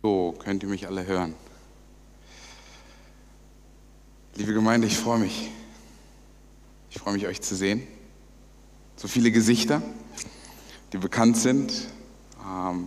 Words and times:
So, 0.00 0.32
könnt 0.38 0.62
ihr 0.62 0.68
mich 0.68 0.86
alle 0.86 1.04
hören? 1.06 1.34
Liebe 4.36 4.54
Gemeinde, 4.54 4.86
ich 4.86 4.96
freue 4.96 5.18
mich. 5.18 5.50
Ich 6.88 6.98
freue 6.98 7.14
mich, 7.14 7.26
euch 7.26 7.40
zu 7.40 7.56
sehen. 7.56 7.82
So 8.94 9.08
viele 9.08 9.32
Gesichter, 9.32 9.82
die 10.92 10.98
bekannt 10.98 11.36
sind, 11.36 11.72
ähm, 12.48 12.86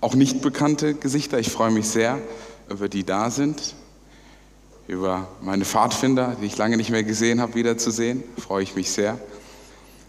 auch 0.00 0.14
nicht 0.14 0.40
bekannte 0.40 0.94
Gesichter. 0.94 1.38
Ich 1.38 1.50
freue 1.50 1.70
mich 1.70 1.88
sehr 1.88 2.18
über 2.70 2.88
die 2.88 3.04
da 3.04 3.30
sind, 3.30 3.74
über 4.88 5.28
meine 5.42 5.66
Pfadfinder, 5.66 6.38
die 6.40 6.46
ich 6.46 6.56
lange 6.56 6.78
nicht 6.78 6.88
mehr 6.88 7.04
gesehen 7.04 7.42
habe, 7.42 7.54
wiederzusehen. 7.54 8.24
Freue 8.38 8.62
ich 8.62 8.74
mich 8.74 8.90
sehr. 8.90 9.20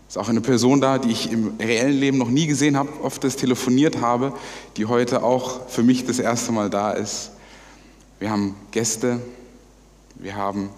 Ist 0.08 0.18
auch 0.18 0.30
eine 0.30 0.42
Person 0.42 0.80
da, 0.80 1.00
die 1.00 1.12
ich 1.12 1.32
im 1.32 1.58
reellen 1.60 2.00
Leben 2.00 2.18
noch 2.18 2.30
nie 2.30 2.48
gesehen 2.48 2.78
habe, 2.78 2.90
oft 3.04 3.24
das 3.24 3.36
telefoniert 3.36 4.00
habe, 4.00 4.32
die 4.78 4.86
heute 4.86 5.22
auch 5.22 5.68
für 5.68 5.84
mich 5.84 6.06
das 6.06 6.20
erste 6.20 6.54
Mal 6.54 6.70
da 6.70 6.92
ist. 6.92 7.32
Wir 8.20 8.32
haben 8.32 8.56
Gäste, 8.72 9.20
wir 10.16 10.36
haben 10.36 10.70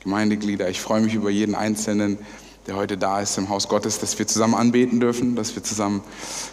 Gemeindeglieder. 0.00 0.68
Ich 0.68 0.82
freue 0.82 1.00
mich 1.00 1.14
über 1.14 1.30
jeden 1.30 1.54
Einzelnen, 1.54 2.18
der 2.66 2.76
heute 2.76 2.98
da 2.98 3.20
ist 3.20 3.38
im 3.38 3.48
Haus 3.48 3.68
Gottes, 3.68 4.00
dass 4.00 4.18
wir 4.18 4.26
zusammen 4.26 4.54
anbeten 4.54 5.00
dürfen, 5.00 5.34
dass 5.34 5.54
wir 5.54 5.62
zusammen 5.62 6.02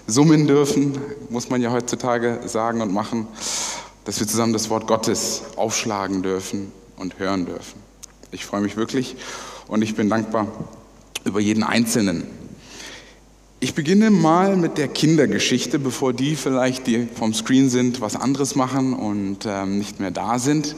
summen 0.08 0.48
dürfen, 0.48 0.98
muss 1.30 1.50
man 1.50 1.62
ja 1.62 1.72
heutzutage 1.72 2.40
sagen 2.46 2.82
und 2.82 2.94
machen, 2.94 3.28
dass 4.06 4.22
wir 4.22 4.28
zusammen 4.28 4.54
das 4.54 4.70
Wort 4.70 4.88
Gottes 4.88 5.44
aufschlagen 5.58 6.24
dürfen 6.24 6.72
und 6.96 7.20
hören 7.20 7.46
dürfen. 7.46 7.80
Ich 8.32 8.46
freue 8.46 8.62
mich 8.62 8.78
wirklich 8.78 9.18
und 9.68 9.82
ich 9.82 9.96
bin 9.96 10.10
dankbar 10.10 10.48
über 11.26 11.40
jeden 11.40 11.64
Einzelnen. 11.64 12.24
Ich 13.60 13.76
beginne 13.76 14.10
mal 14.10 14.56
mit 14.56 14.80
der 14.80 14.88
Kindergeschichte, 14.88 15.78
bevor 15.78 16.14
die 16.14 16.36
vielleicht, 16.36 16.88
die 16.88 17.08
vom 17.14 17.34
Screen 17.34 17.70
sind, 17.70 18.02
was 18.02 18.16
anderes 18.16 18.56
machen 18.56 18.94
und 18.94 19.46
ähm, 19.46 19.78
nicht 19.78 20.00
mehr 20.00 20.10
da 20.10 20.40
sind. 20.40 20.76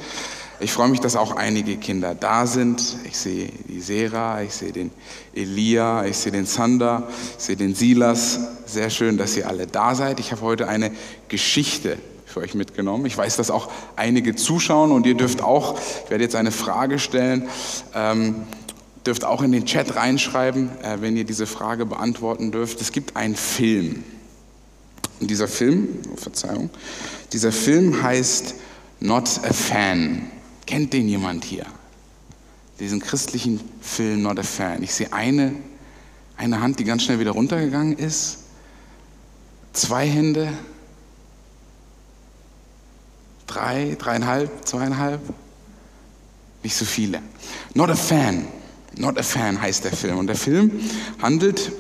Ich 0.60 0.72
freue 0.72 0.90
mich, 0.90 1.00
dass 1.00 1.16
auch 1.16 1.36
einige 1.36 1.77
Kinder 1.77 2.13
da 2.13 2.46
sind. 2.46 2.98
Ich 3.05 3.18
sehe 3.18 3.50
die 3.70 3.80
Sera, 3.80 4.44
ich 4.44 4.54
sehe 4.54 4.72
den 4.72 4.91
Elia, 5.34 6.05
ich 6.05 6.18
sehe 6.18 6.32
den 6.32 6.46
Sander, 6.46 7.07
ich 7.38 7.44
sehe 7.44 7.55
den 7.55 7.74
Silas. 7.74 8.40
Sehr 8.66 8.90
schön, 8.90 9.18
dass 9.18 9.35
ihr 9.38 9.48
alle 9.48 9.66
da 9.66 9.96
seid. 9.96 10.20
Ich 10.20 10.32
habe 10.32 10.41
heute 10.41 10.68
eine 10.68 10.91
Geschichte 11.28 11.98
für 12.26 12.41
euch 12.41 12.54
mitgenommen. 12.54 13.05
Ich 13.05 13.18
weiß, 13.18 13.35
dass 13.38 13.52
auch 13.52 13.70
einige 13.96 14.35
zuschauen 14.35 14.91
und 14.91 15.05
ihr 15.05 15.16
dürft 15.16 15.41
auch, 15.41 15.80
ich 16.04 16.10
werde 16.10 16.24
jetzt 16.24 16.35
eine 16.35 16.52
Frage 16.52 17.00
stellen, 17.00 17.48
ähm, 17.96 18.44
dürft 19.05 19.26
auch 19.26 19.41
in 19.41 19.51
den 19.51 19.65
Chat 19.65 19.96
reinschreiben, 19.96 20.70
äh, 20.82 21.01
wenn 21.01 21.18
ihr 21.18 21.26
diese 21.26 21.46
Frage 21.46 21.85
beantworten 21.85 22.51
dürft. 22.51 22.82
Es 22.82 22.91
gibt 22.91 23.15
einen 23.15 23.35
Film. 23.35 24.04
Und 25.20 25.29
dieser 25.29 25.48
Film, 25.48 25.87
oh 26.12 26.15
Verzeihung, 26.15 26.70
dieser 27.32 27.51
Film 27.51 28.01
heißt 28.01 28.55
Not 28.99 29.41
a 29.43 29.54
Fan. 29.54 30.29
Kennt 30.65 30.93
den 30.93 31.07
jemand 31.07 31.43
hier? 31.43 31.65
Diesen 32.79 32.99
christlichen 32.99 33.60
Film 33.82 34.23
Not 34.23 34.40
a 34.40 34.43
Fan. 34.43 34.84
Ich 34.84 34.93
sehe 34.93 35.12
eine, 35.13 35.54
eine 36.38 36.62
Hand, 36.62 36.79
die 36.79 36.84
ganz 36.84 37.04
schnell 37.04 37.20
wieder 37.20 37.32
runtergegangen 37.32 37.98
ist. 37.98 38.40
Zwei 39.73 40.07
Hände. 40.07 40.49
Drei, 43.48 43.95
dreieinhalb, 43.99 44.67
zweieinhalb. 44.67 45.21
Nicht 46.63 46.76
so 46.76 46.85
viele. 46.85 47.21
Not 47.73 47.90
a 47.90 47.95
Fan. 47.95 48.48
Not 48.98 49.18
a 49.18 49.24
Fan 49.24 49.62
heißt 49.62 49.86
der 49.86 49.91
Film. 49.91 50.18
Und 50.18 50.27
der 50.27 50.36
Film 50.36 50.72
handelt 51.22 51.72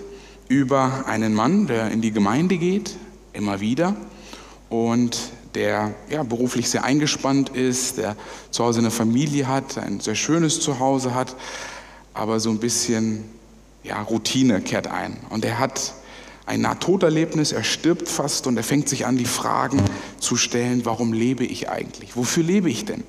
über 0.47 1.05
einen 1.07 1.33
Mann, 1.33 1.67
der 1.67 1.91
in 1.91 2.01
die 2.01 2.11
Gemeinde 2.11 2.57
geht, 2.57 2.95
immer 3.33 3.59
wieder, 3.59 3.95
und 4.69 5.17
der 5.55 5.93
ja, 6.09 6.23
beruflich 6.23 6.69
sehr 6.69 6.83
eingespannt 6.83 7.49
ist, 7.49 7.97
der 7.97 8.15
zu 8.49 8.63
Hause 8.63 8.79
eine 8.79 8.91
Familie 8.91 9.47
hat, 9.47 9.77
ein 9.77 9.99
sehr 9.99 10.15
schönes 10.15 10.59
Zuhause 10.59 11.13
hat, 11.13 11.35
aber 12.13 12.39
so 12.39 12.49
ein 12.49 12.59
bisschen 12.59 13.23
ja, 13.83 14.01
Routine 14.01 14.61
kehrt 14.61 14.87
ein. 14.87 15.17
Und 15.29 15.45
er 15.45 15.59
hat 15.59 15.93
ein 16.45 16.61
Nahtoderlebnis, 16.61 17.51
er 17.51 17.63
stirbt 17.63 18.09
fast 18.09 18.47
und 18.47 18.57
er 18.57 18.63
fängt 18.63 18.89
sich 18.89 19.05
an, 19.05 19.17
die 19.17 19.25
Fragen 19.25 19.81
zu 20.19 20.35
stellen, 20.35 20.85
warum 20.85 21.13
lebe 21.13 21.45
ich 21.45 21.69
eigentlich? 21.69 22.15
Wofür 22.15 22.43
lebe 22.43 22.69
ich 22.69 22.85
denn? 22.85 23.03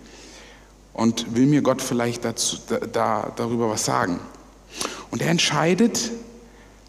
Und 0.94 1.34
will 1.34 1.47
mir 1.47 1.60
Gott 1.60 1.82
vielleicht 1.82 2.25
dazu, 2.25 2.56
da, 2.93 3.32
darüber 3.37 3.69
was 3.69 3.84
sagen? 3.84 4.19
Und 5.10 5.21
er 5.21 5.28
entscheidet, 5.28 6.10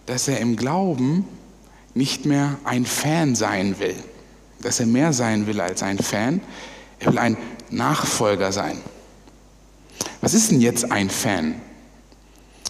dass 0.05 0.27
er 0.27 0.39
im 0.39 0.55
Glauben 0.55 1.27
nicht 1.93 2.25
mehr 2.25 2.57
ein 2.63 2.85
Fan 2.85 3.35
sein 3.35 3.79
will 3.79 3.95
dass 4.65 4.79
er 4.79 4.87
mehr 4.87 5.13
sein 5.13 5.45
will 5.45 5.61
als 5.61 5.83
ein 5.83 5.99
Fan. 5.99 6.41
Er 6.99 7.11
will 7.11 7.19
ein 7.19 7.37
Nachfolger 7.69 8.51
sein. 8.51 8.81
Was 10.21 10.33
ist 10.33 10.49
denn 10.51 10.59
jetzt 10.59 10.91
ein 10.91 11.09
Fan? 11.09 11.55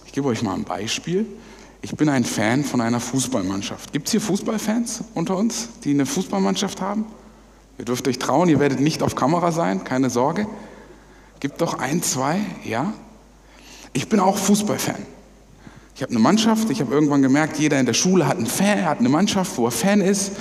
Ich 0.05 0.11
gebe 0.11 0.27
euch 0.27 0.41
mal 0.41 0.53
ein 0.55 0.65
Beispiel. 0.65 1.25
Ich 1.81 1.95
bin 1.95 2.09
ein 2.09 2.25
Fan 2.25 2.65
von 2.65 2.81
einer 2.81 2.99
Fußballmannschaft. 2.99 3.93
Gibt 3.93 4.07
es 4.07 4.11
hier 4.11 4.19
Fußballfans 4.19 5.05
unter 5.13 5.37
uns, 5.37 5.69
die 5.83 5.91
eine 5.91 6.05
Fußballmannschaft 6.05 6.81
haben? 6.81 7.05
Ihr 7.77 7.85
dürft 7.85 8.07
euch 8.09 8.19
trauen, 8.19 8.49
ihr 8.49 8.59
werdet 8.59 8.81
nicht 8.81 9.01
auf 9.01 9.15
Kamera 9.15 9.53
sein, 9.53 9.85
keine 9.85 10.09
Sorge. 10.09 10.47
Gibt 11.45 11.61
doch 11.61 11.77
ein, 11.77 12.01
zwei, 12.01 12.39
ja? 12.63 12.91
Ich 13.93 14.09
bin 14.09 14.19
auch 14.19 14.35
Fußballfan. 14.35 14.95
Ich 15.93 16.01
habe 16.01 16.09
eine 16.09 16.17
Mannschaft, 16.17 16.71
ich 16.71 16.81
habe 16.81 16.91
irgendwann 16.91 17.21
gemerkt, 17.21 17.59
jeder 17.59 17.79
in 17.79 17.85
der 17.85 17.93
Schule 17.93 18.27
hat 18.27 18.37
einen 18.37 18.47
Fan, 18.47 18.83
hat 18.83 18.97
eine 18.97 19.09
Mannschaft, 19.09 19.55
wo 19.59 19.65
er 19.65 19.71
Fan 19.71 20.01
ist. 20.01 20.31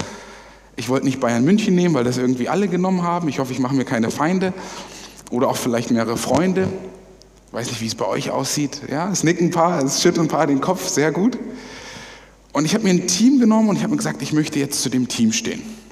Ich 0.76 0.88
wollte 0.88 1.04
nicht 1.04 1.20
Bayern 1.20 1.44
München 1.44 1.74
nehmen, 1.74 1.94
weil 1.94 2.04
das 2.04 2.16
irgendwie 2.16 2.48
alle 2.48 2.68
genommen 2.68 3.02
haben. 3.02 3.28
Ich 3.28 3.38
hoffe, 3.38 3.52
ich 3.52 3.58
mache 3.58 3.74
mir 3.74 3.84
keine 3.84 4.10
Feinde 4.10 4.54
oder 5.30 5.48
auch 5.48 5.58
vielleicht 5.58 5.90
mehrere 5.90 6.16
Freunde. 6.16 6.68
Weiß 7.52 7.66
nicht, 7.66 7.82
wie 7.82 7.86
es 7.86 7.96
bei 7.96 8.06
euch 8.06 8.30
aussieht. 8.30 8.80
Ja, 8.90 9.10
es 9.12 9.24
nicken 9.24 9.48
ein 9.48 9.50
paar, 9.50 9.84
es 9.84 10.00
schütteln 10.00 10.24
ein 10.24 10.30
paar 10.30 10.46
den 10.46 10.62
Kopf, 10.62 10.88
sehr 10.88 11.12
gut. 11.12 11.36
Und 12.54 12.64
ich 12.64 12.72
habe 12.72 12.84
mir 12.84 12.94
ein 12.94 13.06
Team 13.06 13.40
genommen 13.40 13.68
und 13.68 13.76
ich 13.76 13.82
habe 13.82 13.90
mir 13.90 13.98
gesagt, 13.98 14.22
ich 14.22 14.32
möchte 14.32 14.58
jetzt 14.58 14.80
zu 14.80 14.88
dem 14.88 15.06
Team 15.06 15.32
stehen. 15.32 15.83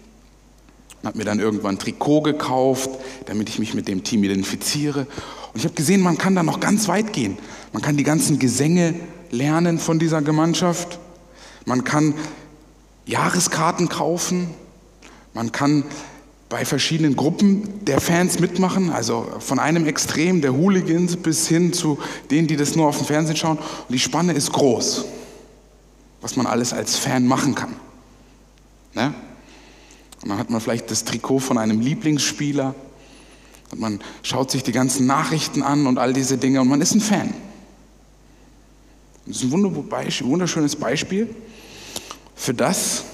Und 1.03 1.09
habe 1.09 1.19
mir 1.19 1.25
dann 1.25 1.41
irgendwann 1.41 1.75
ein 1.75 1.79
Trikot 1.79 2.23
gekauft, 2.23 2.91
damit 3.27 3.49
ich 3.49 3.59
mich 3.59 3.75
mit 3.75 3.89
dem 3.89 4.05
Team 4.05 4.23
identifiziere. 4.23 5.01
Und 5.53 5.59
ich 5.59 5.65
habe 5.65 5.75
gesehen, 5.75 6.01
man 6.01 6.17
kann 6.17 6.35
da 6.35 6.43
noch 6.43 6.61
ganz 6.61 6.87
weit 6.89 7.13
gehen. 7.13 7.39
Man 7.73 7.83
kann 7.83 7.97
die 7.97 8.05
ganzen 8.05 8.39
Gesänge 8.39 8.95
lernen 9.31 9.79
von 9.79 9.99
dieser 9.99 10.23
Gemeinschaft. 10.23 10.99
Man 11.65 11.85
kann 11.85 12.15
Jahreskarten 13.05 13.89
kaufen. 13.89 14.49
Man 15.35 15.51
kann 15.51 15.85
bei 16.49 16.67
verschiedenen 16.67 17.17
Gruppen 17.17 17.85
der 17.87 17.99
Fans 17.99 18.39
mitmachen, 18.39 18.91
also 18.91 19.27
von 19.39 19.59
einem 19.59 19.87
Extrem 19.87 20.43
der 20.43 20.53
Hooligans 20.53 21.17
bis 21.17 21.49
hin 21.49 21.73
zu 21.73 21.99
denen, 22.31 22.47
die 22.47 22.57
das 22.57 22.77
nur 22.77 22.89
auf 22.89 22.99
dem 22.99 23.07
Fernsehen 23.07 23.37
schauen. 23.37 23.57
Und 23.57 23.93
die 23.93 23.99
Spanne 23.99 24.35
ist 24.35 24.53
groß, 24.53 25.07
was 26.21 26.37
man 26.37 26.47
alles 26.47 26.75
als 26.75 26.97
Fan 26.97 27.27
machen 27.27 27.55
kann. 27.55 27.75
Ne? 28.93 29.15
Und 30.23 30.29
dann 30.29 30.39
hat 30.39 30.51
man 30.51 30.61
vielleicht 30.61 30.91
das 30.91 31.05
Trikot 31.05 31.41
von 31.41 31.59
einem 31.59 31.81
Lieblingsspieler 31.81 32.75
und 33.73 33.81
man 33.81 34.01
schaut 34.23 34.51
sich 34.51 34.63
die 34.63 34.73
ganzen 34.73 35.07
Nachrichten 35.07 35.63
an 35.63 35.87
und 35.87 35.99
all 35.99 36.13
diese 36.13 36.39
Dinge 36.39 36.61
und 36.61 36.69
man 36.69 36.81
ist 36.81 36.95
ein 36.95 37.01
Fan. 37.01 37.35
Das 39.27 39.37
ist 39.39 39.45
ein 39.45 39.53
wunderschönes 39.53 40.77
Beispiel 40.77 41.35
für 42.35 42.55
das, 42.55 43.05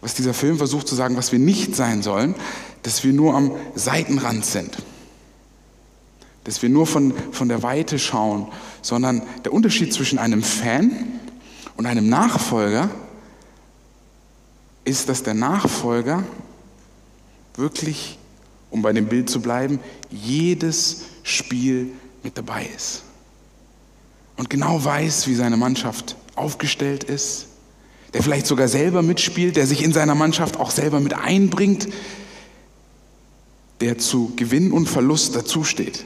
was 0.00 0.14
dieser 0.14 0.34
Film 0.34 0.56
versucht 0.56 0.88
zu 0.88 0.94
sagen, 0.94 1.16
was 1.16 1.32
wir 1.32 1.38
nicht 1.38 1.74
sein 1.74 2.02
sollen, 2.02 2.34
dass 2.82 3.04
wir 3.04 3.12
nur 3.12 3.34
am 3.34 3.52
Seitenrand 3.74 4.44
sind. 4.44 4.78
Dass 6.44 6.62
wir 6.62 6.70
nur 6.70 6.86
von, 6.86 7.12
von 7.32 7.48
der 7.48 7.62
Weite 7.62 7.98
schauen, 7.98 8.46
sondern 8.82 9.22
der 9.44 9.52
Unterschied 9.52 9.92
zwischen 9.92 10.18
einem 10.18 10.42
Fan 10.42 11.20
und 11.76 11.86
einem 11.86 12.08
Nachfolger 12.08 12.88
ist, 14.90 15.08
dass 15.08 15.22
der 15.22 15.34
Nachfolger 15.34 16.24
wirklich, 17.54 18.18
um 18.70 18.82
bei 18.82 18.92
dem 18.92 19.06
Bild 19.06 19.30
zu 19.30 19.40
bleiben, 19.40 19.78
jedes 20.10 21.04
Spiel 21.22 21.92
mit 22.22 22.36
dabei 22.36 22.68
ist. 22.76 23.04
Und 24.36 24.50
genau 24.50 24.84
weiß, 24.84 25.26
wie 25.28 25.34
seine 25.34 25.56
Mannschaft 25.56 26.16
aufgestellt 26.34 27.04
ist, 27.04 27.46
der 28.12 28.22
vielleicht 28.22 28.46
sogar 28.46 28.68
selber 28.68 29.02
mitspielt, 29.02 29.56
der 29.56 29.66
sich 29.66 29.84
in 29.84 29.92
seiner 29.92 30.14
Mannschaft 30.14 30.58
auch 30.58 30.70
selber 30.70 30.98
mit 30.98 31.14
einbringt, 31.14 31.88
der 33.80 33.98
zu 33.98 34.32
Gewinn 34.36 34.72
und 34.72 34.88
Verlust 34.88 35.36
dazusteht. 35.36 36.04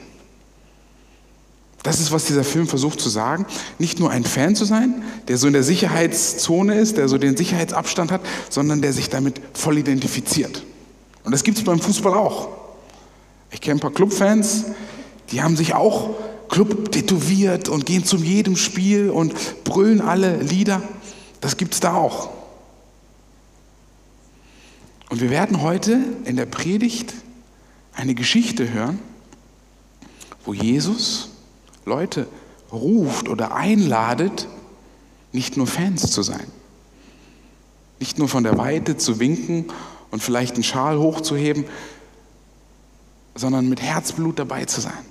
Das 1.85 1.99
ist, 1.99 2.11
was 2.11 2.25
dieser 2.25 2.43
Film 2.43 2.67
versucht 2.67 2.99
zu 2.99 3.09
sagen. 3.09 3.45
Nicht 3.77 3.99
nur 3.99 4.09
ein 4.09 4.23
Fan 4.23 4.55
zu 4.55 4.65
sein, 4.65 5.03
der 5.27 5.37
so 5.37 5.45
in 5.45 5.53
der 5.53 5.61
Sicherheitszone 5.61 6.79
ist, 6.79 6.97
der 6.97 7.07
so 7.07 7.19
den 7.19 7.37
Sicherheitsabstand 7.37 8.11
hat, 8.11 8.21
sondern 8.49 8.81
der 8.81 8.91
sich 8.91 9.11
damit 9.11 9.39
voll 9.53 9.77
identifiziert. 9.77 10.63
Und 11.23 11.31
das 11.31 11.43
gibt 11.43 11.59
es 11.59 11.63
beim 11.63 11.79
Fußball 11.79 12.15
auch. 12.15 12.47
Ich 13.51 13.61
kenne 13.61 13.75
ein 13.75 13.81
paar 13.81 13.91
Clubfans, 13.91 14.65
die 15.29 15.43
haben 15.43 15.55
sich 15.55 15.75
auch 15.75 16.15
Club 16.49 16.91
tätowiert 16.91 17.69
und 17.69 17.85
gehen 17.85 18.03
zu 18.03 18.17
jedem 18.17 18.55
Spiel 18.55 19.11
und 19.11 19.63
brüllen 19.63 20.01
alle 20.01 20.37
Lieder. 20.37 20.81
Das 21.39 21.55
gibt 21.55 21.75
es 21.75 21.81
da 21.81 21.93
auch. 21.93 22.31
Und 25.11 25.21
wir 25.21 25.29
werden 25.29 25.61
heute 25.61 25.99
in 26.23 26.35
der 26.35 26.47
Predigt 26.47 27.13
eine 27.93 28.15
Geschichte 28.15 28.73
hören, 28.73 28.97
wo 30.45 30.55
Jesus 30.55 31.29
Leute 31.85 32.27
ruft 32.71 33.29
oder 33.29 33.55
einladet, 33.55 34.47
nicht 35.31 35.57
nur 35.57 35.67
Fans 35.67 36.11
zu 36.11 36.23
sein, 36.23 36.47
nicht 37.99 38.17
nur 38.17 38.27
von 38.27 38.43
der 38.43 38.57
Weite 38.57 38.97
zu 38.97 39.19
winken 39.19 39.65
und 40.11 40.23
vielleicht 40.23 40.55
einen 40.55 40.63
Schal 40.63 40.97
hochzuheben, 40.97 41.65
sondern 43.35 43.67
mit 43.69 43.81
Herzblut 43.81 44.39
dabei 44.39 44.65
zu 44.65 44.81
sein. 44.81 45.05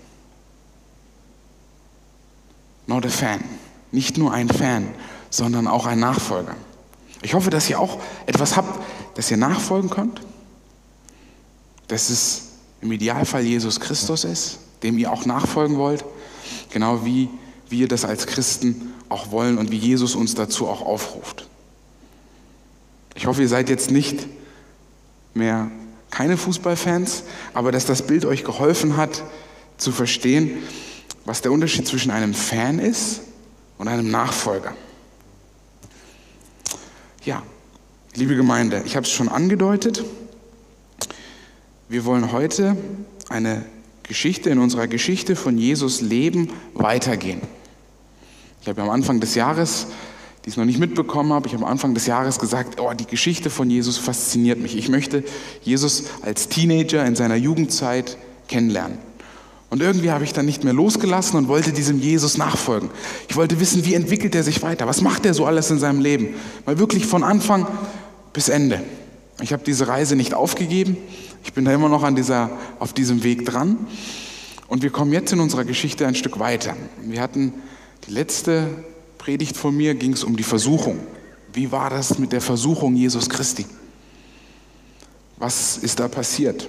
Not 2.87 3.07
a 3.07 3.09
fan. 3.09 3.43
Nicht 3.93 4.19
nur 4.19 4.33
ein 4.33 4.49
Fan, 4.49 4.89
sondern 5.31 5.67
auch 5.67 5.87
ein 5.87 6.01
Nachfolger. 6.01 6.55
Ich 7.23 7.35
hoffe, 7.35 7.51
dass 7.51 7.71
ihr 7.71 7.79
auch 7.79 7.99
etwas 8.27 8.57
habt, 8.57 8.81
das 9.15 9.31
ihr 9.31 9.37
nachfolgen 9.37 9.89
könnt. 9.89 10.21
Dass 11.89 12.11
es 12.11 12.49
im 12.81 12.93
Idealfall 12.93 13.43
Jesus 13.43 13.81
Christus 13.81 14.25
ist, 14.25 14.59
dem 14.83 14.99
ihr 14.99 15.11
auch 15.11 15.25
nachfolgen 15.25 15.79
wollt. 15.79 16.05
Genau 16.71 17.05
wie 17.05 17.29
wir 17.69 17.89
das 17.89 18.05
als 18.05 18.27
Christen 18.27 18.93
auch 19.09 19.31
wollen 19.31 19.59
und 19.59 19.71
wie 19.71 19.79
Jesus 19.79 20.15
uns 20.15 20.35
dazu 20.35 20.67
auch 20.67 20.83
aufruft. 20.83 21.47
Ich 23.15 23.27
hoffe, 23.27 23.43
ihr 23.43 23.49
seid 23.49 23.69
jetzt 23.69 23.91
nicht 23.91 24.27
mehr 25.35 25.71
keine 26.11 26.37
Fußballfans, 26.37 27.25
aber 27.53 27.73
dass 27.73 27.87
das 27.87 28.03
Bild 28.03 28.25
euch 28.25 28.45
geholfen 28.45 28.97
hat 28.97 29.23
zu 29.79 29.93
verstehen, 29.93 30.59
was 31.25 31.43
der 31.43 31.53
Unterschied 31.53 31.87
zwischen 31.87 32.11
einem 32.11 32.35
Fan 32.35 32.79
ist 32.79 33.21
und 33.79 33.89
einem 33.89 34.11
Nachfolger. 34.11 34.75
Ja, 37.25 37.43
liebe 38.15 38.37
Gemeinde, 38.37 38.83
ich 38.85 38.97
habe 38.97 39.07
es 39.07 39.13
schon 39.13 39.29
angedeutet. 39.29 40.05
Wir 41.89 42.05
wollen 42.05 42.33
heute 42.33 42.77
eine 43.29 43.65
Geschichte 44.05 44.51
in 44.51 44.59
unserer 44.59 44.87
Geschichte 44.87 45.35
von 45.35 45.59
Jesus 45.59 46.01
Leben 46.01 46.51
weitergehen. 46.75 47.41
Ich 48.63 48.69
habe 48.69 48.83
am 48.83 48.91
Anfang 48.91 49.21
des 49.21 49.35
Jahres, 49.35 49.89
die 50.45 50.51
es 50.51 50.57
noch 50.57 50.65
nicht 50.65 50.79
mitbekommen 50.79 51.33
habe, 51.33 51.47
ich 51.47 51.55
habe 51.55 51.65
am 51.65 51.71
Anfang 51.71 51.95
des 51.95 52.07
Jahres 52.07 52.39
gesagt, 52.39 52.81
oh, 52.81 52.93
die 52.93 53.07
Geschichte 53.07 53.51
von 53.51 53.69
Jesus 53.71 53.99
fasziniert 53.99 54.61
mich. 54.61 54.77
Ich 54.77 54.89
möchte 54.89 55.25
Jesus 55.63 56.05
als 56.23 56.49
Teenager 56.49 57.05
in 57.05 57.17
seiner 57.17 57.37
Jugendzeit 57.37 58.17
kennenlernen. 58.49 58.99
Und 59.71 59.83
irgendwie 59.83 60.11
habe 60.11 60.23
ich 60.23 60.33
dann 60.33 60.47
nicht 60.47 60.63
mehr 60.63 60.73
losgelassen 60.73 61.37
und 61.37 61.49
wollte 61.49 61.73
diesem 61.73 61.99
Jesus 61.99 62.39
nachfolgen. 62.39 62.91
Ich 63.29 63.37
wollte 63.37 63.59
wissen, 63.59 63.85
wie 63.85 63.95
entwickelt 63.95 64.35
er 64.35 64.45
sich 64.45 64.63
weiter? 64.63 64.87
Was 64.87 65.01
macht 65.01 65.27
er 65.27 65.35
so 65.35 65.47
alles 65.47 65.71
in 65.71 65.79
seinem 65.79 66.01
Leben? 66.01 66.35
Mal 66.65 66.79
wirklich 66.79 67.07
von 67.07 67.25
Anfang 67.25 67.67
bis 68.33 68.49
Ende. 68.49 68.83
Ich 69.43 69.53
habe 69.53 69.65
diese 69.65 69.89
Reise 69.89 70.15
nicht 70.15 70.33
aufgegeben. 70.33 70.97
Ich 71.45 71.53
bin 71.53 71.65
da 71.65 71.73
immer 71.73 71.89
noch 71.89 72.03
an 72.03 72.17
dieser, 72.17 72.51
auf 72.81 72.93
diesem 72.93 73.23
Weg 73.23 73.45
dran. 73.45 73.87
Und 74.67 74.83
wir 74.83 74.91
kommen 74.91 75.13
jetzt 75.13 75.33
in 75.33 75.41
unserer 75.41 75.65
Geschichte 75.65 76.07
ein 76.07 76.15
Stück 76.15 76.39
weiter. 76.39 76.77
Wir 77.03 77.21
hatten 77.21 77.53
die 78.09 78.13
letzte 78.13 78.69
Predigt 79.19 79.57
von 79.57 79.77
mir, 79.77 79.95
ging 79.95 80.15
es 80.15 80.25
um 80.25 80.37
die 80.37 80.43
Versuchung. 80.43 80.99
Wie 81.53 81.71
war 81.71 81.91
das 81.91 82.19
mit 82.19 82.33
der 82.33 82.41
Versuchung 82.41 82.97
Jesus 82.97 83.31
Christi? 83.31 83.67
Was 85.37 85.77
ist 85.77 86.01
da 86.01 86.09
passiert? 86.09 86.69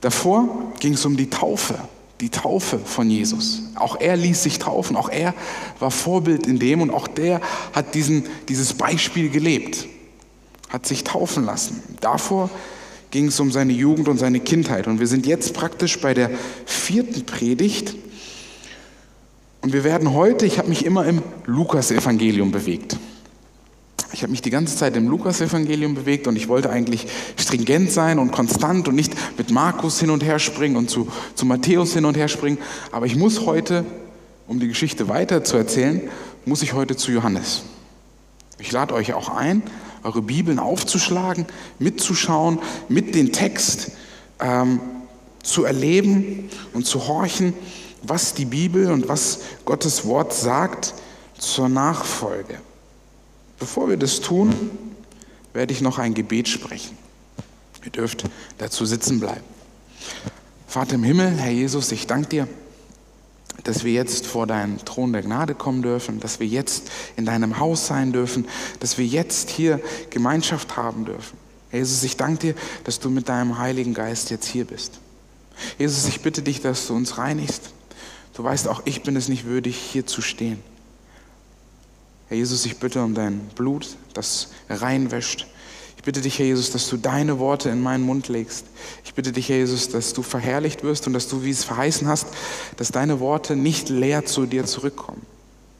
Davor 0.00 0.72
ging 0.80 0.94
es 0.94 1.04
um 1.04 1.16
die 1.16 1.30
Taufe 1.30 1.78
die 2.20 2.30
Taufe 2.30 2.78
von 2.78 3.10
Jesus. 3.10 3.62
Auch 3.74 4.00
er 4.00 4.16
ließ 4.16 4.42
sich 4.42 4.58
taufen, 4.58 4.96
auch 4.96 5.08
er 5.08 5.34
war 5.78 5.90
Vorbild 5.90 6.46
in 6.46 6.58
dem 6.58 6.80
und 6.80 6.90
auch 6.90 7.08
der 7.08 7.40
hat 7.72 7.94
diesen, 7.94 8.24
dieses 8.48 8.74
Beispiel 8.74 9.28
gelebt, 9.28 9.86
hat 10.68 10.86
sich 10.86 11.04
taufen 11.04 11.44
lassen. 11.44 11.82
Davor 12.00 12.50
ging 13.14 13.28
es 13.28 13.38
um 13.38 13.52
seine 13.52 13.72
Jugend 13.72 14.08
und 14.08 14.18
seine 14.18 14.40
Kindheit 14.40 14.88
und 14.88 14.98
wir 14.98 15.06
sind 15.06 15.24
jetzt 15.24 15.54
praktisch 15.54 16.00
bei 16.00 16.14
der 16.14 16.32
vierten 16.66 17.24
Predigt 17.24 17.94
und 19.60 19.72
wir 19.72 19.84
werden 19.84 20.12
heute, 20.12 20.46
ich 20.46 20.58
habe 20.58 20.68
mich 20.68 20.84
immer 20.84 21.06
im 21.06 21.22
Lukas-Evangelium 21.46 22.50
bewegt. 22.50 22.96
Ich 24.12 24.22
habe 24.22 24.32
mich 24.32 24.42
die 24.42 24.50
ganze 24.50 24.76
Zeit 24.76 24.96
im 24.96 25.06
Lukas-Evangelium 25.06 25.94
bewegt 25.94 26.26
und 26.26 26.34
ich 26.34 26.48
wollte 26.48 26.70
eigentlich 26.70 27.06
stringent 27.36 27.92
sein 27.92 28.18
und 28.18 28.32
konstant 28.32 28.88
und 28.88 28.96
nicht 28.96 29.12
mit 29.38 29.52
Markus 29.52 30.00
hin 30.00 30.10
und 30.10 30.24
her 30.24 30.40
springen 30.40 30.74
und 30.74 30.90
zu, 30.90 31.06
zu 31.36 31.46
Matthäus 31.46 31.94
hin 31.94 32.06
und 32.06 32.16
her 32.16 32.26
springen. 32.26 32.58
Aber 32.90 33.06
ich 33.06 33.14
muss 33.14 33.46
heute, 33.46 33.84
um 34.48 34.58
die 34.58 34.66
Geschichte 34.66 35.06
weiter 35.06 35.44
zu 35.44 35.56
erzählen, 35.56 36.00
muss 36.46 36.62
ich 36.62 36.72
heute 36.72 36.96
zu 36.96 37.12
Johannes. 37.12 37.62
Ich 38.58 38.72
lade 38.72 38.92
euch 38.92 39.14
auch 39.14 39.28
ein, 39.28 39.62
eure 40.04 40.22
Bibeln 40.22 40.58
aufzuschlagen, 40.58 41.46
mitzuschauen, 41.78 42.60
mit 42.88 43.14
dem 43.14 43.32
Text 43.32 43.92
ähm, 44.40 44.80
zu 45.42 45.64
erleben 45.64 46.50
und 46.72 46.86
zu 46.86 47.08
horchen, 47.08 47.54
was 48.02 48.34
die 48.34 48.44
Bibel 48.44 48.90
und 48.90 49.08
was 49.08 49.40
Gottes 49.64 50.04
Wort 50.04 50.32
sagt 50.32 50.94
zur 51.38 51.68
Nachfolge. 51.68 52.58
Bevor 53.58 53.88
wir 53.88 53.96
das 53.96 54.20
tun, 54.20 54.54
werde 55.52 55.72
ich 55.72 55.80
noch 55.80 55.98
ein 55.98 56.14
Gebet 56.14 56.48
sprechen. 56.48 56.96
Ihr 57.84 57.90
dürft 57.90 58.24
dazu 58.58 58.84
sitzen 58.86 59.20
bleiben. 59.20 59.44
Vater 60.66 60.96
im 60.96 61.04
Himmel, 61.04 61.30
Herr 61.36 61.52
Jesus, 61.52 61.92
ich 61.92 62.06
danke 62.06 62.28
dir, 62.28 62.48
dass 63.64 63.82
wir 63.82 63.92
jetzt 63.92 64.26
vor 64.26 64.46
deinen 64.46 64.78
Thron 64.84 65.12
der 65.12 65.22
Gnade 65.22 65.54
kommen 65.54 65.82
dürfen, 65.82 66.20
dass 66.20 66.38
wir 66.38 66.46
jetzt 66.46 66.90
in 67.16 67.24
deinem 67.24 67.58
Haus 67.58 67.86
sein 67.86 68.12
dürfen, 68.12 68.46
dass 68.80 68.98
wir 68.98 69.06
jetzt 69.06 69.50
hier 69.50 69.80
Gemeinschaft 70.10 70.76
haben 70.76 71.04
dürfen. 71.04 71.38
Jesus, 71.72 72.04
ich 72.04 72.16
danke 72.16 72.38
dir, 72.38 72.54
dass 72.84 73.00
du 73.00 73.10
mit 73.10 73.28
deinem 73.28 73.58
Heiligen 73.58 73.94
Geist 73.94 74.30
jetzt 74.30 74.46
hier 74.46 74.64
bist. 74.64 75.00
Jesus, 75.78 76.06
ich 76.06 76.20
bitte 76.20 76.42
dich, 76.42 76.60
dass 76.60 76.86
du 76.86 76.94
uns 76.94 77.18
reinigst. 77.18 77.70
Du 78.34 78.44
weißt, 78.44 78.68
auch 78.68 78.82
ich 78.84 79.02
bin 79.02 79.16
es 79.16 79.28
nicht 79.28 79.44
würdig, 79.44 79.76
hier 79.76 80.06
zu 80.06 80.20
stehen. 80.20 80.60
Herr 82.28 82.36
Jesus, 82.36 82.66
ich 82.66 82.78
bitte 82.78 83.02
um 83.02 83.14
dein 83.14 83.40
Blut, 83.54 83.96
das 84.12 84.48
reinwäscht. 84.68 85.46
Ich 86.04 86.06
bitte 86.06 86.20
dich, 86.20 86.38
Herr 86.38 86.44
Jesus, 86.44 86.70
dass 86.70 86.86
du 86.90 86.98
deine 86.98 87.38
Worte 87.38 87.70
in 87.70 87.80
meinen 87.80 88.04
Mund 88.04 88.28
legst. 88.28 88.66
Ich 89.06 89.14
bitte 89.14 89.32
dich, 89.32 89.48
Herr 89.48 89.56
Jesus, 89.56 89.88
dass 89.88 90.12
du 90.12 90.20
verherrlicht 90.20 90.82
wirst 90.82 91.06
und 91.06 91.14
dass 91.14 91.28
du, 91.28 91.44
wie 91.44 91.50
es 91.50 91.64
verheißen 91.64 92.06
hast, 92.06 92.26
dass 92.76 92.90
deine 92.90 93.20
Worte 93.20 93.56
nicht 93.56 93.88
leer 93.88 94.26
zu 94.26 94.44
dir 94.44 94.66
zurückkommen. 94.66 95.22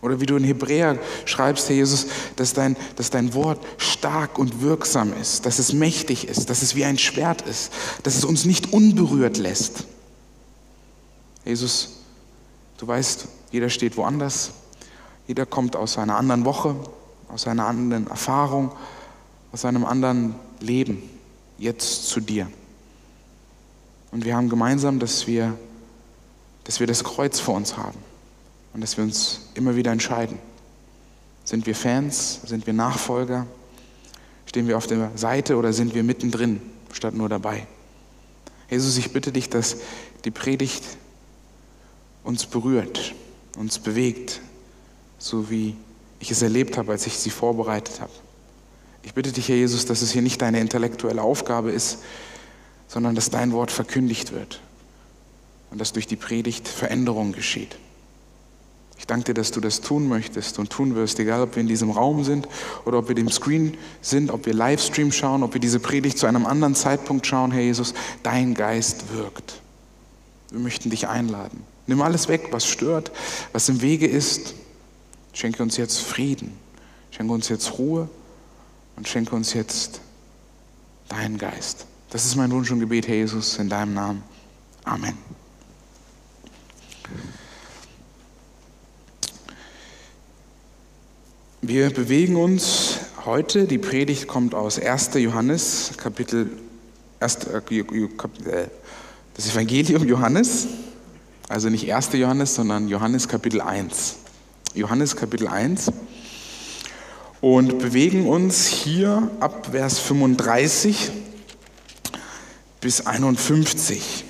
Oder 0.00 0.22
wie 0.22 0.24
du 0.24 0.36
in 0.36 0.44
Hebräer 0.44 0.98
schreibst, 1.26 1.68
Herr 1.68 1.76
Jesus, 1.76 2.06
dass 2.36 2.54
dein, 2.54 2.74
dass 2.96 3.10
dein 3.10 3.34
Wort 3.34 3.62
stark 3.76 4.38
und 4.38 4.62
wirksam 4.62 5.12
ist, 5.12 5.44
dass 5.44 5.58
es 5.58 5.74
mächtig 5.74 6.26
ist, 6.26 6.48
dass 6.48 6.62
es 6.62 6.74
wie 6.74 6.86
ein 6.86 6.96
Schwert 6.96 7.42
ist, 7.42 7.70
dass 8.02 8.16
es 8.16 8.24
uns 8.24 8.46
nicht 8.46 8.72
unberührt 8.72 9.36
lässt. 9.36 9.84
Jesus, 11.44 11.96
du 12.78 12.86
weißt, 12.86 13.28
jeder 13.52 13.68
steht 13.68 13.98
woanders, 13.98 14.52
jeder 15.28 15.44
kommt 15.44 15.76
aus 15.76 15.98
einer 15.98 16.16
anderen 16.16 16.46
Woche, 16.46 16.74
aus 17.28 17.46
einer 17.46 17.66
anderen 17.66 18.06
Erfahrung, 18.06 18.72
aus 19.54 19.64
einem 19.64 19.84
anderen 19.84 20.34
Leben 20.58 21.00
jetzt 21.58 22.08
zu 22.08 22.18
dir. 22.18 22.50
Und 24.10 24.24
wir 24.24 24.34
haben 24.34 24.48
gemeinsam, 24.48 24.98
dass 24.98 25.28
wir, 25.28 25.56
dass 26.64 26.80
wir 26.80 26.88
das 26.88 27.04
Kreuz 27.04 27.38
vor 27.38 27.54
uns 27.54 27.76
haben 27.76 27.96
und 28.72 28.80
dass 28.80 28.96
wir 28.96 29.04
uns 29.04 29.42
immer 29.54 29.76
wieder 29.76 29.92
entscheiden. 29.92 30.40
Sind 31.44 31.66
wir 31.66 31.76
Fans? 31.76 32.40
Sind 32.44 32.66
wir 32.66 32.74
Nachfolger? 32.74 33.46
Stehen 34.46 34.66
wir 34.66 34.76
auf 34.76 34.88
der 34.88 35.12
Seite 35.14 35.56
oder 35.56 35.72
sind 35.72 35.94
wir 35.94 36.02
mittendrin 36.02 36.60
statt 36.92 37.14
nur 37.14 37.28
dabei? 37.28 37.68
Jesus, 38.68 38.96
ich 38.96 39.12
bitte 39.12 39.30
dich, 39.30 39.50
dass 39.50 39.76
die 40.24 40.32
Predigt 40.32 40.82
uns 42.24 42.44
berührt, 42.44 43.14
uns 43.56 43.78
bewegt, 43.78 44.40
so 45.18 45.48
wie 45.48 45.76
ich 46.18 46.32
es 46.32 46.42
erlebt 46.42 46.76
habe, 46.76 46.90
als 46.90 47.06
ich 47.06 47.16
sie 47.16 47.30
vorbereitet 47.30 48.00
habe. 48.00 48.10
Ich 49.04 49.14
bitte 49.14 49.32
dich, 49.32 49.48
Herr 49.48 49.56
Jesus, 49.56 49.86
dass 49.86 50.02
es 50.02 50.12
hier 50.12 50.22
nicht 50.22 50.42
deine 50.42 50.60
intellektuelle 50.60 51.22
Aufgabe 51.22 51.70
ist, 51.70 51.98
sondern 52.88 53.14
dass 53.14 53.30
dein 53.30 53.52
Wort 53.52 53.70
verkündigt 53.70 54.32
wird 54.32 54.60
und 55.70 55.80
dass 55.80 55.92
durch 55.92 56.06
die 56.06 56.16
Predigt 56.16 56.66
Veränderung 56.66 57.32
geschieht. 57.32 57.76
Ich 58.98 59.06
danke 59.06 59.24
dir, 59.24 59.34
dass 59.34 59.50
du 59.50 59.60
das 59.60 59.80
tun 59.80 60.08
möchtest 60.08 60.58
und 60.58 60.70
tun 60.70 60.94
wirst, 60.94 61.18
egal 61.18 61.42
ob 61.42 61.56
wir 61.56 61.60
in 61.60 61.68
diesem 61.68 61.90
Raum 61.90 62.24
sind 62.24 62.48
oder 62.84 62.98
ob 62.98 63.08
wir 63.08 63.14
dem 63.14 63.30
Screen 63.30 63.76
sind, 64.00 64.30
ob 64.30 64.46
wir 64.46 64.54
Livestream 64.54 65.12
schauen, 65.12 65.42
ob 65.42 65.52
wir 65.52 65.60
diese 65.60 65.80
Predigt 65.80 66.16
zu 66.16 66.26
einem 66.26 66.46
anderen 66.46 66.74
Zeitpunkt 66.74 67.26
schauen, 67.26 67.50
Herr 67.50 67.62
Jesus, 67.62 67.92
dein 68.22 68.54
Geist 68.54 69.12
wirkt. 69.14 69.60
Wir 70.50 70.60
möchten 70.60 70.90
dich 70.90 71.08
einladen. 71.08 71.64
Nimm 71.86 72.00
alles 72.00 72.28
weg, 72.28 72.48
was 72.52 72.66
stört, 72.66 73.10
was 73.52 73.68
im 73.68 73.82
Wege 73.82 74.06
ist 74.06 74.54
Schenke 75.34 75.64
uns 75.64 75.76
jetzt 75.76 76.00
Frieden, 76.00 76.52
schenke 77.10 77.32
uns 77.32 77.48
jetzt 77.48 77.76
Ruhe 77.78 78.08
und 78.96 79.08
schenke 79.08 79.34
uns 79.34 79.54
jetzt 79.54 80.00
deinen 81.08 81.38
Geist. 81.38 81.86
Das 82.10 82.24
ist 82.24 82.36
mein 82.36 82.50
Wunsch 82.50 82.70
und 82.70 82.80
Gebet, 82.80 83.08
Herr 83.08 83.16
Jesus, 83.16 83.58
in 83.58 83.68
deinem 83.68 83.94
Namen. 83.94 84.22
Amen. 84.84 85.18
Wir 91.66 91.90
bewegen 91.90 92.36
uns 92.36 92.98
heute, 93.24 93.64
die 93.64 93.78
Predigt 93.78 94.28
kommt 94.28 94.54
aus 94.54 94.78
1. 94.78 95.10
Johannes, 95.14 95.92
Kapitel, 95.96 96.50
1, 97.20 97.36
äh, 97.46 98.68
das 99.32 99.50
Evangelium 99.50 100.06
Johannes, 100.06 100.66
also 101.48 101.70
nicht 101.70 101.92
1. 101.92 102.12
Johannes, 102.12 102.54
sondern 102.54 102.88
Johannes 102.88 103.28
Kapitel 103.28 103.62
1. 103.62 104.16
Johannes 104.74 105.16
Kapitel 105.16 105.48
1 105.48 105.90
und 107.44 107.78
bewegen 107.78 108.26
uns 108.26 108.66
hier 108.68 109.30
ab 109.38 109.68
Vers 109.70 109.98
35 109.98 111.10
bis 112.80 113.04
51. 113.04 114.24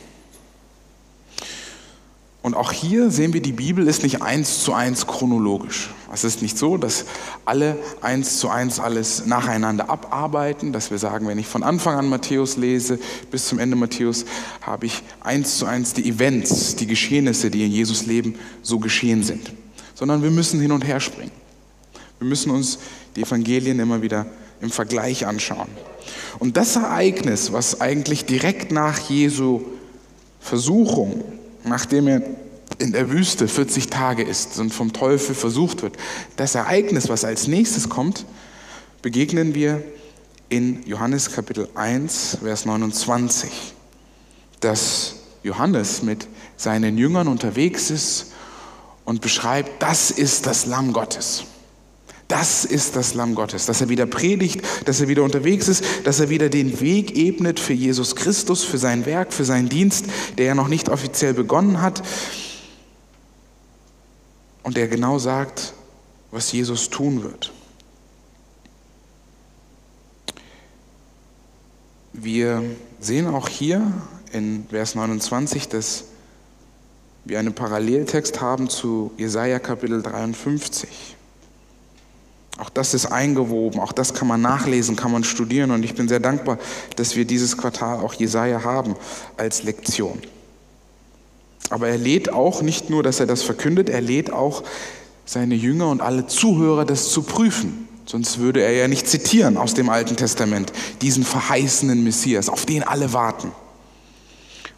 Und 2.43 2.57
auch 2.57 2.73
hier 2.73 3.13
sehen 3.13 3.33
wir, 3.33 3.41
die 3.41 3.53
Bibel 3.53 3.87
ist 3.87 4.03
nicht 4.03 4.21
eins 4.21 4.65
zu 4.65 4.75
eins 4.75 5.07
chronologisch. 5.07 5.91
Es 6.13 6.25
ist 6.25 6.43
nicht 6.43 6.59
so, 6.59 6.77
dass 6.77 7.05
alle 7.45 7.79
eins 8.01 8.41
zu 8.41 8.49
eins 8.49 8.81
alles 8.81 9.27
nacheinander 9.27 9.91
abarbeiten, 9.91 10.73
dass 10.73 10.91
wir 10.91 10.99
sagen, 10.99 11.29
wenn 11.29 11.39
ich 11.39 11.47
von 11.47 11.63
Anfang 11.63 11.97
an 11.97 12.09
Matthäus 12.09 12.57
lese 12.57 12.99
bis 13.31 13.47
zum 13.47 13.61
Ende 13.61 13.77
Matthäus, 13.77 14.25
habe 14.61 14.87
ich 14.87 15.05
eins 15.21 15.59
zu 15.59 15.67
eins 15.67 15.95
die 15.95 16.09
Events, 16.09 16.75
die 16.75 16.89
Geschehnisse, 16.89 17.49
die 17.53 17.65
in 17.65 17.71
Jesus 17.71 18.07
Leben 18.07 18.35
so 18.61 18.81
geschehen 18.81 19.23
sind. 19.23 19.53
Sondern 19.95 20.25
wir 20.25 20.33
müssen 20.33 20.61
hin 20.61 20.73
und 20.73 20.85
her 20.85 20.99
springen. 20.99 21.44
Wir 22.25 22.29
müssen 22.31 22.51
uns 22.51 22.79
die 23.17 23.23
Evangelien 23.23 23.79
immer 23.79 24.01
wieder 24.01 24.25
im 24.63 24.71
Vergleich 24.71 25.27
anschauen. 25.27 25.69
Und 26.39 26.57
das 26.57 26.75
Ereignis, 26.77 27.53
was 27.53 27.83
eigentlich 27.83 28.25
direkt 28.25 28.73
nach 28.73 28.99
Jesu 29.11 29.61
Versuchung 30.41 31.23
nachdem 31.65 32.09
er 32.09 32.23
in 32.79 32.93
der 32.93 33.11
Wüste 33.11 33.49
40 33.49 33.89
Tage 33.89 34.23
ist 34.23 34.59
und 34.59 34.73
vom 34.73 34.93
Teufel 34.93 35.35
versucht 35.35 35.83
wird, 35.83 35.97
das 36.37 36.55
Ereignis, 36.55 37.09
was 37.09 37.25
als 37.25 37.47
nächstes 37.47 37.89
kommt, 37.89 38.25
begegnen 39.03 39.55
wir 39.55 39.83
in 40.49 40.83
Johannes 40.87 41.33
Kapitel 41.33 41.69
1, 41.75 42.39
Vers 42.43 42.65
29, 42.65 43.51
dass 44.61 45.17
Johannes 45.43 46.03
mit 46.03 46.27
seinen 46.57 46.97
Jüngern 46.97 47.29
unterwegs 47.29 47.91
ist 47.91 48.33
und 49.05 49.21
beschreibt, 49.21 49.83
das 49.83 50.11
ist 50.11 50.47
das 50.47 50.67
Lamm 50.67 50.93
Gottes. 50.93 51.45
Das 52.35 52.65
ist 52.65 52.97
das 52.97 53.15
Lamm 53.15 53.37
Gottes, 53.37 53.67
dass 53.67 53.81
er 53.81 53.89
wieder 53.89 54.07
predigt, 54.07 54.61
dass 54.87 55.01
er 55.01 55.07
wieder 55.07 55.23
unterwegs 55.23 55.69
ist, 55.69 55.85
dass 56.03 56.19
er 56.19 56.31
wieder 56.31 56.49
den 56.49 56.81
Weg 56.81 57.17
ebnet 57.17 57.61
für 57.61 57.75
Jesus 57.75 58.17
Christus, 58.17 58.65
für 58.65 58.77
sein 58.77 59.07
Werk, 59.07 59.33
für 59.33 59.45
seinen 59.45 59.69
Dienst, 59.69 60.07
der 60.37 60.47
ja 60.47 60.55
noch 60.57 60.67
nicht 60.67 60.89
offiziell 60.89 61.33
begonnen 61.33 61.81
hat 61.81 62.03
und 64.65 64.77
der 64.77 64.89
genau 64.89 65.21
sagt, 65.21 65.75
was 66.33 66.51
Jesus 66.51 66.91
tun 66.91 67.23
wird. 67.23 67.53
Wir 72.15 72.65
sehen 72.99 73.29
auch 73.29 73.49
hier 73.49 73.93
in 74.33 74.67
Vers 74.69 74.97
29, 74.97 75.69
dass 75.69 76.07
wir 77.25 77.39
einen 77.39 77.55
Paralleltext 77.55 78.41
haben 78.41 78.69
zu 78.69 79.13
Jesaja 79.19 79.61
Kapitel 79.61 80.03
53. 80.03 81.14
Auch 82.57 82.71
das 82.71 82.95
ist 82.95 83.07
eingewoben, 83.07 83.81
auch 83.81 83.93
das 83.93 84.15
kann 84.15 84.29
man 84.29 84.41
nachlesen, 84.41 84.95
kann 84.95 85.11
man 85.11 85.25
studieren 85.25 85.73
und 85.73 85.85
ich 85.85 85.95
bin 85.95 86.09
sehr 86.09 86.21
dankbar, 86.21 86.59
dass 86.97 87.17
wir 87.17 87.25
dieses 87.25 87.57
Quartal 87.57 87.99
auch 87.99 88.15
Jesaja 88.15 88.63
haben 88.63 88.95
als 89.37 89.65
Lektion. 89.65 90.21
Aber 91.71 91.89
er 91.89 91.99
lädt 91.99 92.33
auch 92.33 92.63
nicht 92.63 92.91
nur, 92.91 93.03
dass 93.03 93.19
er 93.19 93.27
das 93.27 93.43
verkündet, 93.43 93.89
er 93.89 94.01
lädt 94.01 94.33
auch 94.33 94.63
seine 95.25 95.55
Jünger 95.55 95.89
und 95.89 96.01
alle 96.01 96.27
Zuhörer, 96.27 96.85
das 96.85 97.11
zu 97.11 97.23
prüfen. 97.23 97.89
Sonst 98.07 98.39
würde 98.39 98.61
er 98.61 98.73
ja 98.73 98.87
nicht 98.87 99.09
zitieren 99.09 99.57
aus 99.57 99.75
dem 99.75 99.89
Alten 99.89 100.15
Testament, 100.15 100.73
diesen 101.01 101.25
verheißenen 101.25 102.05
Messias, 102.05 102.49
auf 102.49 102.67
den 102.67 102.83
alle 102.83 103.13
warten. 103.13 103.51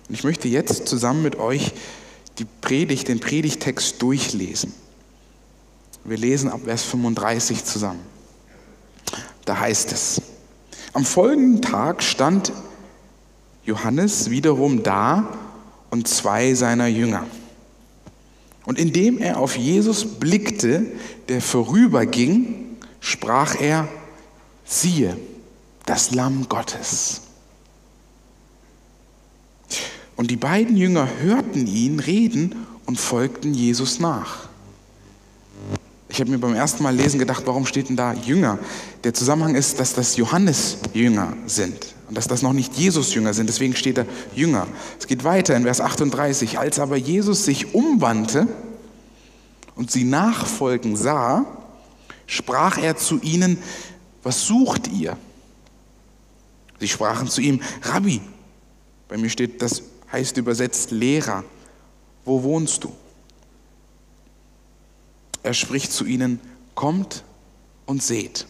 Und 0.08 0.14
ich 0.14 0.22
möchte 0.24 0.48
jetzt 0.48 0.86
zusammen 0.86 1.22
mit 1.22 1.36
euch 1.36 1.72
die 2.38 2.46
Predigt, 2.60 3.08
den 3.08 3.18
Predigtext 3.18 4.00
durchlesen. 4.00 4.72
Wir 6.06 6.16
lesen 6.16 6.50
ab 6.50 6.60
Vers 6.64 6.84
35 6.84 7.64
zusammen. 7.64 8.00
Da 9.44 9.58
heißt 9.58 9.90
es, 9.90 10.22
am 10.92 11.04
folgenden 11.04 11.62
Tag 11.62 12.02
stand 12.02 12.52
Johannes 13.64 14.30
wiederum 14.30 14.84
da 14.84 15.28
und 15.90 16.06
zwei 16.06 16.54
seiner 16.54 16.86
Jünger. 16.86 17.26
Und 18.64 18.78
indem 18.78 19.18
er 19.18 19.38
auf 19.38 19.56
Jesus 19.56 20.04
blickte, 20.04 20.86
der 21.28 21.40
vorüberging, 21.40 22.76
sprach 23.00 23.60
er, 23.60 23.88
siehe, 24.64 25.16
das 25.86 26.12
Lamm 26.12 26.48
Gottes. 26.48 27.22
Und 30.16 30.30
die 30.30 30.36
beiden 30.36 30.76
Jünger 30.76 31.08
hörten 31.20 31.66
ihn 31.66 31.98
reden 31.98 32.66
und 32.86 32.98
folgten 32.98 33.54
Jesus 33.54 33.98
nach. 33.98 34.45
Ich 36.16 36.20
habe 36.22 36.30
mir 36.30 36.38
beim 36.38 36.54
ersten 36.54 36.82
Mal 36.82 36.96
lesen 36.96 37.18
gedacht, 37.18 37.42
warum 37.44 37.66
steht 37.66 37.90
denn 37.90 37.96
da 37.96 38.14
Jünger? 38.14 38.58
Der 39.04 39.12
Zusammenhang 39.12 39.54
ist, 39.54 39.78
dass 39.80 39.92
das 39.92 40.16
Johannes-Jünger 40.16 41.34
sind 41.44 41.94
und 42.08 42.16
dass 42.16 42.26
das 42.26 42.40
noch 42.40 42.54
nicht 42.54 42.72
Jesus-Jünger 42.72 43.34
sind. 43.34 43.50
Deswegen 43.50 43.76
steht 43.76 43.98
da 43.98 44.06
Jünger. 44.34 44.66
Es 44.98 45.06
geht 45.06 45.24
weiter 45.24 45.54
in 45.54 45.64
Vers 45.64 45.82
38. 45.82 46.58
Als 46.58 46.78
aber 46.78 46.96
Jesus 46.96 47.44
sich 47.44 47.74
umwandte 47.74 48.48
und 49.74 49.90
sie 49.90 50.04
nachfolgen 50.04 50.96
sah, 50.96 51.44
sprach 52.26 52.78
er 52.78 52.96
zu 52.96 53.20
ihnen, 53.20 53.58
was 54.22 54.46
sucht 54.46 54.88
ihr? 54.88 55.18
Sie 56.80 56.88
sprachen 56.88 57.28
zu 57.28 57.42
ihm, 57.42 57.60
Rabbi, 57.82 58.22
bei 59.08 59.18
mir 59.18 59.28
steht, 59.28 59.60
das 59.60 59.82
heißt 60.10 60.38
übersetzt 60.38 60.92
Lehrer, 60.92 61.44
wo 62.24 62.42
wohnst 62.42 62.84
du? 62.84 62.92
Er 65.46 65.54
spricht 65.54 65.92
zu 65.92 66.04
ihnen, 66.04 66.40
kommt 66.74 67.22
und 67.86 68.02
seht. 68.02 68.46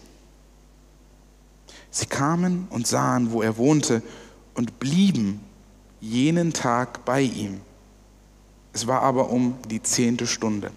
Sie 1.90 2.06
kamen 2.06 2.68
und 2.70 2.86
sahen, 2.86 3.32
wo 3.32 3.42
er 3.42 3.58
wohnte, 3.58 4.00
und 4.54 4.80
blieben 4.80 5.40
jenen 6.00 6.54
Tag 6.54 7.04
bei 7.04 7.20
ihm. 7.20 7.60
Es 8.72 8.86
war 8.86 9.02
aber 9.02 9.28
um 9.28 9.56
die 9.68 9.82
zehnte 9.82 10.26
Stunde. 10.26 10.70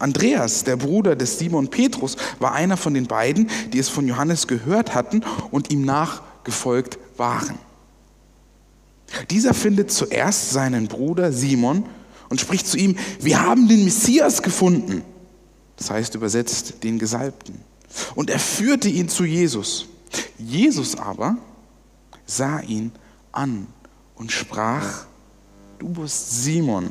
Andreas, 0.00 0.64
der 0.64 0.74
Bruder 0.74 1.14
des 1.14 1.38
Simon 1.38 1.68
Petrus, 1.68 2.16
war 2.40 2.54
einer 2.54 2.76
von 2.76 2.94
den 2.94 3.06
beiden, 3.06 3.48
die 3.72 3.78
es 3.78 3.88
von 3.88 4.08
Johannes 4.08 4.48
gehört 4.48 4.96
hatten 4.96 5.22
und 5.52 5.72
ihm 5.72 5.84
nachgefolgt 5.84 6.98
waren. 7.16 7.56
Dieser 9.30 9.54
findet 9.54 9.92
zuerst 9.92 10.50
seinen 10.50 10.88
Bruder 10.88 11.32
Simon 11.32 11.84
und 12.30 12.40
spricht 12.40 12.66
zu 12.66 12.76
ihm, 12.76 12.96
wir 13.20 13.40
haben 13.40 13.68
den 13.68 13.84
Messias 13.84 14.42
gefunden. 14.42 15.04
Das 15.76 15.90
heißt 15.90 16.14
übersetzt 16.14 16.82
den 16.84 16.98
Gesalbten. 16.98 17.60
Und 18.14 18.30
er 18.30 18.38
führte 18.38 18.88
ihn 18.88 19.08
zu 19.08 19.24
Jesus. 19.24 19.86
Jesus 20.38 20.96
aber 20.96 21.36
sah 22.26 22.60
ihn 22.60 22.92
an 23.32 23.66
und 24.14 24.32
sprach, 24.32 25.06
du 25.78 25.88
bist 25.88 26.42
Simon, 26.42 26.90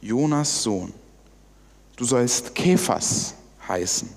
Jonas 0.00 0.62
Sohn. 0.62 0.92
Du 1.96 2.04
sollst 2.04 2.54
Kephas 2.54 3.34
heißen. 3.66 4.08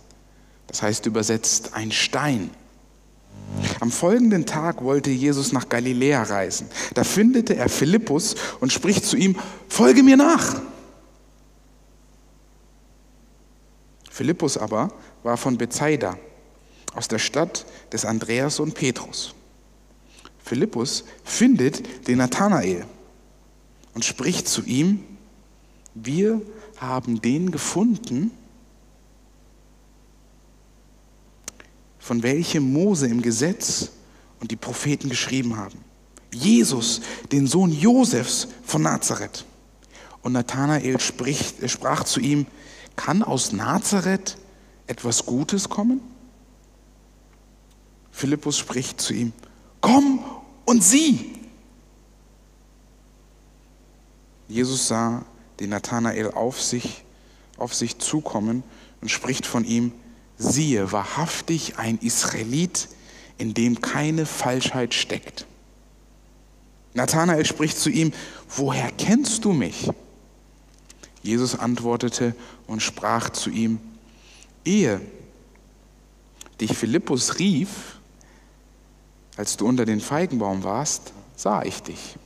Das 0.68 0.82
heißt 0.82 1.06
übersetzt 1.06 1.74
ein 1.74 1.92
Stein. 1.92 2.52
Am 3.80 3.92
folgenden 3.92 4.46
Tag 4.46 4.84
wollte 4.84 5.10
Jesus 5.10 5.52
nach 5.52 5.68
Galiläa 5.68 6.24
reisen. 6.24 6.68
Da 6.94 7.04
findete 7.04 7.56
er 7.56 7.70
Philippus 7.70 8.36
und 8.60 8.72
spricht 8.72 9.06
zu 9.06 9.18
ihm, 9.18 9.36
folge 9.68 10.04
mir 10.04 10.18
nach. 10.18 10.62
Philippus 14.22 14.56
aber 14.56 14.94
war 15.24 15.36
von 15.36 15.58
Bethsaida, 15.58 16.16
aus 16.94 17.08
der 17.08 17.18
Stadt 17.18 17.66
des 17.92 18.06
Andreas 18.06 18.60
und 18.60 18.76
Petrus. 18.76 19.34
Philippus 20.46 21.06
findet 21.24 22.08
den 22.08 22.20
Nathanael 22.20 22.86
und 23.96 24.06
spricht 24.06 24.48
zu 24.48 24.62
ihm, 24.62 25.04
wir 25.96 26.40
haben 26.78 27.20
den 27.20 27.50
gefunden, 27.50 28.30
von 31.98 32.22
welchem 32.22 32.72
Mose 32.72 33.08
im 33.08 33.24
Gesetz 33.24 33.90
und 34.40 34.52
die 34.52 34.56
Propheten 34.56 35.10
geschrieben 35.10 35.58
haben. 35.58 35.80
Jesus, 36.32 37.02
den 37.32 37.48
Sohn 37.48 37.72
Josefs 37.72 38.50
von 38.62 38.84
Nazareth. 38.84 39.46
Und 40.22 40.34
Nathanael 40.34 41.00
spricht, 41.00 41.68
sprach 41.68 42.04
zu 42.04 42.20
ihm, 42.20 42.46
kann 43.04 43.24
aus 43.24 43.52
Nazareth 43.52 44.38
etwas 44.86 45.26
Gutes 45.26 45.70
kommen? 45.70 46.02
Philippus 48.12 48.60
spricht 48.60 49.02
zu 49.02 49.14
ihm, 49.14 49.34
komm 49.80 50.20
und 50.66 50.84
sieh. 50.84 51.34
Jesus 54.48 54.88
sah 54.88 55.26
den 55.60 55.72
Nathanael 55.72 56.30
auf 56.30 56.62
sich, 56.62 57.04
auf 57.58 57.74
sich 57.74 57.98
zukommen 57.98 58.62
und 59.02 59.10
spricht 59.10 59.48
von 59.48 59.66
ihm, 59.66 59.94
siehe, 60.38 60.92
wahrhaftig 60.92 61.80
ein 61.80 61.98
Israelit, 61.98 62.88
in 63.40 63.56
dem 63.56 63.82
keine 63.82 64.28
Falschheit 64.28 64.94
steckt. 64.94 65.48
Nathanael 66.94 67.46
spricht 67.48 67.80
zu 67.80 67.90
ihm, 67.90 68.14
woher 68.56 68.92
kennst 68.92 69.44
du 69.46 69.54
mich? 69.54 69.90
Jesus 71.24 71.58
antwortete 71.58 72.36
und 72.68 72.82
sprach 72.82 73.30
zu 73.30 73.50
ihm, 73.50 73.80
ehe 74.66 75.02
dich 76.60 76.76
Philippus 76.76 77.40
rief, 77.40 78.00
als 79.38 79.58
du 79.58 79.68
unter 79.68 79.86
den 79.86 80.02
Feigenbaum 80.02 80.64
warst, 80.64 81.14
sah 81.36 81.64
ich 81.64 81.82
dich. 81.82 82.18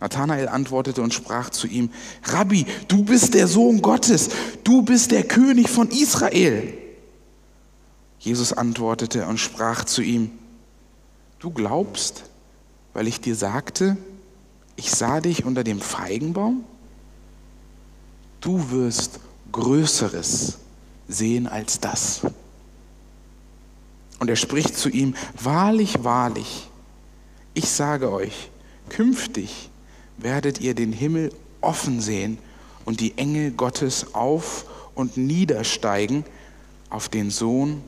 Nathanael 0.00 0.48
antwortete 0.48 1.02
und 1.02 1.14
sprach 1.14 1.50
zu 1.50 1.66
ihm, 1.66 1.90
Rabbi, 2.24 2.66
du 2.88 3.04
bist 3.04 3.34
der 3.34 3.48
Sohn 3.48 3.80
Gottes, 3.80 4.28
du 4.62 4.82
bist 4.82 5.10
der 5.10 5.24
König 5.24 5.70
von 5.70 5.88
Israel. 5.90 6.76
Jesus 8.18 8.52
antwortete 8.52 9.26
und 9.26 9.38
sprach 9.38 9.84
zu 9.84 10.02
ihm, 10.02 10.30
du 11.38 11.50
glaubst, 11.50 12.24
weil 12.92 13.06
ich 13.06 13.20
dir 13.20 13.36
sagte, 13.36 13.96
ich 14.76 14.90
sah 14.90 15.20
dich 15.20 15.44
unter 15.44 15.64
dem 15.64 15.80
Feigenbaum? 15.80 16.64
Du 18.44 18.70
wirst 18.70 19.20
Größeres 19.52 20.58
sehen 21.08 21.46
als 21.46 21.80
das. 21.80 22.20
Und 24.18 24.28
er 24.28 24.36
spricht 24.36 24.76
zu 24.76 24.90
ihm, 24.90 25.14
wahrlich, 25.42 26.04
wahrlich, 26.04 26.68
ich 27.54 27.70
sage 27.70 28.12
euch, 28.12 28.50
künftig 28.90 29.70
werdet 30.18 30.60
ihr 30.60 30.74
den 30.74 30.92
Himmel 30.92 31.32
offen 31.62 32.02
sehen 32.02 32.36
und 32.84 33.00
die 33.00 33.16
Engel 33.16 33.50
Gottes 33.50 34.14
auf 34.14 34.66
und 34.94 35.16
niedersteigen 35.16 36.24
auf 36.90 37.08
den 37.08 37.30
Sohn 37.30 37.82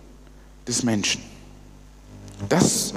des 0.66 0.82
Menschen. 0.82 1.20
Das 2.48 2.94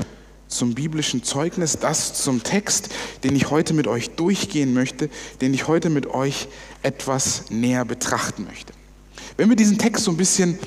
zum 0.50 0.74
biblischen 0.74 1.24
Zeugnis, 1.24 1.78
das 1.78 2.13
zum 2.16 2.44
Text, 2.44 2.89
den 3.24 3.36
ich 3.36 3.51
heute 3.51 3.74
mit 3.74 3.88
euch 3.88 4.10
durchgehen 4.12 4.74
möchte, 4.74 5.10
den 5.42 5.54
ich 5.54 5.68
heute 5.68 5.89
mit 5.89 6.08
euch 6.08 6.48
etwas 6.84 7.50
näher 7.50 7.86
betrachten 7.86 8.46
möchte. 8.46 8.74
Wenn 9.38 9.50
wir 9.50 9.56
diesen 9.56 9.78
Text 9.78 10.04
so 10.04 10.12
ein 10.12 10.18
bisschen 10.18 10.60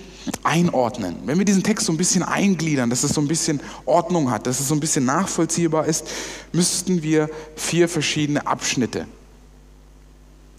einordnen, 0.43 1.17
wenn 1.27 1.39
wir 1.39 1.45
diesen 1.45 1.63
Text 1.63 1.87
so 1.87 1.93
ein 1.93 1.97
bisschen 1.97 2.23
eingliedern, 2.23 2.91
dass 2.91 3.03
es 3.03 3.13
so 3.13 3.21
ein 3.21 3.29
bisschen 3.29 3.61
Ordnung 3.85 4.31
hat, 4.31 4.47
dass 4.47 4.61
es 4.61 4.69
so 4.69 4.75
ein 4.75 4.81
bisschen 4.81 5.05
nachvollziehbar 5.05 5.87
ist, 5.87 6.09
müssten 6.53 7.03
wir 7.03 7.29
vier 7.57 7.89
verschiedene 7.89 8.47
Abschnitte 8.47 9.07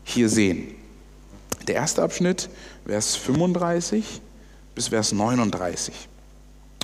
hier 0.04 0.30
sehen. 0.30 0.76
Der 1.68 1.76
erste 1.76 2.04
Abschnitt, 2.04 2.50
Vers 2.86 3.16
35 3.16 4.22
bis 4.76 4.90
Vers 4.90 5.14
39. 5.14 5.94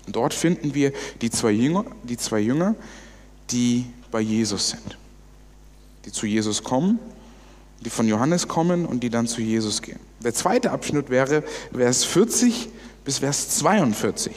Dort 0.08 0.34
finden 0.34 0.74
wir 0.74 0.94
die 1.22 1.30
zwei 1.30 1.52
Jünger, 1.52 1.86
die, 2.04 2.18
zwei 2.18 2.40
Jünger, 2.40 2.76
die 3.52 3.86
bei 4.12 4.22
Jesus 4.22 4.70
sind, 4.70 4.98
die 6.06 6.12
zu 6.12 6.26
Jesus 6.26 6.64
kommen, 6.64 7.00
die 7.81 7.89
von 7.89 8.07
Johannes 8.07 8.48
kommen 8.48 8.86
und 8.86 9.01
die 9.01 9.09
dann 9.09 9.27
zu 9.27 9.41
Jesus 9.41 9.81
gehen. 9.81 10.00
Der 10.24 10.33
zweite 10.33 10.71
Abschnitt 10.71 11.09
wäre 11.09 11.43
Vers 11.74 12.03
40 12.03 12.69
bis 13.05 13.19
Vers 13.19 13.50
42. 13.57 14.33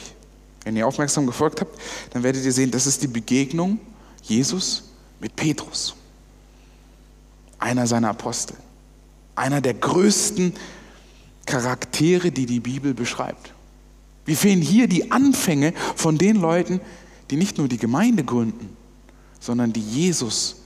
Wenn 0.64 0.76
ihr 0.76 0.86
aufmerksam 0.86 1.26
gefolgt 1.26 1.60
habt, 1.60 1.78
dann 2.10 2.22
werdet 2.22 2.44
ihr 2.44 2.52
sehen, 2.52 2.70
das 2.70 2.86
ist 2.86 3.02
die 3.02 3.08
Begegnung 3.08 3.80
Jesus 4.22 4.84
mit 5.20 5.34
Petrus, 5.34 5.94
einer 7.58 7.86
seiner 7.86 8.10
Apostel, 8.10 8.56
einer 9.34 9.60
der 9.60 9.74
größten 9.74 10.54
Charaktere, 11.46 12.30
die 12.30 12.46
die 12.46 12.60
Bibel 12.60 12.94
beschreibt. 12.94 13.52
Wir 14.24 14.36
sehen 14.36 14.60
hier 14.60 14.86
die 14.86 15.10
Anfänge 15.10 15.74
von 15.96 16.16
den 16.16 16.36
Leuten, 16.36 16.80
die 17.30 17.36
nicht 17.36 17.58
nur 17.58 17.66
die 17.66 17.78
Gemeinde 17.78 18.22
gründen, 18.22 18.76
sondern 19.40 19.72
die 19.72 19.80
Jesus 19.80 20.56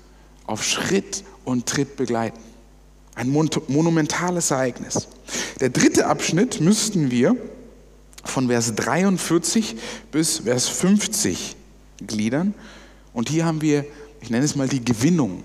auf 0.46 0.62
Schritt 0.62 1.24
und 1.44 1.66
Tritt 1.66 1.96
begleiten. 1.96 2.40
Ein 3.16 3.30
monumentales 3.30 4.50
Ereignis. 4.50 5.08
Der 5.58 5.70
dritte 5.70 6.06
Abschnitt 6.06 6.60
müssten 6.60 7.10
wir 7.10 7.34
von 8.24 8.48
Vers 8.48 8.74
43 8.74 9.76
bis 10.12 10.40
Vers 10.40 10.68
50 10.68 11.56
gliedern. 12.06 12.54
Und 13.14 13.30
hier 13.30 13.46
haben 13.46 13.62
wir, 13.62 13.86
ich 14.20 14.28
nenne 14.28 14.44
es 14.44 14.54
mal 14.54 14.68
die 14.68 14.84
Gewinnung, 14.84 15.42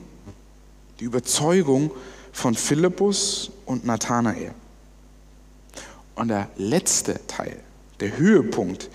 die 1.00 1.06
Überzeugung 1.06 1.92
von 2.34 2.56
Philippus 2.56 3.52
und 3.66 3.86
Nathanael. 3.86 4.54
Und 6.16 6.28
der 6.28 6.50
letzte 6.58 7.26
Teil, 7.28 7.58
der 8.02 8.18
Höhepunkt, 8.18 8.90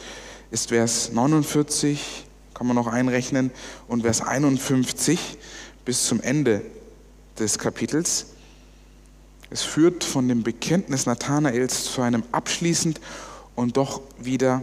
ist 0.50 0.68
Vers 0.68 1.12
49, 1.12 2.26
kann 2.52 2.66
man 2.66 2.76
noch 2.76 2.88
einrechnen, 2.88 3.50
und 3.88 4.02
Vers 4.02 4.20
51 4.20 5.38
bis 5.86 6.06
zum 6.06 6.20
Ende 6.20 6.60
des 7.38 7.58
Kapitels. 7.58 8.26
Es 9.50 9.62
führt 9.62 10.02
von 10.02 10.28
dem 10.28 10.42
Bekenntnis 10.42 11.06
Nathanaels 11.06 11.84
zu 11.92 12.02
einem 12.02 12.24
abschließend 12.32 13.00
und 13.54 13.76
doch 13.76 14.00
wieder 14.18 14.62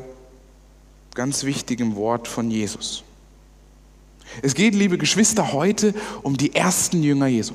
ganz 1.15 1.43
wichtigen 1.43 1.95
Wort 1.95 2.27
von 2.27 2.51
Jesus. 2.51 3.03
Es 4.41 4.55
geht, 4.55 4.73
liebe 4.73 4.97
Geschwister, 4.97 5.53
heute 5.53 5.93
um 6.23 6.37
die 6.37 6.55
ersten 6.55 7.03
Jünger 7.03 7.27
Jesu. 7.27 7.53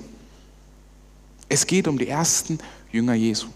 Es 1.48 1.66
geht 1.66 1.88
um 1.88 1.98
die 1.98 2.08
ersten 2.08 2.58
Jünger 2.92 3.14
Jesu. 3.14 3.48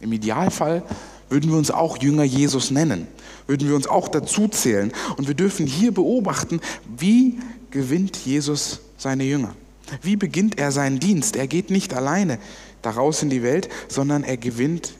Im 0.00 0.12
Idealfall 0.12 0.82
würden 1.28 1.50
wir 1.50 1.56
uns 1.56 1.70
auch 1.70 1.98
Jünger 1.98 2.24
Jesus 2.24 2.70
nennen, 2.70 3.06
würden 3.46 3.68
wir 3.68 3.76
uns 3.76 3.86
auch 3.86 4.08
dazu 4.08 4.48
zählen. 4.48 4.92
Und 5.16 5.28
wir 5.28 5.34
dürfen 5.34 5.66
hier 5.66 5.92
beobachten, 5.92 6.60
wie 6.96 7.38
gewinnt 7.70 8.16
Jesus 8.16 8.80
seine 8.96 9.24
Jünger. 9.24 9.54
Wie 10.02 10.16
beginnt 10.16 10.58
er 10.58 10.72
seinen 10.72 10.98
Dienst? 10.98 11.36
Er 11.36 11.46
geht 11.46 11.70
nicht 11.70 11.94
alleine 11.94 12.38
daraus 12.82 13.22
in 13.22 13.30
die 13.30 13.42
Welt, 13.42 13.68
sondern 13.88 14.24
er 14.24 14.36
gewinnt 14.36 14.94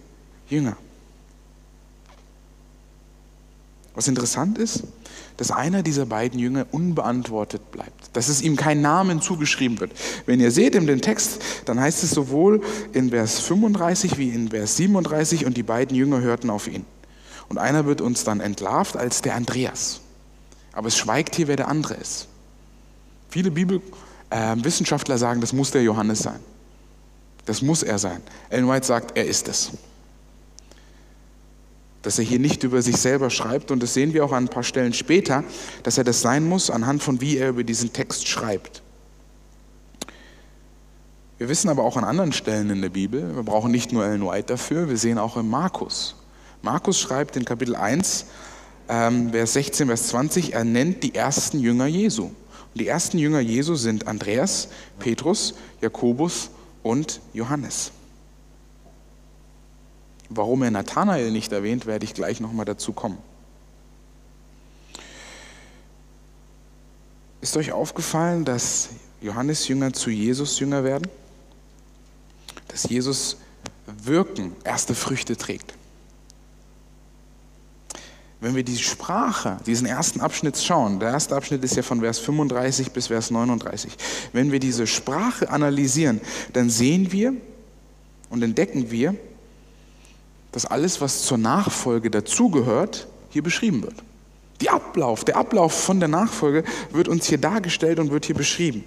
Jünger. 0.49 0.77
Was 3.95 4.09
interessant 4.09 4.59
ist, 4.59 4.85
dass 5.37 5.51
einer 5.51 5.83
dieser 5.83 6.07
beiden 6.07 6.39
Jünger 6.39 6.67
unbeantwortet 6.71 7.73
bleibt, 7.73 8.11
dass 8.15 8.29
es 8.29 8.43
ihm 8.43 8.57
kein 8.57 8.81
Namen 8.81 9.21
zugeschrieben 9.21 9.81
wird. 9.81 9.93
Wenn 10.27 10.41
ihr 10.41 10.51
seht 10.51 10.75
in 10.75 10.87
dem 10.87 11.01
Text, 11.01 11.41
dann 11.65 11.81
heißt 11.81 12.03
es 12.05 12.11
sowohl 12.11 12.63
in 12.93 13.11
Vers 13.11 13.41
35 13.41 14.19
wie 14.19 14.31
in 14.31 14.51
Vers 14.51 14.77
37 14.77 15.47
und 15.47 15.57
die 15.57 15.63
beiden 15.63 15.97
Jünger 15.97 16.21
hörten 16.21 16.51
auf 16.51 16.69
ihn. 16.69 16.85
Und 17.49 17.59
einer 17.59 17.87
wird 17.87 18.01
uns 18.01 18.25
dann 18.25 18.41
entlarvt 18.41 18.97
als 18.97 19.23
der 19.23 19.35
Andreas. 19.35 20.01
Aber 20.73 20.89
es 20.89 20.97
schweigt 20.97 21.35
hier, 21.37 21.49
wer 21.49 21.57
der 21.57 21.69
andere 21.69 21.95
ist. 21.95 22.29
Viele 23.31 23.51
Bibel, 23.51 23.81
äh, 24.31 24.57
Wissenschaftler 24.57 25.19
sagen, 25.19 25.41
das 25.41 25.53
muss 25.53 25.71
der 25.71 25.83
Johannes 25.83 26.21
sein. 26.21 26.41
Das 27.45 27.63
muss 27.63 27.83
er 27.83 27.99
sein. 27.99 28.21
Ellen 28.51 28.69
White 28.69 28.87
sagt, 28.87 29.17
er 29.17 29.25
ist 29.25 29.49
es. 29.49 29.71
Dass 32.03 32.19
er 32.19 32.25
hier 32.25 32.39
nicht 32.39 32.63
über 32.65 32.83
sich 32.83 32.97
selber 32.97 33.31
schreibt, 33.31 33.71
und 33.71 33.83
das 33.83 33.95
sehen 33.95 34.13
wir 34.13 34.25
auch 34.25 34.33
an 34.33 34.45
ein 34.45 34.49
paar 34.49 34.63
Stellen 34.63 34.93
später, 34.93 35.45
dass 35.83 35.99
er 35.99 36.05
das 36.05 36.21
sein 36.21 36.45
muss, 36.45 36.71
anhand 36.71 37.03
von 37.03 37.21
wie 37.21 37.37
er 37.37 37.51
über 37.51 37.65
diesen 37.65 37.93
Text 37.93 38.29
schreibt. 38.29 38.83
Wir 41.39 41.49
wissen 41.49 41.69
aber 41.69 41.85
auch 41.85 41.97
an 41.97 42.05
anderen 42.05 42.33
Stellen 42.33 42.71
in 42.71 42.81
der 42.81 42.89
Bibel, 42.89 43.37
wir 43.37 43.43
brauchen 43.43 43.71
nicht 43.71 43.93
nur 43.93 44.05
Ellen 44.05 44.27
White 44.27 44.47
dafür, 44.47 44.89
wir 44.89 44.97
sehen 44.97 45.19
auch 45.19 45.37
in 45.37 45.49
Markus. 45.49 46.17
Markus 46.63 46.99
schreibt 46.99 47.37
in 47.37 47.45
Kapitel 47.45 47.77
1, 47.77 48.27
ähm, 48.89 49.31
Vers 49.31 49.53
16, 49.53 49.87
Vers 49.87 50.09
20, 50.09 50.55
er 50.55 50.65
nennt 50.65 51.03
die 51.03 51.15
ersten 51.15 51.61
Jünger 51.61 51.87
Jesu. 51.87 52.31
Und 52.77 52.81
die 52.81 52.89
ersten 52.89 53.17
Jünger 53.17 53.41
Jesu 53.41 53.75
sind 53.75 54.07
Andreas, 54.07 54.69
Petrus, 54.99 55.55
Jakobus 55.81 56.51
und 56.83 57.23
Johannes. 57.33 57.91
Warum 60.29 60.63
er 60.63 60.71
Nathanael 60.71 61.31
nicht 61.31 61.53
erwähnt, 61.53 61.87
werde 61.87 62.05
ich 62.05 62.13
gleich 62.13 62.39
nochmal 62.39 62.67
dazu 62.67 62.93
kommen. 62.93 63.17
Ist 67.41 67.57
euch 67.57 67.73
aufgefallen, 67.73 68.45
dass 68.45 68.91
Johannes 69.23 69.67
Jünger 69.69 69.95
zu 69.95 70.11
Jesus 70.11 70.61
Jünger 70.61 70.85
werden? 70.85 71.09
Dass 72.69 72.91
Jesus 72.91 73.39
Wirken 73.87 74.55
erste 74.65 74.95
Früchte 74.95 75.39
trägt. 75.39 75.73
Wenn 78.41 78.55
wir 78.55 78.65
die 78.65 78.77
Sprache, 78.77 79.57
diesen 79.65 79.87
ersten 79.87 80.21
Abschnitt 80.21 80.59
schauen, 80.59 81.01
der 81.01 81.11
erste 81.11 81.35
Abschnitt 81.35 81.65
ist 81.65 81.77
ja 81.77 81.83
von 81.83 82.01
Vers 82.01 82.19
35 82.19 82.93
bis 82.93 83.07
Vers 83.07 83.31
39, 83.31 83.97
wenn 84.33 84.53
wir 84.53 84.61
diese 84.61 84.87
Sprache 84.87 85.49
analysieren, 85.49 86.21
dann 86.53 86.69
sehen 86.69 87.13
wir 87.13 87.33
und 88.29 88.43
entdecken 88.43 88.91
wir, 88.91 89.15
dass 90.53 90.67
alles, 90.67 91.01
was 91.01 91.23
zur 91.23 91.39
Nachfolge 91.39 92.11
dazugehört, 92.11 93.09
hier 93.31 93.43
beschrieben 93.43 93.83
wird. 93.83 94.03
Die 94.61 94.71
Ablauf, 94.71 95.25
der 95.25 95.37
Ablauf 95.37 95.73
von 95.73 96.01
der 96.01 96.09
Nachfolge 96.09 96.65
wird 96.91 97.09
uns 97.09 97.27
hier 97.27 97.39
dargestellt 97.39 97.99
und 97.99 98.11
wird 98.11 98.27
hier 98.27 98.35
beschrieben. 98.35 98.85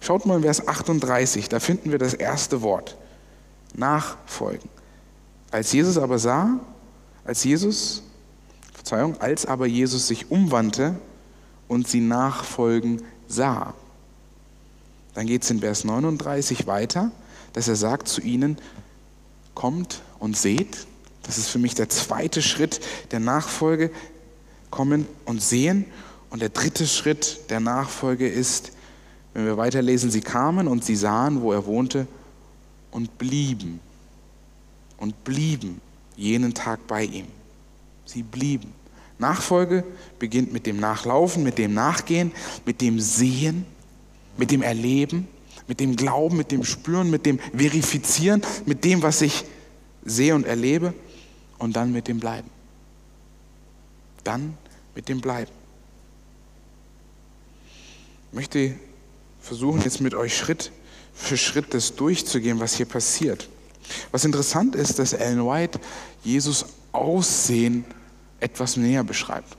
Schaut 0.00 0.26
mal 0.26 0.36
in 0.36 0.42
Vers 0.42 0.66
38, 0.66 1.48
da 1.48 1.60
finden 1.60 1.90
wir 1.90 1.98
das 1.98 2.14
erste 2.14 2.62
Wort. 2.62 2.96
Nachfolgen. 3.74 4.68
Als 5.50 5.72
Jesus 5.72 5.98
aber 5.98 6.18
sah, 6.18 6.60
Als 7.24 7.44
Jesus, 7.44 8.02
Verzeihung, 8.82 9.20
als 9.20 9.46
aber 9.46 9.66
Jesus 9.66 10.08
sich 10.08 10.30
umwandte 10.30 10.96
und 11.68 11.86
sie 11.86 12.00
nachfolgen 12.00 13.02
sah. 13.28 13.74
Dann 15.14 15.26
geht 15.26 15.44
es 15.44 15.50
in 15.50 15.60
Vers 15.60 15.84
39 15.84 16.66
weiter, 16.66 17.12
dass 17.52 17.68
er 17.68 17.76
sagt 17.76 18.08
zu 18.08 18.20
ihnen, 18.20 18.58
kommt 19.54 20.02
und 20.18 20.36
seht. 20.36 20.86
Das 21.22 21.38
ist 21.38 21.48
für 21.48 21.60
mich 21.60 21.74
der 21.74 21.88
zweite 21.90 22.42
Schritt 22.42 22.80
der 23.12 23.20
Nachfolge, 23.20 23.90
kommen 24.70 25.06
und 25.26 25.40
sehen. 25.40 25.84
Und 26.30 26.42
der 26.42 26.48
dritte 26.48 26.86
Schritt 26.88 27.50
der 27.50 27.60
Nachfolge 27.60 28.26
ist, 28.26 28.72
wenn 29.32 29.44
wir 29.44 29.58
weiterlesen, 29.58 30.10
sie 30.10 30.22
kamen 30.22 30.66
und 30.66 30.84
sie 30.84 30.96
sahen, 30.96 31.40
wo 31.40 31.52
er 31.52 31.66
wohnte 31.66 32.08
und 32.90 33.16
blieben. 33.18 33.78
Und 34.96 35.22
blieben 35.22 35.80
jenen 36.16 36.52
Tag 36.54 36.86
bei 36.88 37.04
ihm. 37.04 37.26
Sie 38.12 38.22
blieben. 38.22 38.72
Nachfolge 39.18 39.84
beginnt 40.18 40.52
mit 40.52 40.66
dem 40.66 40.78
Nachlaufen, 40.78 41.42
mit 41.42 41.56
dem 41.56 41.72
Nachgehen, 41.72 42.32
mit 42.66 42.80
dem 42.80 43.00
Sehen, 43.00 43.64
mit 44.36 44.50
dem 44.50 44.62
Erleben, 44.62 45.28
mit 45.66 45.80
dem 45.80 45.96
Glauben, 45.96 46.36
mit 46.36 46.50
dem 46.50 46.64
Spüren, 46.64 47.10
mit 47.10 47.24
dem 47.24 47.38
Verifizieren, 47.38 48.42
mit 48.66 48.84
dem, 48.84 49.02
was 49.02 49.22
ich 49.22 49.44
sehe 50.04 50.34
und 50.34 50.46
erlebe 50.46 50.92
und 51.58 51.76
dann 51.76 51.92
mit 51.92 52.08
dem 52.08 52.20
Bleiben. 52.20 52.50
Dann 54.24 54.58
mit 54.94 55.08
dem 55.08 55.20
Bleiben. 55.20 55.52
Ich 58.30 58.36
möchte 58.36 58.74
versuchen, 59.40 59.80
jetzt 59.82 60.00
mit 60.00 60.14
euch 60.14 60.36
Schritt 60.36 60.72
für 61.14 61.36
Schritt 61.36 61.72
das 61.72 61.94
durchzugehen, 61.94 62.60
was 62.60 62.74
hier 62.74 62.86
passiert. 62.86 63.48
Was 64.10 64.24
interessant 64.24 64.74
ist, 64.74 64.98
dass 64.98 65.12
Ellen 65.12 65.46
White 65.46 65.80
Jesus 66.24 66.66
Aussehen 66.92 67.84
etwas 68.42 68.76
näher 68.76 69.04
beschreibt. 69.04 69.56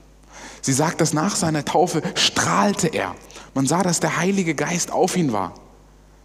Sie 0.60 0.72
sagt, 0.72 1.00
dass 1.00 1.12
nach 1.12 1.36
seiner 1.36 1.64
Taufe 1.64 2.02
strahlte 2.14 2.88
er. 2.88 3.14
Man 3.54 3.66
sah, 3.66 3.82
dass 3.82 4.00
der 4.00 4.16
Heilige 4.16 4.54
Geist 4.54 4.90
auf 4.90 5.16
ihn 5.16 5.32
war. 5.32 5.54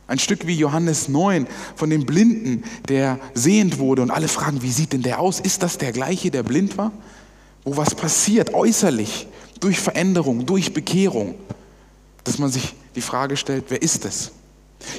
Ein 0.08 0.18
Stück 0.18 0.48
wie 0.48 0.56
Johannes 0.56 1.08
9 1.08 1.46
von 1.76 1.90
dem 1.90 2.06
Blinden, 2.06 2.64
der 2.88 3.20
sehend 3.34 3.78
wurde 3.78 4.02
und 4.02 4.10
alle 4.10 4.28
fragen, 4.28 4.64
wie 4.64 4.72
sieht 4.72 4.94
denn 4.94 5.04
der 5.04 5.20
aus? 5.20 5.40
Ist 5.40 5.62
das 5.62 5.78
der 5.78 5.92
gleiche, 5.92 6.32
der 6.32 6.42
blind 6.42 6.78
war? 6.78 6.92
Wo 7.64 7.78
was 7.78 7.94
passiert 7.94 8.54
äußerlich 8.54 9.28
durch 9.60 9.80
Veränderung, 9.80 10.46
durch 10.46 10.74
Bekehrung, 10.74 11.36
dass 12.24 12.40
man 12.40 12.50
sich 12.50 12.74
die 12.96 13.02
Frage 13.02 13.38
stellt, 13.38 13.66
wer 13.70 13.82
ist 13.82 14.06
es? 14.06 14.32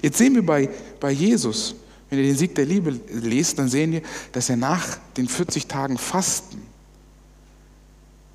Jetzt 0.03 0.19
sehen 0.19 0.35
wir 0.35 0.47
bei, 0.47 0.69
bei 1.01 1.11
Jesus, 1.11 1.75
wenn 2.09 2.19
ihr 2.19 2.27
den 2.27 2.37
Sieg 2.37 2.55
der 2.55 2.67
Liebe 2.67 3.01
lest, 3.11 3.59
dann 3.59 3.69
sehen 3.69 3.91
wir, 3.93 4.03
dass 4.31 4.49
er 4.49 4.57
nach 4.57 4.99
den 5.17 5.27
40 5.27 5.67
Tagen 5.67 5.99
Fasten 5.99 6.70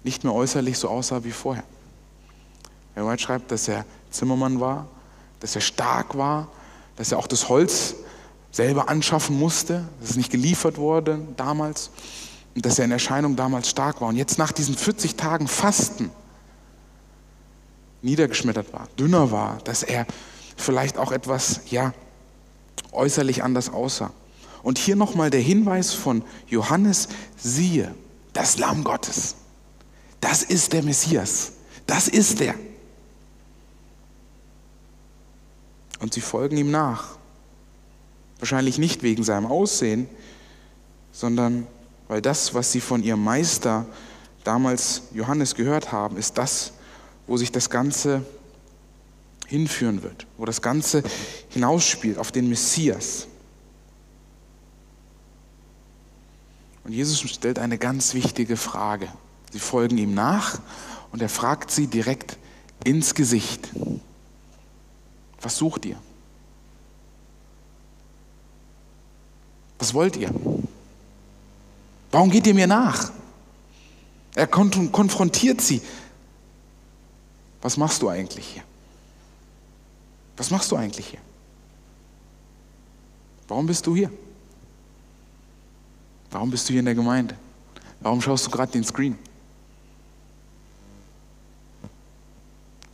nicht 0.06 0.24
mehr 0.24 0.34
äußerlich 0.34 0.78
so 0.78 0.88
aussah 0.88 1.24
wie 1.24 1.32
vorher. 1.32 1.64
Herr 2.94 3.08
White 3.08 3.24
schreibt, 3.24 3.52
dass 3.52 3.68
er 3.68 3.86
Zimmermann 4.12 4.60
war, 4.60 4.88
dass 5.40 5.56
er 5.56 5.62
stark 5.62 6.16
war, 6.16 6.48
dass 6.96 7.12
er 7.12 7.18
auch 7.18 7.28
das 7.28 7.50
Holz 7.50 7.96
selber 8.52 8.88
anschaffen 8.88 9.38
musste, 9.38 9.84
dass 10.00 10.12
es 10.12 10.16
nicht 10.16 10.32
geliefert 10.32 10.78
wurde 10.78 11.20
damals 11.36 11.90
und 12.54 12.66
dass 12.66 12.78
er 12.78 12.86
in 12.86 12.92
Erscheinung 12.92 13.36
damals 13.36 13.68
stark 13.68 14.00
war. 14.00 14.10
Und 14.10 14.16
jetzt 14.16 14.38
nach 14.38 14.52
diesen 14.52 14.76
40 14.76 15.16
Tagen 15.16 15.48
Fasten 15.48 16.12
niedergeschmettert 18.04 18.72
war, 18.74 18.88
dünner 19.00 19.32
war, 19.32 19.58
dass 19.64 19.82
er 19.82 20.06
vielleicht 20.56 21.00
auch 21.00 21.12
etwas, 21.12 21.62
ja, 21.72 21.94
äußerlich 22.92 23.44
anders 23.44 23.70
aussah. 23.70 24.12
Und 24.62 24.78
hier 24.78 24.96
nochmal 24.96 25.32
der 25.32 25.42
Hinweis 25.42 25.94
von 25.94 26.24
Johannes, 26.48 27.10
siehe, 27.36 27.94
das 28.34 28.60
Lamm 28.60 28.84
Gottes. 28.84 29.36
Das 30.26 30.42
ist 30.42 30.74
der 30.74 30.82
Messias. 30.82 31.52
Das 31.86 32.08
ist 32.08 32.42
er. 32.42 32.56
Und 36.00 36.16
sie 36.16 36.22
folgen 36.22 36.58
ihm 36.58 36.72
nach. 36.72 37.20
Wahrscheinlich 38.40 38.80
nicht 38.80 39.04
wegen 39.04 39.24
seinem 39.24 39.46
Aussehen, 39.46 40.10
sondern 41.12 41.68
weil 42.08 42.24
das, 42.24 42.56
was 42.56 42.72
sie 42.72 42.82
von 42.82 43.04
ihrem 43.04 43.24
Meister 43.24 43.86
damals 44.44 45.04
Johannes 45.14 45.54
gehört 45.54 45.92
haben, 45.92 46.18
ist 46.18 46.40
das, 46.40 46.74
wo 47.28 47.38
sich 47.38 47.52
das 47.52 47.70
Ganze 47.70 48.26
hinführen 49.46 50.02
wird, 50.02 50.26
wo 50.40 50.46
das 50.46 50.64
Ganze 50.64 51.04
hinausspielt 51.50 52.18
auf 52.18 52.32
den 52.32 52.50
Messias. 52.50 53.28
Und 56.84 56.94
Jesus 56.94 57.20
stellt 57.20 57.60
eine 57.60 57.78
ganz 57.78 58.16
wichtige 58.16 58.58
Frage. 58.58 59.08
Sie 59.56 59.62
folgen 59.62 59.98
ihm 59.98 60.14
nach 60.14 60.60
und 61.14 61.22
er 61.22 61.30
fragt 61.30 61.72
sie 61.72 61.88
direkt 61.88 62.38
ins 62.84 63.16
Gesicht. 63.16 63.70
Was 65.40 65.56
sucht 65.56 65.86
ihr? 65.86 65.96
Was 69.80 69.94
wollt 69.94 70.18
ihr? 70.18 70.30
Warum 72.12 72.30
geht 72.30 72.46
ihr 72.48 72.54
mir 72.54 72.68
nach? 72.68 73.14
Er 74.36 74.46
konfrontiert 74.46 75.62
sie. 75.62 75.82
Was 77.62 77.78
machst 77.78 78.02
du 78.02 78.10
eigentlich 78.10 78.46
hier? 78.46 78.64
Was 80.36 80.52
machst 80.52 80.70
du 80.70 80.76
eigentlich 80.76 81.08
hier? 81.08 81.22
Warum 83.48 83.68
bist 83.68 83.88
du 83.88 83.96
hier? 83.96 84.12
Warum 86.30 86.52
bist 86.52 86.68
du 86.68 86.74
hier 86.74 86.80
in 86.82 86.86
der 86.88 86.96
Gemeinde? 86.96 87.38
Warum 88.02 88.22
schaust 88.22 88.48
du 88.48 88.52
gerade 88.52 88.74
den 88.74 88.84
Screen? 88.84 89.18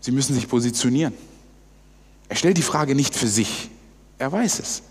Sie 0.01 0.11
müssen 0.11 0.33
sich 0.33 0.47
positionieren. 0.49 1.13
Er 2.27 2.35
stellt 2.35 2.57
die 2.57 2.63
Frage 2.63 2.95
nicht 2.95 3.15
für 3.15 3.27
sich, 3.27 3.69
er 4.17 4.31
weiß 4.31 4.59
es. 4.59 4.83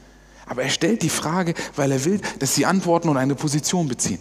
Aber 0.46 0.62
er 0.62 0.70
stellt 0.70 1.02
die 1.02 1.10
Frage, 1.10 1.54
weil 1.76 1.92
er 1.92 2.04
will, 2.04 2.20
dass 2.38 2.54
sie 2.54 2.66
antworten 2.66 3.08
und 3.08 3.16
eine 3.16 3.34
Position 3.34 3.86
beziehen. 3.86 4.18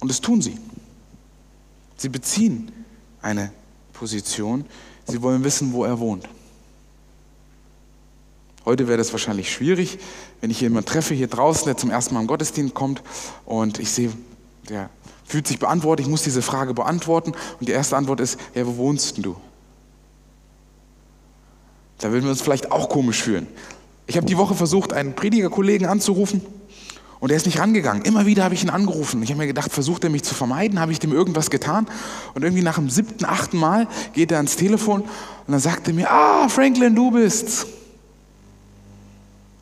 Und 0.00 0.08
das 0.08 0.20
tun 0.20 0.42
sie. 0.42 0.58
Sie 1.96 2.08
beziehen 2.08 2.70
eine 3.22 3.50
Position. 3.92 4.64
Sie 5.06 5.20
wollen 5.22 5.42
wissen, 5.44 5.72
wo 5.72 5.84
er 5.84 5.98
wohnt. 5.98 6.28
Heute 8.64 8.88
wäre 8.88 8.96
das 8.96 9.12
wahrscheinlich 9.12 9.52
schwierig, 9.52 9.98
wenn 10.40 10.50
ich 10.50 10.60
jemanden 10.60 10.86
treffe 10.86 11.14
hier 11.14 11.28
draußen, 11.28 11.66
der 11.66 11.76
zum 11.76 11.90
ersten 11.90 12.14
Mal 12.14 12.20
im 12.20 12.26
Gottesdienst 12.26 12.74
kommt 12.74 13.02
und 13.44 13.78
ich 13.78 13.90
sehe, 13.90 14.10
der 14.68 14.88
fühlt 15.24 15.46
sich 15.46 15.58
beantwortet, 15.58 16.06
ich 16.06 16.10
muss 16.10 16.22
diese 16.22 16.42
Frage 16.42 16.74
beantworten 16.74 17.32
und 17.58 17.68
die 17.68 17.72
erste 17.72 17.96
Antwort 17.96 18.20
ist, 18.20 18.38
ja, 18.54 18.66
wo 18.66 18.76
wohnst 18.76 19.24
du? 19.24 19.36
Da 21.98 22.12
würden 22.12 22.24
wir 22.24 22.30
uns 22.30 22.42
vielleicht 22.42 22.70
auch 22.70 22.88
komisch 22.88 23.22
fühlen. 23.22 23.46
Ich 24.06 24.16
habe 24.16 24.26
die 24.26 24.36
Woche 24.36 24.54
versucht, 24.54 24.92
einen 24.92 25.14
Predigerkollegen 25.14 25.88
anzurufen 25.88 26.42
und 27.20 27.30
er 27.30 27.36
ist 27.38 27.46
nicht 27.46 27.58
rangegangen. 27.58 28.02
Immer 28.02 28.26
wieder 28.26 28.44
habe 28.44 28.54
ich 28.54 28.62
ihn 28.62 28.68
angerufen. 28.68 29.22
Ich 29.22 29.30
habe 29.30 29.38
mir 29.38 29.46
gedacht, 29.46 29.72
versucht 29.72 30.04
er 30.04 30.10
mich 30.10 30.24
zu 30.24 30.34
vermeiden? 30.34 30.78
Habe 30.78 30.92
ich 30.92 30.98
dem 30.98 31.12
irgendwas 31.12 31.48
getan? 31.48 31.86
Und 32.34 32.42
irgendwie 32.42 32.62
nach 32.62 32.74
dem 32.74 32.90
siebten, 32.90 33.24
achten 33.24 33.56
Mal 33.56 33.88
geht 34.12 34.30
er 34.30 34.36
ans 34.36 34.56
Telefon 34.56 35.00
und 35.00 35.52
dann 35.52 35.60
sagt 35.60 35.88
er 35.88 35.94
mir, 35.94 36.10
ah, 36.10 36.48
Franklin, 36.50 36.94
du 36.94 37.10
bist's. 37.12 37.66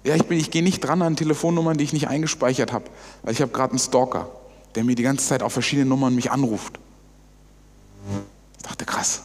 Ja, 0.02 0.16
ich, 0.16 0.28
ich 0.28 0.50
gehe 0.50 0.64
nicht 0.64 0.80
dran 0.80 1.02
an 1.02 1.14
Telefonnummern, 1.14 1.76
die 1.76 1.84
ich 1.84 1.92
nicht 1.92 2.08
eingespeichert 2.08 2.72
habe, 2.72 2.86
weil 3.22 3.32
ich 3.32 3.40
habe 3.40 3.52
gerade 3.52 3.70
einen 3.70 3.78
Stalker, 3.78 4.28
der 4.74 4.84
mir 4.84 4.94
die 4.94 5.02
ganze 5.02 5.26
Zeit 5.26 5.42
auf 5.42 5.52
verschiedene 5.52 5.86
Nummern 5.86 6.14
mich 6.14 6.30
anruft. 6.30 6.78
Ich 8.56 8.62
dachte, 8.62 8.84
krass. 8.84 9.22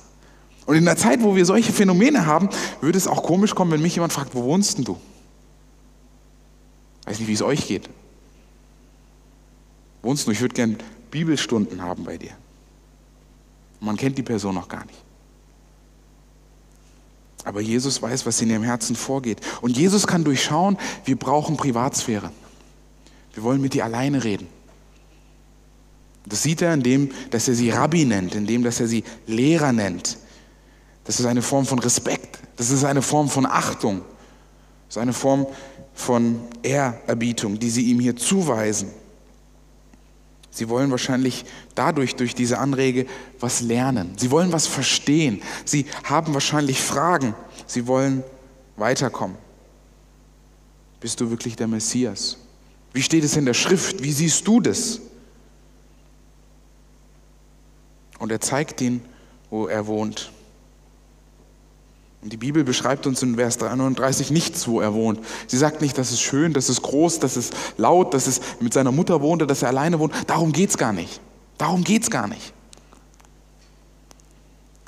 Und 0.65 0.75
in 0.75 0.86
der 0.86 0.97
Zeit, 0.97 1.23
wo 1.23 1.36
wir 1.36 1.45
solche 1.45 1.71
Phänomene 1.71 2.25
haben, 2.25 2.49
würde 2.81 2.97
es 2.97 3.07
auch 3.07 3.23
komisch 3.23 3.55
kommen, 3.55 3.71
wenn 3.71 3.81
mich 3.81 3.95
jemand 3.95 4.12
fragt, 4.13 4.36
wo 4.36 4.43
wohnst 4.43 4.77
denn 4.77 4.86
du? 4.86 4.97
Weiß 7.05 7.19
nicht, 7.19 7.29
wie 7.29 7.33
es 7.33 7.41
euch 7.41 7.67
geht. 7.67 7.89
Wohnst 10.01 10.27
du? 10.27 10.31
Ich 10.31 10.41
würde 10.41 10.53
gerne 10.53 10.77
Bibelstunden 11.10 11.81
haben 11.81 12.03
bei 12.03 12.17
dir. 12.17 12.31
man 13.79 13.95
kennt 13.95 14.17
die 14.17 14.23
Person 14.23 14.55
noch 14.55 14.67
gar 14.67 14.86
nicht. 14.86 14.99
Aber 17.45 17.62
Jesus 17.62 18.01
weiß, 18.01 18.25
was 18.25 18.41
in 18.41 18.49
ihrem 18.49 18.63
Herzen 18.63 18.97
vorgeht. 18.97 19.39
Und 19.62 19.77
Jesus 19.77 20.05
kann 20.05 20.25
durchschauen, 20.25 20.77
wir 21.05 21.15
brauchen 21.15 21.55
Privatsphäre. 21.55 22.31
Wir 23.33 23.43
wollen 23.43 23.62
mit 23.62 23.73
dir 23.73 23.86
alleine 23.86 24.25
reden. 24.25 24.47
Das 26.30 26.44
sieht 26.44 26.62
er, 26.62 26.74
indem 26.74 27.12
dass 27.32 27.48
er 27.48 27.56
sie 27.56 27.70
Rabbi 27.70 28.06
nennt, 28.06 28.36
indem 28.36 28.63
dass 28.63 28.80
er 28.80 28.88
sie 28.88 29.04
Lehrer 29.28 29.72
nennt, 29.72 30.18
das 31.08 31.22
ist 31.22 31.26
eine 31.26 31.42
Form 31.42 31.66
von 31.66 31.80
Respekt. 31.80 32.38
Das 32.58 32.70
ist 32.70 32.84
eine 32.84 33.02
Form 33.02 33.30
von 33.30 33.46
Achtung. 33.46 34.02
Das 34.88 34.98
ist 34.98 35.02
eine 35.02 35.13
Form 35.13 35.48
von 35.94 36.42
Ehrerbietung, 36.63 37.58
die 37.58 37.70
sie 37.70 37.84
ihm 37.84 38.02
hier 38.02 38.16
zuweisen. 38.18 38.90
Sie 40.52 40.68
wollen 40.68 40.92
wahrscheinlich 40.92 41.46
dadurch, 41.76 42.16
durch 42.16 42.36
diese 42.36 42.58
Anrege, 42.58 43.06
was 43.40 43.62
lernen. 43.62 44.16
Sie 44.18 44.32
wollen 44.32 44.52
was 44.52 44.68
verstehen. 44.68 45.42
Sie 45.63 45.86
haben 46.04 46.34
wahrscheinlich 46.34 46.82
Fragen. 46.82 47.36
Sie 47.68 47.88
wollen 47.88 48.24
weiterkommen. 48.76 49.38
Bist 51.00 51.22
du 51.22 51.30
wirklich 51.30 51.56
der 51.56 51.68
Messias? 51.68 52.38
Wie 52.92 53.02
steht 53.02 53.24
es 53.24 53.38
in 53.38 53.46
der 53.46 53.54
Schrift? 53.54 54.04
Wie 54.04 54.12
siehst 54.12 54.46
du 54.46 54.60
das? 54.60 55.00
Und 58.19 58.32
er 58.32 58.41
zeigt 58.41 58.82
ihn, 58.82 59.01
wo 59.49 59.67
er 59.67 59.88
wohnt. 59.88 60.32
Und 62.21 62.34
die 62.34 62.38
Bibel 62.38 62.63
beschreibt 62.63 63.06
uns 63.06 63.21
in 63.21 63.36
Vers 63.36 63.60
39 63.60 64.32
nichts, 64.32 64.67
wo 64.67 64.82
er 64.82 64.93
wohnt. 64.93 65.19
Sie 65.45 65.58
sagt 65.58 65.82
nicht, 65.82 65.97
dass 65.97 66.12
es 66.12 66.19
schön, 66.19 66.53
dass 66.53 66.67
es 66.67 66.82
groß, 66.82 67.19
dass 67.19 67.36
es 67.36 67.51
laut, 67.77 68.13
dass 68.13 68.27
es 68.27 68.41
mit 68.60 68.73
seiner 68.73 68.91
Mutter 68.91 69.21
wohnt 69.21 69.41
oder 69.41 69.47
dass 69.47 69.62
er 69.62 69.69
alleine 69.69 69.99
wohnt. 69.99 70.13
Darum 70.25 70.51
geht 70.51 70.71
es 70.71 70.77
gar 70.77 70.93
nicht. 70.93 71.21
Darum 71.58 71.84
geht 71.84 72.03
es 72.03 72.10
gar 72.10 72.27
nicht. 72.27 72.53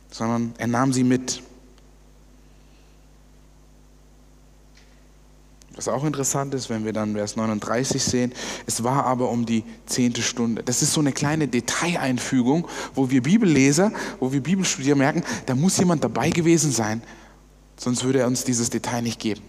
Sondern 0.10 0.54
er 0.58 0.68
nahm 0.68 0.92
sie 0.92 1.04
mit. 1.04 1.42
Was 5.80 5.88
auch 5.88 6.04
interessant 6.04 6.54
ist, 6.56 6.70
wenn 6.70 6.84
wir 6.84 6.92
dann 6.92 7.14
Vers 7.14 7.38
39 7.38 8.04
sehen, 8.04 8.34
es 8.66 8.84
war 8.84 9.06
aber 9.06 9.30
um 9.30 9.46
die 9.46 9.64
zehnte 9.86 10.22
Stunde. 10.22 10.62
Das 10.62 10.82
ist 10.82 10.92
so 10.92 11.00
eine 11.00 11.14
kleine 11.14 11.48
Detaileinfügung, 11.48 12.68
wo 12.96 13.10
wir 13.10 13.24
Bibelleser, 13.24 13.94
wo 14.20 14.34
wir 14.34 14.44
Bibelstudier 14.44 14.98
merken, 14.98 15.24
da 15.46 15.56
muss 15.56 15.78
jemand 15.78 16.04
dabei 16.04 16.32
gewesen 16.32 16.74
sein, 16.74 17.02
sonst 17.78 18.04
würde 18.04 18.20
er 18.20 18.28
uns 18.28 18.44
dieses 18.44 18.70
Detail 18.70 19.04
nicht 19.04 19.22
geben. 19.22 19.40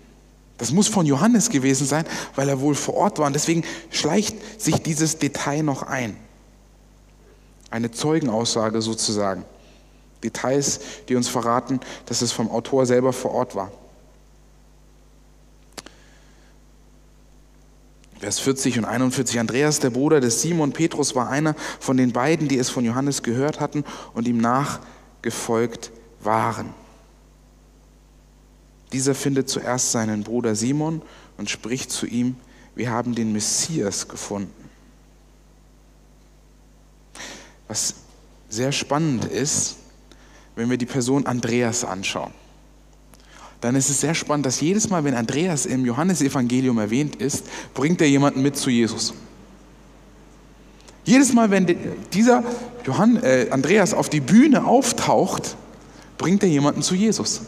Das 0.57 0.71
muss 0.71 0.87
von 0.87 1.05
Johannes 1.05 1.51
gewesen 1.51 1.85
sein, 1.85 2.05
weil 2.37 2.49
er 2.49 2.61
wohl 2.61 2.77
vor 2.77 2.95
Ort 2.95 3.19
war. 3.19 3.27
Und 3.27 3.33
deswegen 3.33 3.65
schleicht 3.91 4.37
sich 4.63 4.77
dieses 4.85 5.19
Detail 5.19 5.65
noch 5.65 5.83
ein. 5.83 6.17
Eine 7.73 7.91
Zeugenaussage 7.91 8.83
sozusagen. 8.83 9.45
Details, 10.23 10.79
die 11.09 11.17
uns 11.17 11.29
verraten, 11.29 11.81
dass 12.07 12.23
es 12.23 12.31
vom 12.31 12.49
Autor 12.53 12.87
selber 12.87 13.13
vor 13.13 13.33
Ort 13.33 13.57
war. 13.57 13.73
Vers 18.21 18.39
40 18.41 18.79
und 18.79 18.85
41. 18.85 19.41
Andreas, 19.41 19.81
der 19.81 19.89
Bruder 19.89 20.21
des 20.21 20.43
Simon 20.43 20.73
Petrus, 20.73 21.15
war 21.15 21.31
einer 21.31 21.55
von 21.81 21.97
den 21.97 22.13
beiden, 22.13 22.49
die 22.49 22.59
es 22.59 22.69
von 22.69 22.85
Johannes 22.85 23.23
gehört 23.23 23.61
hatten 23.61 23.83
und 24.13 24.29
ihm 24.29 24.37
nachgefolgt 24.37 25.91
waren. 26.23 26.75
Dieser 28.93 29.15
findet 29.15 29.49
zuerst 29.49 29.93
seinen 29.93 30.23
Bruder 30.23 30.55
Simon 30.55 31.01
und 31.39 31.49
spricht 31.49 31.91
zu 31.91 32.07
ihm, 32.07 32.37
wir 32.75 32.91
haben 32.91 33.15
den 33.15 33.33
Messias 33.33 34.07
gefunden. 34.07 34.53
Was 37.69 37.95
sehr 38.51 38.73
spannend 38.73 39.25
ist, 39.25 39.77
wenn 40.57 40.69
wir 40.69 40.77
die 40.77 40.87
Person 40.87 41.25
Andreas 41.25 41.85
anschauen 41.85 42.35
dann 43.61 43.77
ist 43.77 43.91
es 43.91 44.01
sehr 44.01 44.15
spannend, 44.15 44.47
dass 44.47 44.61
jedes 44.61 44.89
Mal, 44.89 45.05
wenn 45.05 45.15
Andreas 45.15 45.67
im 45.67 45.85
Johannesevangelium 45.85 46.79
erwähnt 46.79 47.17
ist, 47.17 47.45
bringt 47.75 48.01
er 48.01 48.09
jemanden 48.09 48.43
mit 48.43 48.57
zu 48.57 48.71
Jesus. 48.71 49.13
Jedes 51.05 51.33
Mal, 51.33 51.51
wenn 51.51 51.67
dieser 52.13 52.45
Johann, 52.85 53.17
äh, 53.17 53.49
Andreas 53.51 53.95
auf 53.95 54.09
die 54.09 54.21
Bühne 54.21 54.65
auftaucht, 54.65 55.57
bringt 56.19 56.43
er 56.43 56.49
jemanden 56.49 56.83
zu 56.83 56.95
Jesus. 56.95 57.43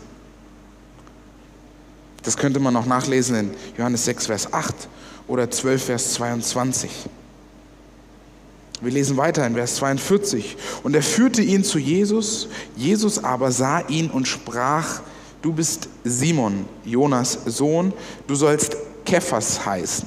Das 2.22 2.36
könnte 2.36 2.60
man 2.60 2.76
auch 2.76 2.86
nachlesen 2.86 3.36
in 3.36 3.50
Johannes 3.76 4.04
6, 4.04 4.26
Vers 4.26 4.52
8 4.52 4.74
oder 5.28 5.50
12, 5.50 5.84
Vers 5.84 6.14
22. 6.14 6.90
Wir 8.80 8.92
lesen 8.92 9.16
weiter 9.16 9.46
in 9.46 9.54
Vers 9.54 9.76
42. 9.76 10.56
Und 10.82 10.94
er 10.94 11.02
führte 11.02 11.42
ihn 11.42 11.62
zu 11.62 11.78
Jesus. 11.78 12.48
Jesus 12.76 13.22
aber 13.22 13.52
sah 13.52 13.80
ihn 13.80 14.10
und 14.10 14.26
sprach 14.26 15.02
du 15.42 15.52
bist 15.52 15.88
Simon, 16.04 16.66
Jonas 16.84 17.38
Sohn, 17.46 17.92
du 18.26 18.34
sollst 18.34 18.76
Kephas 19.04 19.66
heißen. 19.66 20.06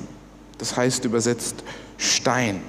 Das 0.58 0.76
heißt 0.76 1.06
übersetzt 1.06 1.64
Stein. 1.98 2.62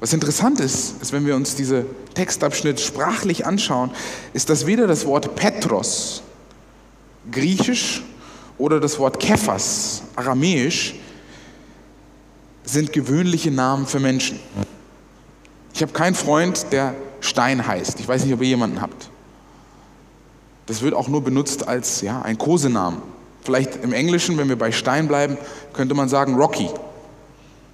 Was 0.00 0.12
interessant 0.12 0.58
ist, 0.58 1.00
ist, 1.00 1.12
wenn 1.12 1.26
wir 1.26 1.36
uns 1.36 1.54
diese 1.54 1.86
Textabschnitt 2.14 2.80
sprachlich 2.80 3.46
anschauen, 3.46 3.92
ist, 4.32 4.50
dass 4.50 4.66
weder 4.66 4.88
das 4.88 5.06
Wort 5.06 5.36
Petros, 5.36 6.22
griechisch, 7.30 8.02
oder 8.58 8.80
das 8.80 8.98
Wort 8.98 9.18
Kephas, 9.18 10.02
aramäisch, 10.14 10.94
sind 12.64 12.92
gewöhnliche 12.92 13.50
Namen 13.50 13.86
für 13.86 13.98
Menschen. 13.98 14.38
Ich 15.74 15.82
habe 15.82 15.92
keinen 15.92 16.14
Freund, 16.14 16.66
der 16.70 16.94
Stein 17.20 17.66
heißt. 17.66 17.98
Ich 18.00 18.06
weiß 18.06 18.24
nicht, 18.24 18.34
ob 18.34 18.40
ihr 18.40 18.48
jemanden 18.48 18.80
habt. 18.80 19.10
Das 20.72 20.80
wird 20.80 20.94
auch 20.94 21.08
nur 21.08 21.22
benutzt 21.22 21.68
als 21.68 22.00
ja, 22.00 22.22
ein 22.22 22.38
Kosenamen. 22.38 23.02
Vielleicht 23.42 23.84
im 23.84 23.92
Englischen, 23.92 24.38
wenn 24.38 24.48
wir 24.48 24.56
bei 24.56 24.72
Stein 24.72 25.06
bleiben, 25.06 25.36
könnte 25.74 25.94
man 25.94 26.08
sagen 26.08 26.34
Rocky. 26.34 26.70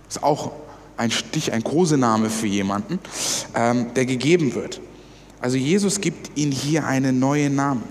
Ist 0.08 0.20
auch 0.24 0.50
ein 0.96 1.12
Stich, 1.12 1.52
ein 1.52 1.62
Kosename 1.62 2.28
für 2.28 2.48
jemanden, 2.48 2.98
ähm, 3.54 3.94
der 3.94 4.04
gegeben 4.04 4.56
wird. 4.56 4.80
Also 5.40 5.56
Jesus 5.56 6.00
gibt 6.00 6.36
ihnen 6.36 6.50
hier 6.50 6.88
einen 6.88 7.20
neuen 7.20 7.54
Namen, 7.54 7.84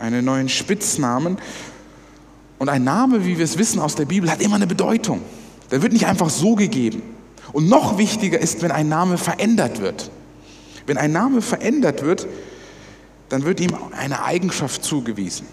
einen 0.00 0.24
neuen 0.24 0.48
Spitznamen. 0.48 1.38
Und 2.58 2.68
ein 2.68 2.82
Name, 2.82 3.24
wie 3.24 3.38
wir 3.38 3.44
es 3.44 3.56
wissen 3.56 3.78
aus 3.78 3.94
der 3.94 4.06
Bibel, 4.06 4.28
hat 4.32 4.42
immer 4.42 4.56
eine 4.56 4.66
Bedeutung. 4.66 5.20
Der 5.70 5.80
wird 5.80 5.92
nicht 5.92 6.06
einfach 6.06 6.28
so 6.28 6.56
gegeben. 6.56 7.02
Und 7.52 7.68
noch 7.68 7.98
wichtiger 7.98 8.40
ist, 8.40 8.62
wenn 8.62 8.72
ein 8.72 8.88
Name 8.88 9.16
verändert 9.16 9.80
wird. 9.80 10.10
Wenn 10.86 10.98
ein 10.98 11.12
Name 11.12 11.40
verändert 11.40 12.02
wird, 12.02 12.26
dann 13.28 13.44
wird 13.44 13.60
ihm 13.60 13.76
eine 13.92 14.22
Eigenschaft 14.22 14.84
zugewiesen. 14.84 15.46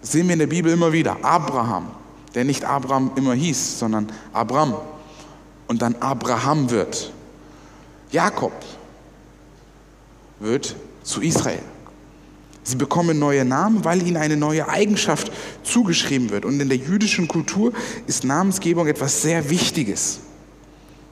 Das 0.00 0.12
sehen 0.12 0.26
wir 0.28 0.34
in 0.34 0.38
der 0.38 0.46
Bibel 0.46 0.72
immer 0.72 0.92
wieder. 0.92 1.24
Abraham, 1.24 1.90
der 2.34 2.44
nicht 2.44 2.64
Abraham 2.64 3.12
immer 3.16 3.34
hieß, 3.34 3.78
sondern 3.78 4.12
Abram 4.32 4.74
und 5.66 5.82
dann 5.82 5.96
Abraham 5.96 6.70
wird. 6.70 7.12
Jakob 8.12 8.52
wird 10.38 10.76
zu 11.02 11.20
Israel. 11.20 11.62
Sie 12.62 12.76
bekommen 12.76 13.18
neue 13.18 13.44
Namen, 13.44 13.84
weil 13.84 14.04
ihnen 14.04 14.16
eine 14.16 14.36
neue 14.36 14.68
Eigenschaft 14.68 15.30
zugeschrieben 15.62 16.30
wird. 16.30 16.44
Und 16.44 16.60
in 16.60 16.68
der 16.68 16.78
jüdischen 16.78 17.28
Kultur 17.28 17.72
ist 18.08 18.24
Namensgebung 18.24 18.88
etwas 18.88 19.22
sehr 19.22 19.50
Wichtiges. 19.50 20.18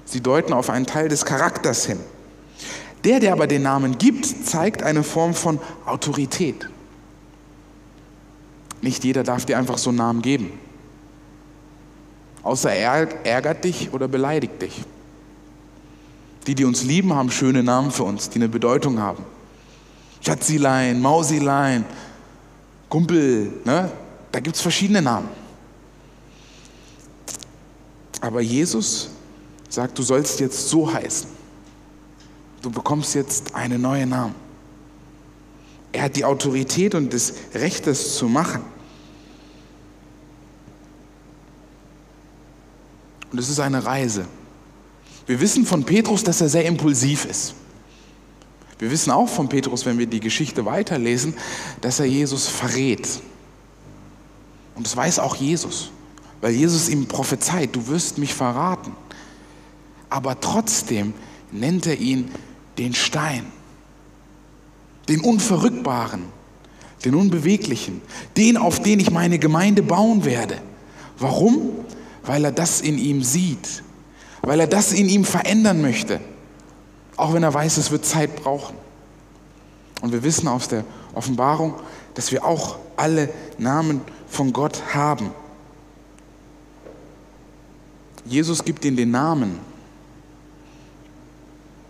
Sie 0.05 0.21
deuten 0.21 0.53
auf 0.53 0.69
einen 0.69 0.87
Teil 0.87 1.09
des 1.09 1.25
Charakters 1.25 1.87
hin. 1.87 2.01
Der, 3.05 3.21
der 3.21 3.33
aber 3.33 3.47
den 3.47 3.63
Namen 3.63 3.99
gibt, 3.99 4.27
zeigt 4.47 4.83
eine 4.83 5.03
Form 5.03 5.35
von 5.35 5.61
Autorität. 5.85 6.69
Nicht 8.81 9.05
jeder 9.05 9.23
darf 9.23 9.45
dir 9.45 9.59
einfach 9.59 9.79
so 9.79 9.91
einen 9.91 9.99
Namen 9.99 10.23
geben. 10.23 10.53
Außer 12.43 12.73
er 12.73 13.25
ärgert 13.25 13.65
dich 13.65 13.93
oder 13.93 14.09
beleidigt 14.09 14.61
dich. 14.61 14.83
Die, 16.47 16.55
die 16.55 16.65
uns 16.65 16.83
lieben, 16.83 17.15
haben 17.15 17.31
schöne 17.31 17.63
Namen 17.63 17.91
für 17.91 18.05
uns, 18.05 18.29
die 18.29 18.37
eine 18.37 18.49
Bedeutung 18.49 18.99
haben. 18.99 19.25
Schatzilein, 20.21 21.01
Mausilein, 21.01 21.85
Kumpel, 22.89 23.53
ne? 23.65 23.91
da 24.31 24.41
gibt 24.41 24.57
es 24.57 24.63
verschiedene 24.63 25.01
Namen. 25.01 25.29
Aber 28.21 28.41
Jesus 28.41 29.11
sagt, 29.69 29.99
du 29.99 30.03
sollst 30.03 30.41
jetzt 30.41 30.69
so 30.69 30.93
heißen. 30.93 31.34
Du 32.65 32.71
bekommst 32.71 33.15
jetzt 33.15 33.55
einen 33.55 33.83
neuen 33.83 34.09
Namen. 34.09 34.35
Er 35.93 36.05
hat 36.05 36.17
die 36.17 36.25
Autorität 36.25 36.95
und 36.95 37.13
das 37.13 37.35
Recht, 37.53 37.87
das 37.87 38.17
zu 38.17 38.27
machen. 38.27 38.63
Und 43.31 43.39
es 43.39 43.51
ist 43.51 43.61
eine 43.61 43.85
Reise. 43.85 44.25
Wir 45.27 45.41
wissen 45.41 45.67
von 45.67 45.85
Petrus, 45.85 46.25
dass 46.25 46.41
er 46.41 46.49
sehr 46.49 46.65
impulsiv 46.65 47.27
ist. 47.27 47.53
Wir 48.79 48.91
wissen 48.91 49.11
auch 49.11 49.29
von 49.29 49.51
Petrus, 49.51 49.85
wenn 49.85 49.99
wir 49.99 50.07
die 50.07 50.21
Geschichte 50.21 50.65
weiterlesen, 50.65 51.35
dass 51.83 52.01
er 52.01 52.07
Jesus 52.07 52.47
verrät. 52.47 53.07
Und 54.75 54.87
das 54.87 54.97
weiß 54.97 55.19
auch 55.19 55.37
Jesus, 55.37 55.91
weil 56.41 56.55
Jesus 56.55 56.89
ihm 56.89 57.09
prophezeit, 57.09 57.77
du 57.77 57.89
wirst 57.89 58.17
mich 58.17 58.33
verraten. 58.33 58.97
Aber 60.09 60.41
trotzdem 60.41 61.13
nennt 61.53 61.85
er 61.87 61.99
ihn 61.99 62.31
den 62.79 62.95
Stein, 62.95 63.47
den 65.09 65.21
Unverrückbaren, 65.21 66.25
den 67.05 67.15
Unbeweglichen, 67.15 68.01
den, 68.37 68.57
auf 68.57 68.81
den 68.81 69.01
ich 69.01 69.11
meine 69.11 69.39
Gemeinde 69.39 69.83
bauen 69.83 70.25
werde. 70.25 70.59
Warum? 71.19 71.71
Weil 72.25 72.45
er 72.45 72.53
das 72.53 72.81
in 72.81 72.99
ihm 72.99 73.23
sieht, 73.23 73.83
weil 74.43 74.61
er 74.61 74.67
das 74.67 74.93
in 74.93 75.09
ihm 75.09 75.25
verändern 75.25 75.83
möchte, 75.83 76.21
auch 77.17 77.35
wenn 77.35 77.43
er 77.43 77.55
weiß, 77.55 77.77
es 77.77 77.91
wird 77.91 78.05
Zeit 78.05 78.35
brauchen. 78.37 78.77
Und 80.01 80.13
wir 80.13 80.23
wissen 80.23 80.49
aus 80.49 80.69
der 80.69 80.85
Offenbarung, 81.15 81.75
dass 82.15 82.33
wir 82.33 82.45
auch 82.45 82.77
alle 82.97 83.29
Namen 83.59 84.01
von 84.29 84.53
Gott 84.53 84.95
haben. 84.95 85.31
Jesus 88.25 88.65
gibt 88.65 88.85
ihnen 88.85 88.97
den 88.97 89.11
Namen, 89.11 89.59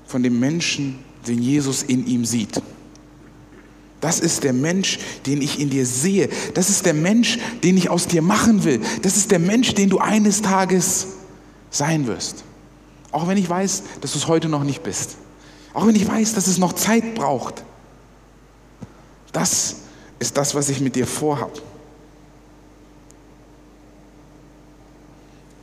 von 0.06 0.22
dem 0.22 0.38
Menschen, 0.40 0.98
den 1.26 1.42
Jesus 1.42 1.82
in 1.82 2.06
ihm 2.06 2.24
sieht. 2.24 2.60
Das 4.00 4.20
ist 4.20 4.44
der 4.44 4.52
Mensch, 4.52 4.98
den 5.24 5.40
ich 5.40 5.58
in 5.58 5.70
dir 5.70 5.86
sehe. 5.86 6.28
Das 6.52 6.68
ist 6.68 6.84
der 6.84 6.92
Mensch, 6.92 7.38
den 7.62 7.76
ich 7.78 7.88
aus 7.88 8.06
dir 8.06 8.20
machen 8.20 8.64
will. 8.64 8.82
Das 9.00 9.16
ist 9.16 9.30
der 9.30 9.38
Mensch, 9.38 9.74
den 9.74 9.88
du 9.88 9.98
eines 9.98 10.42
Tages 10.42 11.06
sein 11.70 12.06
wirst. 12.06 12.44
Auch 13.12 13.28
wenn 13.28 13.38
ich 13.38 13.48
weiß, 13.48 13.82
dass 14.02 14.12
du 14.12 14.18
es 14.18 14.28
heute 14.28 14.48
noch 14.50 14.62
nicht 14.62 14.82
bist. 14.82 15.16
Auch 15.72 15.86
wenn 15.86 15.96
ich 15.96 16.06
weiß, 16.06 16.34
dass 16.34 16.48
es 16.48 16.58
noch 16.58 16.74
Zeit 16.74 17.14
braucht. 17.14 17.64
Das 19.32 19.76
ist 20.18 20.36
das, 20.36 20.54
was 20.54 20.68
ich 20.68 20.80
mit 20.80 20.96
dir 20.96 21.06
vorhabe. 21.06 21.60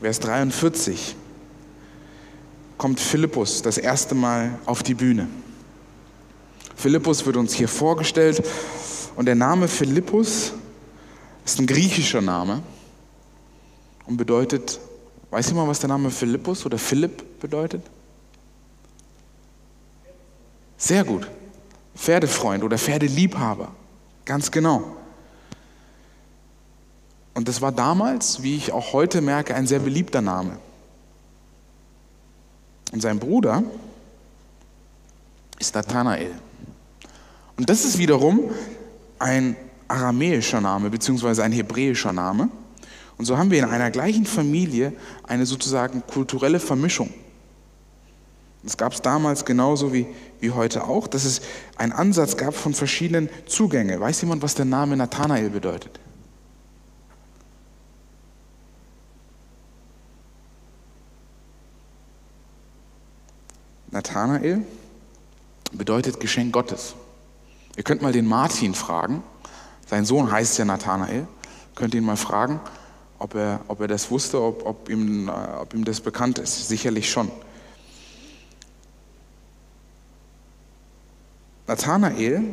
Vers 0.01 0.19
43 0.19 1.15
kommt 2.81 2.99
Philippus 2.99 3.61
das 3.61 3.77
erste 3.77 4.15
Mal 4.15 4.57
auf 4.65 4.81
die 4.81 4.95
Bühne. 4.95 5.27
Philippus 6.75 7.23
wird 7.27 7.37
uns 7.37 7.53
hier 7.53 7.67
vorgestellt 7.67 8.43
und 9.15 9.27
der 9.27 9.35
Name 9.35 9.67
Philippus 9.67 10.53
ist 11.45 11.59
ein 11.59 11.67
griechischer 11.67 12.21
Name 12.21 12.63
und 14.07 14.17
bedeutet, 14.17 14.79
weiß 15.29 15.49
jemand, 15.49 15.69
was 15.69 15.77
der 15.77 15.89
Name 15.89 16.09
Philippus 16.09 16.65
oder 16.65 16.79
Philipp 16.79 17.39
bedeutet? 17.39 17.83
Sehr 20.75 21.03
gut. 21.03 21.27
Pferdefreund 21.95 22.63
oder 22.63 22.79
Pferdeliebhaber. 22.79 23.75
Ganz 24.25 24.49
genau. 24.49 24.97
Und 27.35 27.47
das 27.47 27.61
war 27.61 27.71
damals, 27.71 28.41
wie 28.41 28.55
ich 28.55 28.71
auch 28.71 28.91
heute 28.93 29.21
merke, 29.21 29.53
ein 29.53 29.67
sehr 29.67 29.79
beliebter 29.79 30.21
Name. 30.21 30.57
Und 32.91 33.01
sein 33.01 33.19
Bruder 33.19 33.63
ist 35.59 35.75
Nathanael. 35.75 36.31
Und 37.57 37.69
das 37.69 37.85
ist 37.85 37.97
wiederum 37.97 38.51
ein 39.19 39.55
aramäischer 39.87 40.61
Name 40.61 40.89
beziehungsweise 40.89 41.43
ein 41.43 41.51
hebräischer 41.51 42.13
Name. 42.13 42.49
Und 43.17 43.25
so 43.25 43.37
haben 43.37 43.51
wir 43.51 43.59
in 43.59 43.65
einer 43.65 43.91
gleichen 43.91 44.25
Familie 44.25 44.93
eine 45.23 45.45
sozusagen 45.45 46.03
kulturelle 46.07 46.59
Vermischung. 46.59 47.13
Das 48.63 48.77
gab 48.77 48.93
es 48.93 49.01
damals 49.01 49.45
genauso 49.45 49.93
wie, 49.93 50.05
wie 50.39 50.51
heute 50.51 50.83
auch, 50.83 51.07
dass 51.07 51.25
es 51.25 51.41
einen 51.77 51.91
Ansatz 51.91 52.37
gab 52.37 52.53
von 52.53 52.73
verschiedenen 52.73 53.29
Zugängen. 53.47 53.99
Weiß 53.99 54.21
jemand, 54.21 54.43
was 54.43 54.55
der 54.55 54.65
Name 54.65 54.95
Nathanael 54.97 55.49
bedeutet? 55.49 55.99
Nathanael 63.91 64.65
bedeutet 65.73 66.19
Geschenk 66.19 66.53
Gottes. 66.53 66.95
Ihr 67.75 67.83
könnt 67.83 68.01
mal 68.01 68.13
den 68.13 68.25
Martin 68.25 68.73
fragen. 68.73 69.23
Sein 69.87 70.05
Sohn 70.05 70.31
heißt 70.31 70.57
ja 70.57 70.65
Nathanael. 70.65 71.27
Könnt 71.75 71.93
ihn 71.93 72.03
mal 72.03 72.17
fragen, 72.17 72.59
ob 73.19 73.35
er, 73.35 73.61
ob 73.67 73.81
er 73.81 73.87
das 73.87 74.09
wusste, 74.09 74.41
ob, 74.41 74.65
ob, 74.65 74.89
ihm, 74.89 75.29
äh, 75.29 75.31
ob 75.31 75.73
ihm 75.73 75.85
das 75.85 76.01
bekannt 76.01 76.39
ist. 76.39 76.67
Sicherlich 76.67 77.09
schon. 77.09 77.31
Nathanael, 81.67 82.43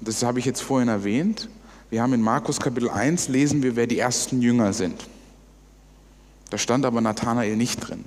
das 0.00 0.22
habe 0.22 0.38
ich 0.38 0.44
jetzt 0.44 0.60
vorhin 0.60 0.88
erwähnt, 0.88 1.48
wir 1.90 2.02
haben 2.02 2.12
in 2.12 2.22
Markus 2.22 2.58
Kapitel 2.58 2.90
1 2.90 3.28
lesen 3.28 3.62
wir, 3.62 3.76
wer 3.76 3.86
die 3.86 3.98
ersten 3.98 4.42
Jünger 4.42 4.72
sind. 4.72 5.06
Da 6.50 6.58
stand 6.58 6.84
aber 6.84 7.00
Nathanael 7.00 7.56
nicht 7.56 7.88
drin. 7.88 8.04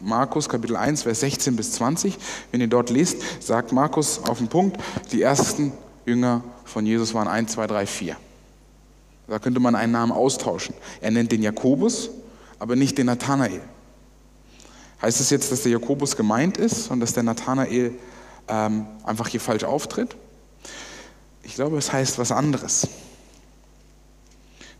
Markus 0.00 0.48
Kapitel 0.48 0.76
1, 0.76 1.04
Vers 1.04 1.20
16 1.20 1.56
bis 1.56 1.72
20. 1.72 2.18
Wenn 2.50 2.60
ihr 2.60 2.66
dort 2.66 2.90
lest, 2.90 3.42
sagt 3.42 3.72
Markus 3.72 4.18
auf 4.18 4.38
den 4.38 4.48
Punkt, 4.48 4.78
die 5.10 5.22
ersten 5.22 5.72
Jünger 6.04 6.42
von 6.64 6.84
Jesus 6.84 7.14
waren 7.14 7.28
1, 7.28 7.52
2, 7.52 7.66
3, 7.66 7.86
4. 7.86 8.16
Da 9.26 9.38
könnte 9.38 9.60
man 9.60 9.74
einen 9.74 9.92
Namen 9.92 10.12
austauschen. 10.12 10.74
Er 11.00 11.10
nennt 11.10 11.32
den 11.32 11.42
Jakobus, 11.42 12.10
aber 12.58 12.76
nicht 12.76 12.98
den 12.98 13.06
Nathanael. 13.06 13.62
Heißt 15.00 15.20
es 15.20 15.26
das 15.26 15.30
jetzt, 15.30 15.50
dass 15.50 15.62
der 15.62 15.72
Jakobus 15.72 16.16
gemeint 16.16 16.58
ist 16.58 16.90
und 16.90 17.00
dass 17.00 17.14
der 17.14 17.22
Nathanael 17.22 17.92
ähm, 18.48 18.86
einfach 19.04 19.28
hier 19.28 19.40
falsch 19.40 19.64
auftritt? 19.64 20.14
Ich 21.42 21.54
glaube, 21.54 21.78
es 21.78 21.92
heißt 21.92 22.18
was 22.18 22.32
anderes. 22.32 22.86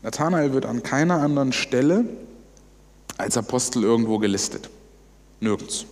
Nathanael 0.03 0.53
wird 0.53 0.67
an 0.67 0.83
keiner 0.83 1.21
anderen 1.21 1.53
Stelle 1.53 2.05
als 3.19 3.37
Apostel 3.37 3.83
irgendwo 3.83 4.19
gelistet. 4.19 4.71
Nirgends. 5.41 5.87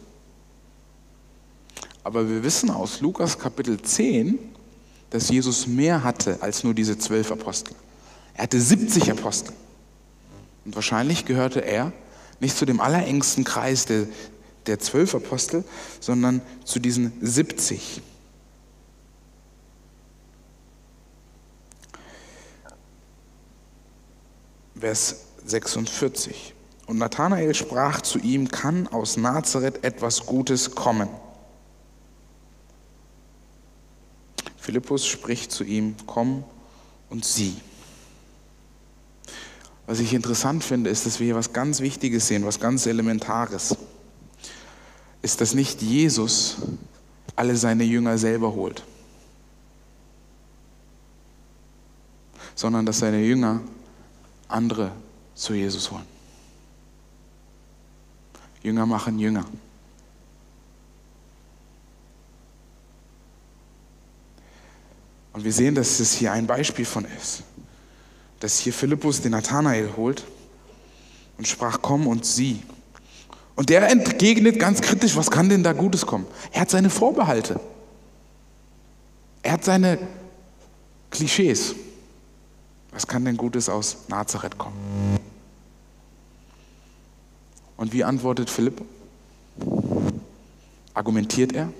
Aber 2.05 2.29
wir 2.29 2.43
wissen 2.43 2.71
aus 2.71 3.01
Lukas 3.01 3.39
Kapitel 3.39 3.81
10, 3.81 4.39
dass 5.11 5.29
Jesus 5.29 5.67
mehr 5.67 6.03
hatte 6.03 6.39
als 6.41 6.65
nur 6.65 6.75
diese 6.75 6.99
zwölf 6.99 7.31
Apostel. 7.31 7.75
Er 8.35 8.45
hatte 8.45 8.61
70 8.61 9.11
Apostel. 9.11 9.53
Und 10.65 10.75
wahrscheinlich 10.75 11.25
gehörte 11.25 11.61
er 11.61 11.93
nicht 12.41 12.57
zu 12.57 12.65
dem 12.65 12.81
allerengsten 12.81 13.45
Kreis 13.45 13.87
der, 13.87 14.07
der 14.67 14.79
zwölf 14.79 15.15
Apostel, 15.15 15.65
sondern 16.01 16.41
zu 16.65 16.81
diesen 16.81 17.13
70. 17.21 18.03
Vers 24.81 25.27
46. 25.45 26.55
Und 26.87 26.99
Nathanael 26.99 27.55
sprach 27.55 28.01
zu 28.01 28.19
ihm, 28.19 28.49
kann 28.49 28.89
aus 28.89 29.17
Nazareth 29.17 29.85
etwas 29.85 30.27
Gutes 30.27 30.75
kommen? 30.75 31.09
Philippus 34.59 35.07
spricht 35.07 35.51
zu 35.51 35.65
ihm, 35.65 35.97
komm 36.07 36.45
und 37.11 37.25
sieh. 37.25 37.57
Was 39.87 39.99
ich 39.99 40.15
interessant 40.15 40.63
finde, 40.63 40.91
ist, 40.91 41.05
dass 41.05 41.19
wir 41.19 41.27
hier 41.27 41.35
was 41.35 41.53
ganz 41.53 41.81
Wichtiges 41.81 42.29
sehen, 42.29 42.45
was 42.45 42.61
ganz 42.61 42.87
Elementares. 42.87 43.77
Ist, 45.21 45.41
dass 45.41 45.55
nicht 45.55 45.83
Jesus 45.83 46.57
alle 47.37 47.57
seine 47.57 47.85
Jünger 47.85 48.19
selber 48.19 48.55
holt, 48.55 48.85
sondern 52.55 52.87
dass 52.87 53.01
seine 53.01 53.21
Jünger 53.21 53.61
andere 54.49 54.93
zu 55.35 55.55
Jesus 55.55 55.91
holen. 55.91 56.12
Jünger 58.63 58.87
machen 58.87 59.19
Jünger. 59.19 59.45
Und 65.33 65.45
wir 65.45 65.53
sehen, 65.53 65.75
dass 65.75 65.99
es 65.99 66.13
hier 66.13 66.33
ein 66.33 66.47
Beispiel 66.47 66.85
von 66.85 67.05
ist. 67.05 67.43
Dass 68.41 68.59
hier 68.59 68.73
Philippus 68.73 69.21
den 69.21 69.33
Nathanael 69.33 69.91
holt 69.97 70.25
und 71.39 71.49
sprach, 71.49 71.79
komm 71.81 72.07
und 72.07 72.25
sieh. 72.25 72.63
Und 73.55 73.69
der 73.69 73.89
entgegnet 73.89 74.59
ganz 74.59 74.81
kritisch, 74.81 75.17
was 75.17 75.31
kann 75.31 75.49
denn 75.49 75.63
da 75.63 75.73
Gutes 75.73 76.07
kommen? 76.07 76.27
Er 76.53 76.63
hat 76.63 76.71
seine 76.71 76.91
Vorbehalte. 76.91 77.61
Er 79.43 79.53
hat 79.53 79.65
seine 79.65 79.99
Klischees. 81.11 81.75
Was 82.91 83.07
kann 83.07 83.25
denn 83.25 83.37
Gutes 83.37 83.69
aus 83.69 83.97
Nazareth 84.09 84.57
kommen? 84.59 85.22
Und 87.83 87.93
wie 87.93 88.05
antwortet 88.05 88.49
Philipp? 88.49 88.81
Argumentiert 90.95 91.53
er? 91.53 91.73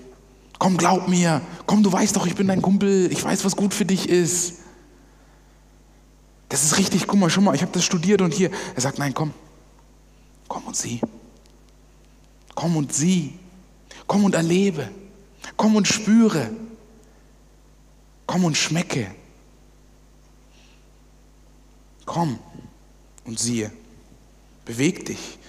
Komm, 0.59 0.75
glaub 0.75 1.07
mir. 1.07 1.41
Komm, 1.65 1.81
du 1.81 1.93
weißt 1.93 2.17
doch, 2.17 2.25
ich 2.25 2.35
bin 2.35 2.45
dein 2.47 2.61
Kumpel. 2.61 3.09
Ich 3.09 3.23
weiß, 3.23 3.45
was 3.45 3.55
gut 3.55 3.73
für 3.73 3.85
dich 3.85 4.09
ist. 4.09 4.55
Das 6.49 6.65
ist 6.65 6.77
richtig. 6.77 7.07
Guck 7.07 7.17
mal, 7.17 7.29
schon 7.29 7.45
mal, 7.45 7.55
ich 7.55 7.61
habe 7.61 7.71
das 7.71 7.85
studiert 7.85 8.19
und 8.19 8.33
hier. 8.33 8.51
Er 8.75 8.81
sagt, 8.81 8.99
nein, 8.99 9.13
komm. 9.13 9.33
Komm 10.49 10.65
und 10.65 10.75
sieh. 10.75 10.99
Komm 12.53 12.75
und 12.75 12.93
sieh. 12.93 13.39
Komm 14.05 14.25
und 14.25 14.35
erlebe. 14.35 14.89
Komm 15.55 15.77
und 15.77 15.87
spüre. 15.87 16.49
Komm 18.27 18.43
und 18.43 18.57
schmecke. 18.57 19.09
Komm 22.05 22.39
und 23.23 23.39
siehe. 23.39 23.71
Beweg 24.65 25.05
dich 25.05 25.39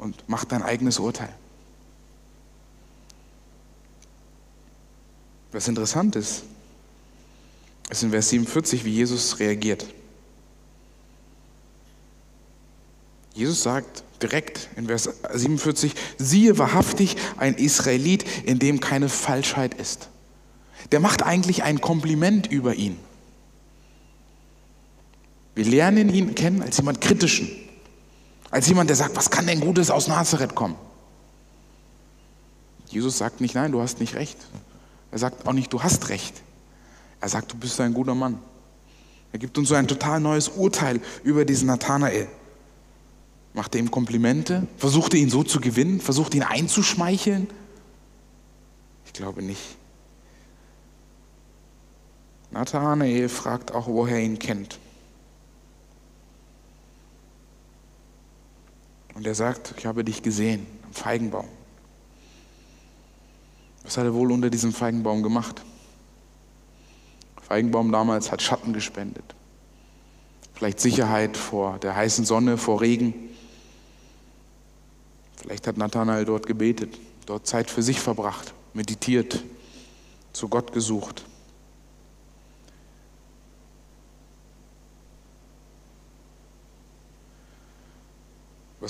und 0.00 0.24
mach 0.28 0.44
dein 0.46 0.62
eigenes 0.62 0.98
Urteil. 0.98 1.32
Was 5.52 5.68
interessant 5.68 6.16
ist, 6.16 6.44
ist 7.90 8.02
in 8.02 8.10
Vers 8.10 8.30
47, 8.30 8.84
wie 8.84 8.94
Jesus 8.94 9.38
reagiert. 9.40 9.86
Jesus 13.34 13.62
sagt 13.62 14.04
direkt 14.22 14.68
in 14.76 14.86
Vers 14.86 15.10
47, 15.34 15.94
siehe 16.18 16.56
wahrhaftig 16.56 17.16
ein 17.36 17.54
Israelit, 17.54 18.24
in 18.44 18.58
dem 18.58 18.80
keine 18.80 19.08
Falschheit 19.08 19.74
ist. 19.74 20.08
Der 20.92 21.00
macht 21.00 21.22
eigentlich 21.22 21.62
ein 21.62 21.80
Kompliment 21.80 22.46
über 22.46 22.74
ihn. 22.74 22.96
Wir 25.54 25.64
lernen 25.66 26.08
ihn 26.14 26.34
kennen 26.34 26.62
als 26.62 26.78
jemand 26.78 27.00
Kritischen, 27.00 27.50
als 28.50 28.66
jemand, 28.66 28.90
der 28.90 28.96
sagt, 28.96 29.16
was 29.16 29.30
kann 29.30 29.46
denn 29.46 29.60
Gutes 29.60 29.90
aus 29.90 30.08
Nazareth 30.08 30.54
kommen? 30.54 30.76
Jesus 32.88 33.18
sagt 33.18 33.40
nicht, 33.40 33.54
nein, 33.54 33.70
du 33.70 33.80
hast 33.80 34.00
nicht 34.00 34.14
recht. 34.14 34.36
Er 35.12 35.18
sagt 35.18 35.46
auch 35.46 35.52
nicht, 35.52 35.72
du 35.72 35.82
hast 35.82 36.08
recht. 36.08 36.42
Er 37.20 37.28
sagt, 37.28 37.52
du 37.52 37.56
bist 37.56 37.80
ein 37.80 37.94
guter 37.94 38.14
Mann. 38.14 38.38
Er 39.32 39.38
gibt 39.38 39.56
uns 39.58 39.68
so 39.68 39.76
ein 39.76 39.86
total 39.86 40.20
neues 40.20 40.48
Urteil 40.48 41.00
über 41.22 41.44
diesen 41.44 41.68
Nathanael. 41.68 42.28
Macht 43.54 43.74
er 43.74 43.80
ihm 43.80 43.90
Komplimente? 43.90 44.66
Versucht 44.76 45.14
er 45.14 45.20
ihn 45.20 45.30
so 45.30 45.44
zu 45.44 45.60
gewinnen? 45.60 46.00
Versucht 46.00 46.34
ihn 46.34 46.42
einzuschmeicheln? 46.42 47.48
Ich 49.06 49.12
glaube 49.12 49.42
nicht. 49.42 49.76
Nathanael 52.50 53.28
fragt 53.28 53.72
auch, 53.72 53.86
woher 53.86 54.16
er 54.16 54.24
ihn 54.24 54.38
kennt. 54.38 54.78
Und 59.20 59.26
er 59.26 59.34
sagt, 59.34 59.74
ich 59.76 59.84
habe 59.84 60.02
dich 60.02 60.22
gesehen 60.22 60.66
am 60.82 60.94
Feigenbaum. 60.94 61.44
Was 63.82 63.98
hat 63.98 64.04
er 64.06 64.14
wohl 64.14 64.32
unter 64.32 64.48
diesem 64.48 64.72
Feigenbaum 64.72 65.22
gemacht? 65.22 65.60
Feigenbaum 67.42 67.92
damals 67.92 68.32
hat 68.32 68.40
Schatten 68.40 68.72
gespendet. 68.72 69.34
Vielleicht 70.54 70.80
Sicherheit 70.80 71.36
vor 71.36 71.78
der 71.80 71.96
heißen 71.96 72.24
Sonne, 72.24 72.56
vor 72.56 72.80
Regen. 72.80 73.12
Vielleicht 75.36 75.66
hat 75.66 75.76
Nathanael 75.76 76.24
dort 76.24 76.46
gebetet, 76.46 76.98
dort 77.26 77.46
Zeit 77.46 77.70
für 77.70 77.82
sich 77.82 78.00
verbracht, 78.00 78.54
meditiert, 78.72 79.44
zu 80.32 80.48
Gott 80.48 80.72
gesucht. 80.72 81.26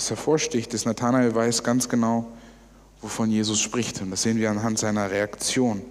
Was 0.01 0.09
hervorsticht, 0.09 0.73
ist, 0.73 0.87
Nathanael 0.87 1.35
weiß 1.35 1.61
ganz 1.61 1.87
genau, 1.87 2.25
wovon 3.01 3.29
Jesus 3.29 3.61
spricht. 3.61 4.01
Und 4.01 4.09
das 4.09 4.23
sehen 4.23 4.39
wir 4.39 4.49
anhand 4.49 4.79
seiner 4.79 5.11
Reaktion. 5.11 5.83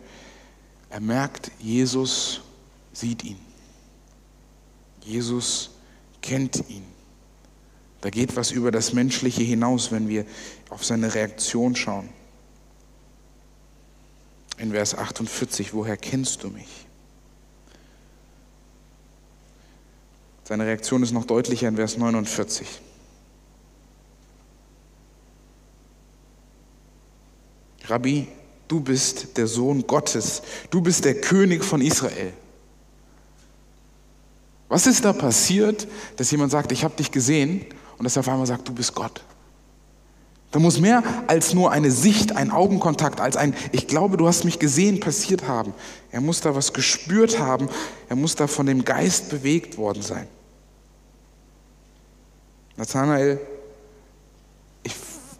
Er 0.88 0.98
merkt, 0.98 1.52
Jesus 1.60 2.40
sieht 2.92 3.22
ihn. 3.22 3.38
Jesus 5.04 5.70
kennt 6.22 6.56
ihn. 6.68 6.82
Da 8.00 8.10
geht 8.10 8.34
was 8.34 8.50
über 8.50 8.72
das 8.72 8.92
Menschliche 8.92 9.44
hinaus, 9.44 9.92
wenn 9.92 10.08
wir 10.08 10.26
auf 10.70 10.84
seine 10.84 11.14
Reaktion 11.14 11.76
schauen. 11.76 12.08
In 14.58 14.72
Vers 14.72 14.96
48, 14.96 15.72
woher 15.72 15.96
kennst 15.96 16.42
du 16.42 16.48
mich? 16.48 16.88
Seine 20.42 20.66
Reaktion 20.66 21.04
ist 21.04 21.12
noch 21.12 21.26
deutlicher 21.26 21.68
in 21.68 21.76
Vers 21.76 21.96
49. 21.96 22.80
Rabbi, 27.90 28.28
du 28.68 28.80
bist 28.80 29.36
der 29.36 29.46
Sohn 29.46 29.86
Gottes, 29.86 30.42
du 30.70 30.80
bist 30.80 31.04
der 31.04 31.20
König 31.20 31.64
von 31.64 31.80
Israel. 31.82 32.32
Was 34.68 34.86
ist 34.86 35.04
da 35.04 35.12
passiert, 35.12 35.88
dass 36.16 36.30
jemand 36.30 36.52
sagt, 36.52 36.70
ich 36.70 36.84
habe 36.84 36.94
dich 36.94 37.10
gesehen 37.10 37.66
und 37.98 38.04
dass 38.04 38.16
er 38.16 38.20
auf 38.20 38.28
einmal 38.28 38.46
sagt, 38.46 38.68
du 38.68 38.72
bist 38.72 38.94
Gott? 38.94 39.22
Da 40.52 40.58
muss 40.58 40.80
mehr 40.80 41.02
als 41.28 41.54
nur 41.54 41.70
eine 41.70 41.90
Sicht, 41.90 42.36
ein 42.36 42.50
Augenkontakt, 42.50 43.20
als 43.20 43.36
ein 43.36 43.54
Ich 43.72 43.86
glaube, 43.86 44.16
du 44.16 44.26
hast 44.26 44.44
mich 44.44 44.58
gesehen 44.58 44.98
passiert 44.98 45.46
haben. 45.46 45.74
Er 46.10 46.20
muss 46.20 46.40
da 46.40 46.54
was 46.56 46.72
gespürt 46.72 47.38
haben. 47.38 47.68
Er 48.08 48.16
muss 48.16 48.34
da 48.34 48.48
von 48.48 48.66
dem 48.66 48.84
Geist 48.84 49.30
bewegt 49.30 49.78
worden 49.78 50.02
sein. 50.02 50.26
Nathanael, 52.76 53.40
ich 54.82 54.94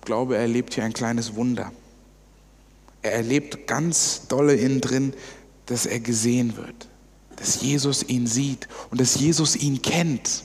glaube, 0.05 0.37
er 0.37 0.43
erlebt 0.43 0.75
hier 0.75 0.85
ein 0.85 0.93
kleines 0.93 1.35
Wunder. 1.35 1.73
Er 3.03 3.13
erlebt 3.13 3.67
ganz 3.67 4.27
dolle 4.29 4.55
innen 4.55 4.81
drin, 4.81 5.15
dass 5.67 5.87
er 5.87 6.01
gesehen 6.01 6.57
wird 6.57 6.91
dass 7.41 7.63
Jesus 7.63 8.03
ihn 8.03 8.27
sieht 8.27 8.69
und 8.91 9.01
dass 9.01 9.19
Jesus 9.19 9.57
ihn 9.57 9.81
kennt. 9.81 10.45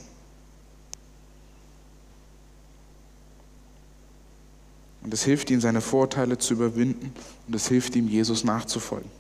Und 5.04 5.14
es 5.14 5.24
hilft 5.24 5.52
ihm, 5.52 5.60
seine 5.60 5.82
Vorteile 5.82 6.38
zu 6.38 6.54
überwinden 6.54 7.14
und 7.48 7.54
es 7.54 7.68
hilft 7.68 7.96
ihm, 7.98 8.08
Jesus 8.08 8.46
nachzufolgen. 8.46 9.12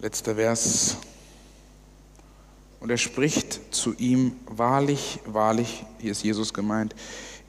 Letzter 0.00 0.34
Vers. 0.34 0.96
Und 2.88 2.92
er 2.92 2.96
spricht 2.96 3.60
zu 3.70 3.94
ihm, 3.98 4.34
wahrlich, 4.46 5.20
wahrlich, 5.26 5.84
hier 5.98 6.12
ist 6.12 6.22
Jesus 6.24 6.54
gemeint, 6.54 6.94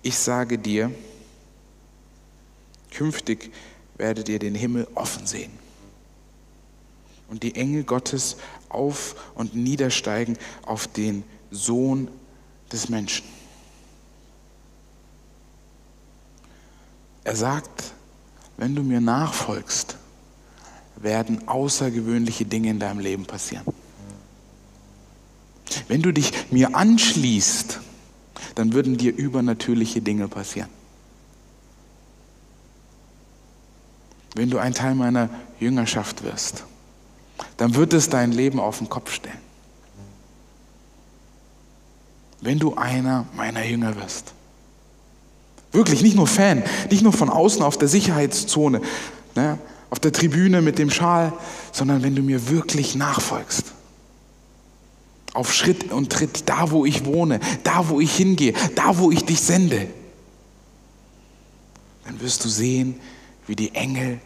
ich 0.02 0.18
sage 0.18 0.58
dir, 0.58 0.92
künftig 2.92 3.50
werdet 3.96 4.28
ihr 4.28 4.38
den 4.40 4.54
Himmel 4.54 4.86
offen 4.96 5.26
sehen 5.26 5.54
und 7.30 7.44
die 7.44 7.56
Engel 7.56 7.86
Gottes 7.86 8.36
auf 8.68 9.16
und 9.34 9.56
niedersteigen 9.56 10.38
auf 10.64 10.88
den 10.88 11.24
Sohn 11.52 12.10
des 12.70 12.90
Menschen. 12.90 13.24
Er 17.24 17.38
sagt, 17.38 17.94
wenn 18.58 18.76
du 18.76 18.84
mir 18.84 19.00
nachfolgst, 19.00 19.96
werden 20.98 21.48
außergewöhnliche 21.48 22.44
Dinge 22.44 22.72
in 22.72 22.80
deinem 22.82 23.00
Leben 23.00 23.26
passieren. 23.26 23.64
Wenn 25.88 26.02
du 26.02 26.12
dich 26.12 26.32
mir 26.52 26.76
anschließt, 26.76 27.80
dann 28.56 28.74
würden 28.74 28.98
dir 28.98 29.16
übernatürliche 29.16 30.02
Dinge 30.02 30.28
passieren. 30.28 30.70
Wenn 34.36 34.50
du 34.50 34.58
ein 34.58 34.74
Teil 34.74 34.96
meiner 34.96 35.30
Jüngerschaft 35.60 36.24
wirst, 36.24 36.66
dann 37.58 37.76
wird 37.76 37.94
es 37.94 38.10
dein 38.10 38.32
Leben 38.32 38.60
auf 38.60 38.78
den 38.78 38.90
Kopf 38.90 39.12
stellen. 39.12 39.38
Wenn 42.42 42.60
du 42.60 42.76
einer 42.76 43.26
meiner 43.36 43.66
Jünger 43.66 43.96
wirst. 43.98 44.34
Wirklich, 45.72 46.02
nicht 46.02 46.16
nur 46.16 46.28
Fan, 46.28 46.64
nicht 46.90 47.04
nur 47.04 47.14
von 47.14 47.30
außen 47.30 47.62
auf 47.62 47.78
der 47.78 47.88
Sicherheitszone, 47.88 48.82
ne, 49.36 49.60
auf 49.90 50.00
der 50.00 50.12
Tribüne 50.12 50.62
mit 50.62 50.80
dem 50.80 50.90
Schal, 50.90 51.34
sondern 51.72 52.02
wenn 52.02 52.16
du 52.16 52.24
mir 52.24 52.50
wirklich 52.50 52.96
nachfolgst 52.96 53.74
auf 55.34 55.54
Schritt 55.54 55.92
und 55.92 56.12
Tritt, 56.12 56.50
da 56.50 56.72
wo 56.72 56.86
ich 56.86 57.06
wohne, 57.06 57.40
da 57.64 57.90
wo 57.90 58.00
ich 58.00 58.16
hingehe, 58.16 58.54
da 58.76 58.98
wo 58.98 59.12
ich 59.12 59.26
dich 59.26 59.40
sende, 59.40 59.88
dann 62.06 62.20
wirst 62.22 62.44
du 62.44 62.50
sehen, 62.50 63.00
wie 63.46 63.56
die 63.56 63.76
Engel 63.76 64.20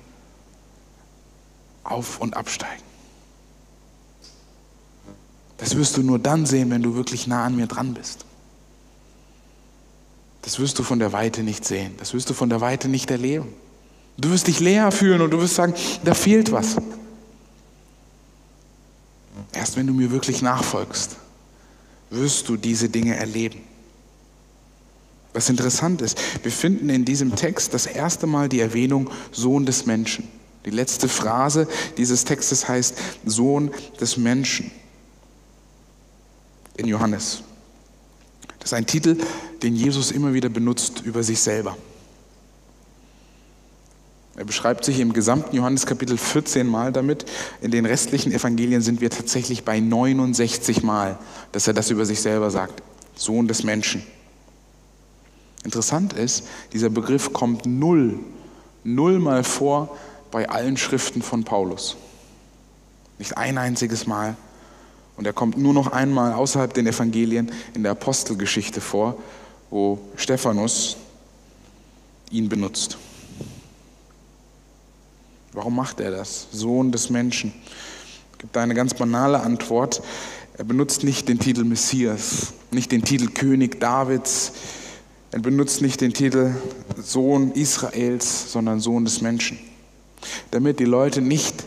auf 1.83 2.19
und 2.19 2.35
absteigen. 2.35 2.83
Das 5.57 5.75
wirst 5.75 5.97
du 5.97 6.03
nur 6.03 6.19
dann 6.19 6.45
sehen, 6.45 6.71
wenn 6.71 6.81
du 6.81 6.95
wirklich 6.95 7.27
nah 7.27 7.45
an 7.45 7.55
mir 7.55 7.67
dran 7.67 7.93
bist. 7.93 8.25
Das 10.41 10.59
wirst 10.59 10.77
du 10.77 10.83
von 10.83 10.99
der 10.99 11.13
Weite 11.13 11.41
nicht 11.41 11.63
sehen. 11.63 11.93
Das 11.97 12.13
wirst 12.13 12.29
du 12.29 12.33
von 12.33 12.49
der 12.49 12.59
Weite 12.59 12.89
nicht 12.89 13.09
erleben. 13.11 13.47
Du 14.17 14.29
wirst 14.29 14.47
dich 14.47 14.59
leer 14.59 14.91
fühlen 14.91 15.21
und 15.21 15.31
du 15.31 15.39
wirst 15.39 15.55
sagen, 15.55 15.73
da 16.03 16.13
fehlt 16.13 16.51
was. 16.51 16.75
Erst 19.73 19.79
wenn 19.79 19.87
du 19.87 19.93
mir 19.95 20.11
wirklich 20.11 20.43
nachfolgst, 20.43 21.15
wirst 22.11 22.47
du 22.47 22.57
diese 22.57 22.89
Dinge 22.89 23.15
erleben. 23.15 23.59
Was 25.33 25.49
interessant 25.49 26.03
ist, 26.03 26.15
wir 26.43 26.51
finden 26.51 26.89
in 26.89 27.05
diesem 27.05 27.35
Text 27.35 27.73
das 27.73 27.87
erste 27.87 28.27
Mal 28.27 28.49
die 28.49 28.59
Erwähnung 28.59 29.09
Sohn 29.31 29.65
des 29.65 29.87
Menschen. 29.87 30.27
Die 30.65 30.69
letzte 30.69 31.09
Phrase 31.09 31.67
dieses 31.97 32.23
Textes 32.23 32.67
heißt 32.67 32.93
Sohn 33.25 33.71
des 33.99 34.15
Menschen 34.15 34.69
in 36.77 36.87
Johannes. 36.87 37.41
Das 38.59 38.73
ist 38.73 38.73
ein 38.73 38.85
Titel, 38.85 39.17
den 39.63 39.75
Jesus 39.75 40.11
immer 40.11 40.35
wieder 40.35 40.49
benutzt 40.49 41.01
über 41.03 41.23
sich 41.23 41.39
selber. 41.39 41.75
Er 44.35 44.45
beschreibt 44.45 44.83
sich 44.83 44.99
im 44.99 45.13
gesamten 45.13 45.55
Johannes 45.55 45.85
Kapitel 45.85 46.17
14 46.17 46.65
Mal 46.65 46.91
damit. 46.91 47.25
In 47.61 47.69
den 47.69 47.85
restlichen 47.85 48.31
Evangelien 48.31 48.81
sind 48.81 48.99
wir 48.99 49.11
tatsächlich 49.11 49.63
bei 49.63 49.79
69 49.79 50.81
Mal, 50.81 51.19
dass 51.51 51.67
er 51.67 51.73
das 51.73 51.91
über 51.91 52.05
sich 52.05 52.19
selber 52.19 52.49
sagt. 52.49 52.81
Sohn 53.15 53.47
des 53.47 53.63
Menschen. 53.63 54.03
Interessant 55.63 56.13
ist, 56.13 56.47
dieser 56.73 56.89
Begriff 56.89 57.31
kommt 57.31 57.67
null, 57.67 58.19
null 58.83 59.19
mal 59.19 59.43
vor 59.43 59.95
bei 60.31 60.49
allen 60.49 60.77
Schriften 60.77 61.21
von 61.21 61.43
Paulus. 61.43 61.95
Nicht 63.19 63.37
ein 63.37 63.59
einziges 63.59 64.07
Mal. 64.07 64.35
Und 65.15 65.27
er 65.27 65.33
kommt 65.33 65.59
nur 65.59 65.75
noch 65.75 65.91
einmal 65.91 66.33
außerhalb 66.33 66.73
den 66.73 66.87
Evangelien 66.87 67.51
in 67.75 67.83
der 67.83 67.91
Apostelgeschichte 67.91 68.81
vor, 68.81 69.15
wo 69.69 69.99
Stephanus 70.15 70.97
ihn 72.31 72.49
benutzt. 72.49 72.97
Warum 75.53 75.75
macht 75.75 75.99
er 75.99 76.09
das? 76.09 76.47
Sohn 76.51 76.91
des 76.91 77.09
Menschen. 77.11 77.53
Es 78.31 78.39
gibt 78.39 78.57
eine 78.57 78.73
ganz 78.73 78.95
banale 78.95 79.39
Antwort. 79.39 80.01
Er 80.57 80.63
benutzt 80.63 81.03
nicht 81.03 81.29
den 81.29 81.39
Titel 81.39 81.63
Messias, 81.63 82.53
nicht 82.71 82.91
den 82.91 83.03
Titel 83.03 83.27
König 83.27 83.79
Davids, 83.79 84.51
Er 85.31 85.39
benutzt 85.39 85.81
nicht 85.81 86.01
den 86.01 86.13
Titel 86.13 86.53
Sohn 87.01 87.51
Israels, 87.53 88.51
sondern 88.51 88.79
Sohn 88.79 89.03
des 89.03 89.21
Menschen, 89.21 89.57
damit 90.51 90.79
die 90.79 90.85
Leute 90.85 91.21
nicht 91.21 91.63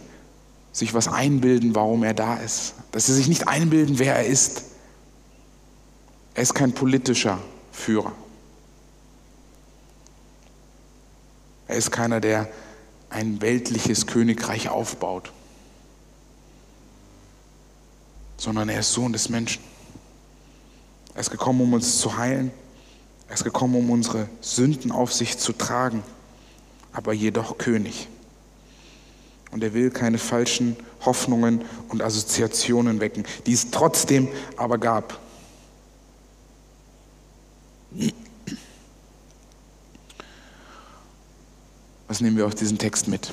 sich 0.71 0.95
was 0.95 1.09
einbilden, 1.09 1.75
warum 1.75 2.05
er 2.05 2.15
da 2.15 2.37
ist, 2.37 2.75
dass 2.93 3.07
sie 3.07 3.15
sich 3.15 3.27
nicht 3.27 3.49
einbilden, 3.49 3.99
wer 3.99 4.17
er 4.17 4.27
ist. 4.27 4.65
Er 6.35 6.43
ist 6.43 6.55
kein 6.55 6.73
politischer 6.73 7.39
Führer. 7.73 8.13
Er 11.67 11.77
ist 11.77 11.91
keiner, 11.91 12.21
der 12.21 12.49
ein 13.17 13.41
weltliches 13.41 14.07
Königreich 14.07 14.69
aufbaut, 14.69 15.33
sondern 18.37 18.69
er 18.69 18.81
ist 18.81 18.93
Sohn 18.93 19.15
des 19.15 19.31
Menschen. 19.31 19.63
Er 21.15 21.21
ist 21.21 21.31
gekommen, 21.31 21.63
um 21.63 21.73
uns 21.73 21.99
zu 21.99 22.19
heilen. 22.19 22.51
Er 23.29 23.35
ist 23.35 23.45
gekommen, 23.45 23.75
um 23.75 23.89
unsere 23.89 24.29
Sünden 24.43 24.93
auf 24.93 25.15
sich 25.15 25.39
zu 25.39 25.55
tragen, 25.55 26.03
aber 26.93 27.15
jedoch 27.15 27.57
König. 27.57 28.07
Und 29.51 29.65
er 29.65 29.73
will 29.73 29.91
keine 29.91 30.19
falschen 30.19 30.77
Hoffnungen 31.07 31.65
und 31.89 32.03
Assoziationen 32.03 33.01
wecken, 33.01 33.25
die 33.47 33.55
es 33.55 33.71
trotzdem 33.71 34.29
aber 34.59 34.77
gab. 34.77 35.19
Was 42.09 42.21
nehmen 42.21 42.37
wir 42.37 42.47
aus 42.47 42.55
diesem 42.55 42.79
Text 42.79 43.09
mit? 43.09 43.33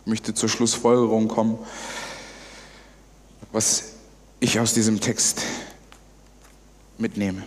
Ich 0.00 0.06
möchte 0.06 0.32
zur 0.32 0.48
Schlussfolgerung 0.48 1.26
kommen, 1.28 1.58
was 3.50 3.94
ich 4.40 4.60
aus 4.60 4.74
diesem 4.74 5.00
Text 5.00 5.42
mitnehme. 6.98 7.42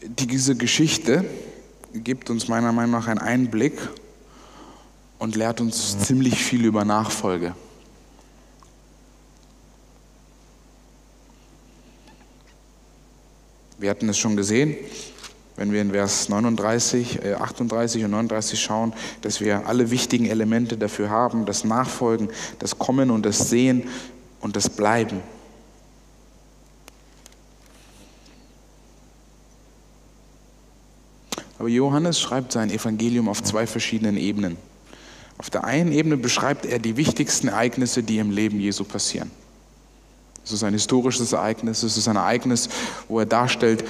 Diese 0.00 0.56
Geschichte 0.56 1.24
gibt 1.92 2.30
uns 2.30 2.48
meiner 2.48 2.72
Meinung 2.72 2.92
nach 2.92 3.06
einen 3.06 3.20
Einblick 3.20 3.78
und 5.18 5.36
lehrt 5.36 5.60
uns 5.60 5.98
ziemlich 5.98 6.42
viel 6.42 6.64
über 6.64 6.84
Nachfolge. 6.84 7.54
Wir 13.78 13.90
hatten 13.90 14.08
es 14.08 14.18
schon 14.18 14.36
gesehen, 14.36 14.76
wenn 15.56 15.72
wir 15.72 15.82
in 15.82 15.90
Vers 15.92 16.28
39, 16.28 17.36
38 17.36 18.02
äh, 18.02 18.04
und 18.04 18.10
39 18.12 18.60
schauen, 18.60 18.92
dass 19.20 19.40
wir 19.40 19.66
alle 19.66 19.90
wichtigen 19.90 20.26
Elemente 20.26 20.76
dafür 20.76 21.10
haben, 21.10 21.46
das 21.46 21.64
Nachfolgen, 21.64 22.28
das 22.58 22.78
Kommen 22.78 23.10
und 23.10 23.26
das 23.26 23.50
Sehen 23.50 23.88
und 24.40 24.56
das 24.56 24.70
Bleiben. 24.70 25.20
Aber 31.58 31.68
Johannes 31.68 32.18
schreibt 32.18 32.52
sein 32.52 32.70
Evangelium 32.70 33.28
auf 33.28 33.42
zwei 33.42 33.68
verschiedenen 33.68 34.16
Ebenen. 34.16 34.56
Auf 35.38 35.48
der 35.48 35.64
einen 35.64 35.92
Ebene 35.92 36.16
beschreibt 36.16 36.66
er 36.66 36.78
die 36.78 36.96
wichtigsten 36.96 37.48
Ereignisse, 37.48 38.02
die 38.02 38.18
im 38.18 38.30
Leben 38.30 38.58
Jesu 38.58 38.82
passieren. 38.84 39.30
Es 40.44 40.50
ist 40.50 40.64
ein 40.64 40.72
historisches 40.72 41.32
Ereignis, 41.32 41.84
es 41.84 41.96
ist 41.96 42.08
ein 42.08 42.16
Ereignis, 42.16 42.68
wo 43.08 43.20
er 43.20 43.26
darstellt 43.26 43.84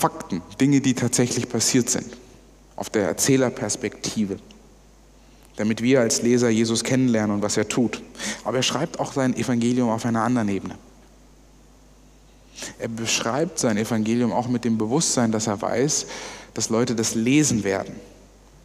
Fakten, 0.00 0.40
Dinge, 0.58 0.80
die 0.80 0.94
tatsächlich 0.94 1.48
passiert 1.48 1.90
sind, 1.90 2.16
auf 2.74 2.88
der 2.88 3.06
Erzählerperspektive, 3.06 4.38
damit 5.56 5.82
wir 5.82 6.00
als 6.00 6.22
Leser 6.22 6.48
Jesus 6.48 6.82
kennenlernen 6.84 7.36
und 7.36 7.42
was 7.42 7.58
er 7.58 7.68
tut. 7.68 8.02
Aber 8.44 8.56
er 8.56 8.62
schreibt 8.62 8.98
auch 8.98 9.12
sein 9.12 9.36
Evangelium 9.36 9.90
auf 9.90 10.06
einer 10.06 10.22
anderen 10.22 10.48
Ebene. 10.48 10.76
Er 12.78 12.88
beschreibt 12.88 13.58
sein 13.58 13.76
Evangelium 13.76 14.32
auch 14.32 14.48
mit 14.48 14.64
dem 14.64 14.78
Bewusstsein, 14.78 15.32
dass 15.32 15.46
er 15.46 15.60
weiß, 15.60 16.06
dass 16.54 16.70
Leute 16.70 16.94
das 16.94 17.14
lesen 17.14 17.62
werden. 17.62 17.94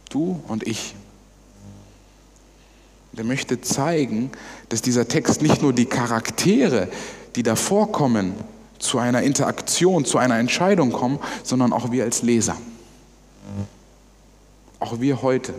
Du 0.08 0.40
und 0.48 0.66
ich. 0.66 0.94
Und 3.12 3.18
er 3.18 3.24
möchte 3.24 3.60
zeigen, 3.60 4.30
dass 4.70 4.80
dieser 4.80 5.06
Text 5.06 5.42
nicht 5.42 5.60
nur 5.60 5.74
die 5.74 5.86
Charaktere, 5.86 6.88
die 7.34 7.42
da 7.42 7.56
vorkommen, 7.56 8.34
zu 8.78 8.98
einer 8.98 9.22
Interaktion, 9.22 10.04
zu 10.04 10.18
einer 10.18 10.38
Entscheidung 10.38 10.92
kommen, 10.92 11.18
sondern 11.42 11.72
auch 11.72 11.90
wir 11.90 12.04
als 12.04 12.22
Leser. 12.22 12.56
Auch 14.78 15.00
wir 15.00 15.22
heute. 15.22 15.54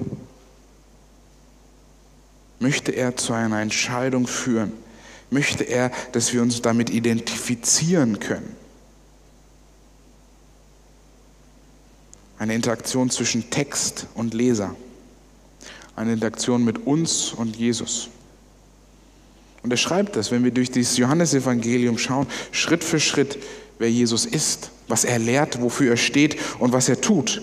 Möchte 2.60 2.92
er 2.92 3.16
zu 3.16 3.34
einer 3.34 3.62
Entscheidung 3.62 4.28
führen? 4.28 4.72
Möchte 5.30 5.64
er, 5.64 5.92
dass 6.14 6.34
wir 6.34 6.42
uns 6.42 6.62
damit 6.62 6.90
identifizieren 6.90 8.20
können? 8.20 8.56
Eine 12.40 12.54
Interaktion 12.56 13.10
zwischen 13.10 13.50
Text 13.50 14.08
und 14.14 14.34
Leser. 14.34 14.76
Eine 15.96 16.14
Interaktion 16.14 16.64
mit 16.64 16.86
uns 16.86 17.34
und 17.34 17.56
Jesus. 17.56 18.10
Und 19.68 19.72
er 19.72 19.76
schreibt 19.78 20.16
das, 20.16 20.32
wenn 20.32 20.46
wir 20.46 20.52
durch 20.52 20.72
dieses 20.72 20.96
Johannesevangelium 20.96 21.98
schauen, 21.98 22.26
Schritt 22.54 22.86
für 22.86 23.02
Schritt, 23.02 23.38
wer 23.80 23.92
Jesus 23.92 24.26
ist, 24.26 24.72
was 24.88 25.04
er 25.04 25.20
lehrt, 25.20 25.62
wofür 25.62 25.92
er 25.92 25.98
steht 25.98 26.38
und 26.60 26.72
was 26.72 26.88
er 26.88 27.02
tut 27.02 27.42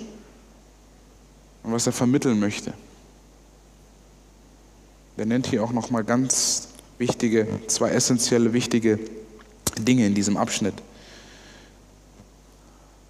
und 1.63 1.73
was 1.73 1.87
er 1.87 1.93
vermitteln 1.93 2.41
möchte. 2.41 2.73
Er 5.19 5.27
nennt 5.27 5.49
hier 5.49 5.63
auch 5.63 5.73
noch 5.73 5.91
mal 5.91 6.03
ganz 6.03 6.69
wichtige, 6.97 7.47
zwei 7.67 7.91
essentielle 7.91 8.55
wichtige 8.55 8.99
Dinge 9.77 10.07
in 10.07 10.15
diesem 10.15 10.39
Abschnitt. 10.39 10.77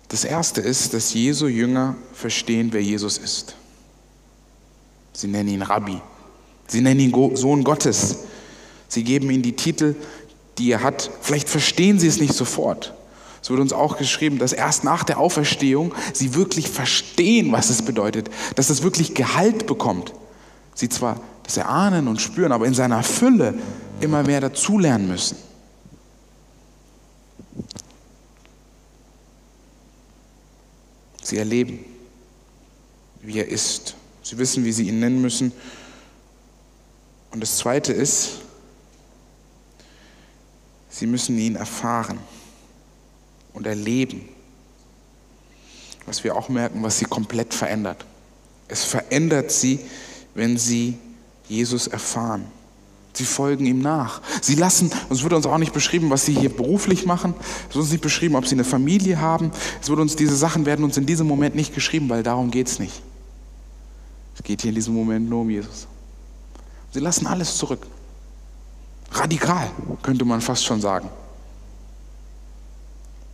Das 0.09 0.25
erste 0.25 0.61
ist, 0.61 0.93
dass 0.93 1.15
Jesu 1.15 1.47
Jünger 1.47 1.95
verstehen, 2.13 2.71
wer 2.73 2.83
Jesus 2.83 3.19
ist. 3.19 3.55
Sie 5.13 5.29
nennen 5.29 5.51
ihn 5.51 5.63
Rabbi. 5.63 6.01
Sie 6.67 6.81
nennen 6.81 6.99
ihn 6.99 7.37
Sohn 7.37 7.63
Gottes. 7.63 8.25
Sie 8.95 9.03
geben 9.03 9.29
ihm 9.29 9.43
die 9.43 9.57
Titel, 9.57 9.97
die 10.57 10.71
er 10.71 10.85
hat. 10.85 11.11
Vielleicht 11.21 11.49
verstehen 11.49 11.99
sie 11.99 12.07
es 12.07 12.21
nicht 12.21 12.33
sofort. 12.33 12.95
Es 13.43 13.51
wird 13.51 13.59
uns 13.59 13.73
auch 13.73 13.99
geschrieben, 13.99 14.39
dass 14.39 14.53
erst 14.53 14.85
nach 14.85 15.03
der 15.03 15.19
Auferstehung 15.19 15.93
sie 16.13 16.37
wirklich 16.37 16.71
verstehen, 16.71 17.51
was 17.51 17.71
es 17.71 17.83
bedeutet, 17.83 18.31
dass 18.55 18.71
es 18.71 18.85
wirklich 18.85 19.15
Gehalt 19.15 19.67
bekommt. 19.67 20.13
Sie 20.77 20.89
zwar 20.89 21.21
das 21.43 21.57
erahnen 21.57 22.07
und 22.07 22.23
spüren, 22.23 22.53
aber 22.53 22.67
in 22.67 22.75
seiner 22.75 23.03
Fülle 23.03 23.55
immer 24.01 24.23
mehr 24.23 24.41
dazulernen 24.41 25.09
müssen. 25.09 25.37
Sie 31.21 31.37
erleben, 31.37 31.85
wie 33.23 33.41
er 33.41 33.49
ist. 33.49 33.97
Sie 34.23 34.39
wissen, 34.39 34.65
wie 34.65 34.73
sie 34.73 34.87
ihn 34.87 35.01
nennen 35.01 35.21
müssen. 35.21 35.51
Und 37.33 37.41
das 37.41 37.59
Zweite 37.59 37.93
ist, 37.93 38.44
sie 40.95 41.07
müssen 41.07 41.37
ihn 41.39 41.57
erfahren 41.57 42.19
und 43.53 43.67
erleben. 43.67 44.29
Was 46.07 46.23
wir 46.23 46.37
auch 46.37 46.49
merken, 46.49 46.83
was 46.83 46.99
sie 46.99 47.07
komplett 47.07 47.53
verändert. 47.53 48.05
Es 48.69 48.85
verändert 48.85 49.51
sie, 49.51 49.81
wenn 50.35 50.57
sie 50.57 50.99
Jesus 51.49 51.87
erfahren. 51.87 52.45
Sie 53.13 53.25
folgen 53.25 53.65
ihm 53.65 53.81
nach. 53.81 54.21
Sie 54.41 54.55
lassen, 54.55 54.91
es 55.09 55.23
wird 55.23 55.33
uns 55.33 55.47
auch 55.47 55.59
nicht 55.59 55.73
beschrieben, 55.73 56.11
was 56.11 56.27
sie 56.27 56.35
hier 56.35 56.55
beruflich 56.55 57.07
machen. 57.07 57.35
Es 57.69 57.75
wird 57.75 57.83
uns 57.85 57.93
nicht 57.93 58.03
beschrieben, 58.03 58.35
ob 58.35 58.47
sie 58.47 58.55
eine 58.55 58.65
Familie 58.65 59.21
haben. 59.21 59.51
Es 59.81 59.89
wird 59.89 60.01
uns, 60.01 60.17
diese 60.17 60.37
Sachen 60.37 60.67
werden 60.67 60.85
uns 60.85 60.97
in 60.97 61.07
diesem 61.07 61.27
Moment 61.27 61.55
nicht 61.55 61.75
geschrieben, 61.75 62.09
weil 62.09 62.23
darum 62.23 62.51
geht 62.51 62.69
es 62.69 62.79
nicht. 62.79 63.03
Es 64.37 64.43
geht 64.43 64.63
hier 64.63 64.71
in 64.71 64.75
diesem 64.75 64.95
Moment 64.95 65.29
nur 65.29 65.43
um 65.43 65.51
Jesus. 65.51 65.87
Sie 66.93 67.01
lassen 67.01 67.27
alles 67.27 67.57
zurück. 67.57 67.87
Radikal, 69.13 69.71
könnte 70.03 70.25
man 70.25 70.41
fast 70.41 70.65
schon 70.65 70.81
sagen. 70.81 71.09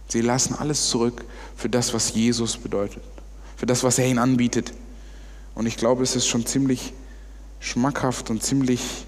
Sie 0.08 0.20
lassen 0.20 0.54
alles 0.54 0.88
zurück 0.88 1.24
für 1.56 1.68
das, 1.68 1.94
was 1.94 2.12
Jesus 2.14 2.56
bedeutet, 2.56 3.02
für 3.56 3.66
das, 3.66 3.84
was 3.84 3.98
er 3.98 4.06
ihnen 4.06 4.18
anbietet. 4.18 4.72
Und 5.54 5.66
ich 5.66 5.76
glaube, 5.76 6.02
es 6.02 6.16
ist 6.16 6.26
schon 6.26 6.46
ziemlich 6.46 6.92
schmackhaft 7.60 8.30
und 8.30 8.42
ziemlich 8.42 9.06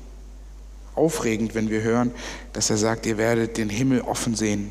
aufregend, 0.94 1.54
wenn 1.54 1.70
wir 1.70 1.82
hören, 1.82 2.12
dass 2.52 2.70
er 2.70 2.76
sagt, 2.76 3.06
ihr 3.06 3.16
werdet 3.18 3.56
den 3.56 3.70
Himmel 3.70 4.02
offen 4.02 4.34
sehen, 4.34 4.70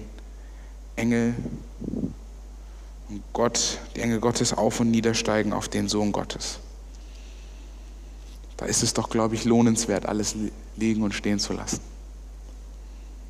Engel 0.95 1.33
und 3.09 3.23
Gott, 3.33 3.79
die 3.95 4.01
Engel 4.01 4.19
Gottes 4.19 4.53
auf 4.53 4.79
und 4.79 4.91
niedersteigen 4.91 5.51
auf 5.51 5.67
den 5.67 5.89
Sohn 5.89 6.11
Gottes. 6.11 6.59
Da 8.57 8.67
ist 8.67 8.83
es 8.83 8.93
doch, 8.93 9.09
glaube 9.09 9.35
ich, 9.35 9.43
lohnenswert, 9.43 10.05
alles 10.05 10.35
liegen 10.82 11.01
und 11.03 11.13
stehen 11.13 11.39
zu 11.39 11.53
lassen. 11.53 11.79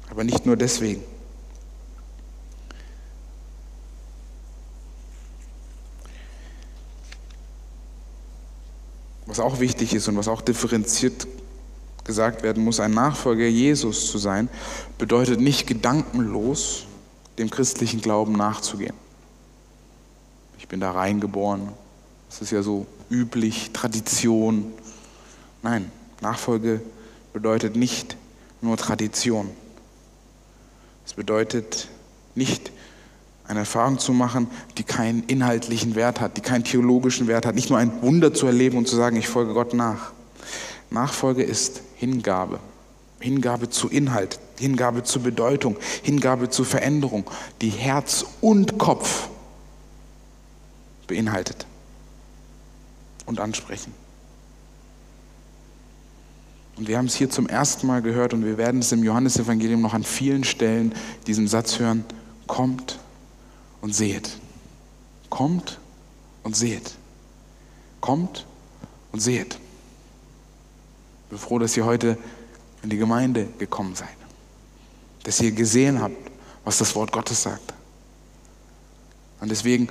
Aber 0.10 0.24
nicht 0.24 0.45
nur 0.45 0.58
deswegen. 0.58 1.04
Was 9.28 9.39
auch 9.39 9.60
wichtig 9.60 9.93
ist 9.93 10.08
und 10.08 10.18
was 10.18 10.28
auch 10.28 10.41
differenziert 10.41 11.28
gesagt 12.04 12.43
werden 12.43 12.64
muss, 12.64 12.80
ein 12.80 12.91
Nachfolger 12.91 13.47
Jesus 13.47 14.12
zu 14.12 14.18
sein, 14.18 14.49
bedeutet 14.97 15.39
nicht 15.39 15.68
gedankenlos 15.68 16.86
dem 17.38 17.49
christlichen 17.49 18.02
Glauben 18.02 18.34
nachzugehen. 18.34 18.95
Ich 20.58 20.68
bin 20.68 20.80
da 20.80 20.91
reingeboren. 20.91 21.70
Das 22.30 22.41
ist 22.41 22.52
ja 22.52 22.62
so 22.62 22.86
üblich, 23.10 23.72
Tradition. 23.72 24.74
Nein, 25.62 25.91
Nachfolge 26.22 26.82
bedeutet 27.34 27.76
nicht 27.76 28.18
nur 28.62 28.78
Tradition. 28.78 29.50
Es 31.06 31.14
bedeutet 31.14 31.88
nicht 32.36 32.72
eine 33.48 33.60
Erfahrung 33.60 34.00
zu 34.00 34.14
machen, 34.14 34.48
die 34.78 34.84
keinen 34.84 35.24
inhaltlichen 35.24 35.96
Wert 35.96 36.22
hat, 36.22 36.38
die 36.38 36.42
keinen 36.42 36.64
theologischen 36.64 37.28
Wert 37.28 37.46
hat, 37.46 37.56
nicht 37.56 37.70
nur 37.70 37.80
ein 37.80 38.02
Wunder 38.02 38.34
zu 38.34 38.46
erleben 38.46 38.78
und 38.78 38.88
zu 38.88 38.96
sagen, 38.96 39.18
ich 39.18 39.28
folge 39.28 39.54
Gott 39.54 39.74
nach. 39.74 40.14
Nachfolge 40.90 41.44
ist 41.44 41.82
Hingabe. 41.96 42.60
Hingabe 43.20 43.70
zu 43.70 43.88
Inhalt, 43.88 44.40
Hingabe 44.58 45.04
zu 45.04 45.22
Bedeutung, 45.22 45.78
Hingabe 46.02 46.50
zu 46.50 46.64
Veränderung, 46.64 47.30
die 47.62 47.70
Herz 47.70 48.26
und 48.42 48.78
Kopf 48.78 49.30
beinhaltet 51.08 51.68
und 53.26 53.40
ansprechen. 53.40 53.94
Und 56.78 56.88
wir 56.88 56.98
haben 56.98 57.06
es 57.06 57.16
hier 57.16 57.30
zum 57.30 57.48
ersten 57.48 57.88
Mal 57.88 58.02
gehört 58.02 58.34
und 58.34 58.46
wir 58.46 58.58
werden 58.58 58.80
es 58.80 58.92
im 58.92 59.04
Johannesevangelium 59.04 59.82
noch 59.82 59.94
an 59.94 60.04
vielen 60.04 60.44
Stellen 60.44 60.94
diesen 61.28 61.48
Satz 61.48 61.80
hören, 61.80 62.06
kommt 62.48 63.00
und 63.82 63.94
seht. 63.94 64.38
Kommt 65.30 65.80
und 66.44 66.56
seht. 66.56 66.96
Kommt 68.00 68.46
und 69.12 69.20
seht. 69.20 69.56
Ich 71.26 71.30
bin 71.30 71.38
froh, 71.38 71.60
dass 71.60 71.76
ihr 71.78 71.86
heute 71.86 72.18
in 72.84 72.90
die 72.90 72.98
Gemeinde 72.98 73.48
gekommen 73.58 73.96
seid. 73.96 74.10
Dass 75.24 75.40
ihr 75.40 75.52
gesehen 75.52 76.02
habt, 76.02 76.16
was 76.64 76.78
das 76.78 76.96
Wort 76.96 77.12
Gottes 77.12 77.44
sagt. 77.44 77.74
Und 79.40 79.50
deswegen 79.50 79.90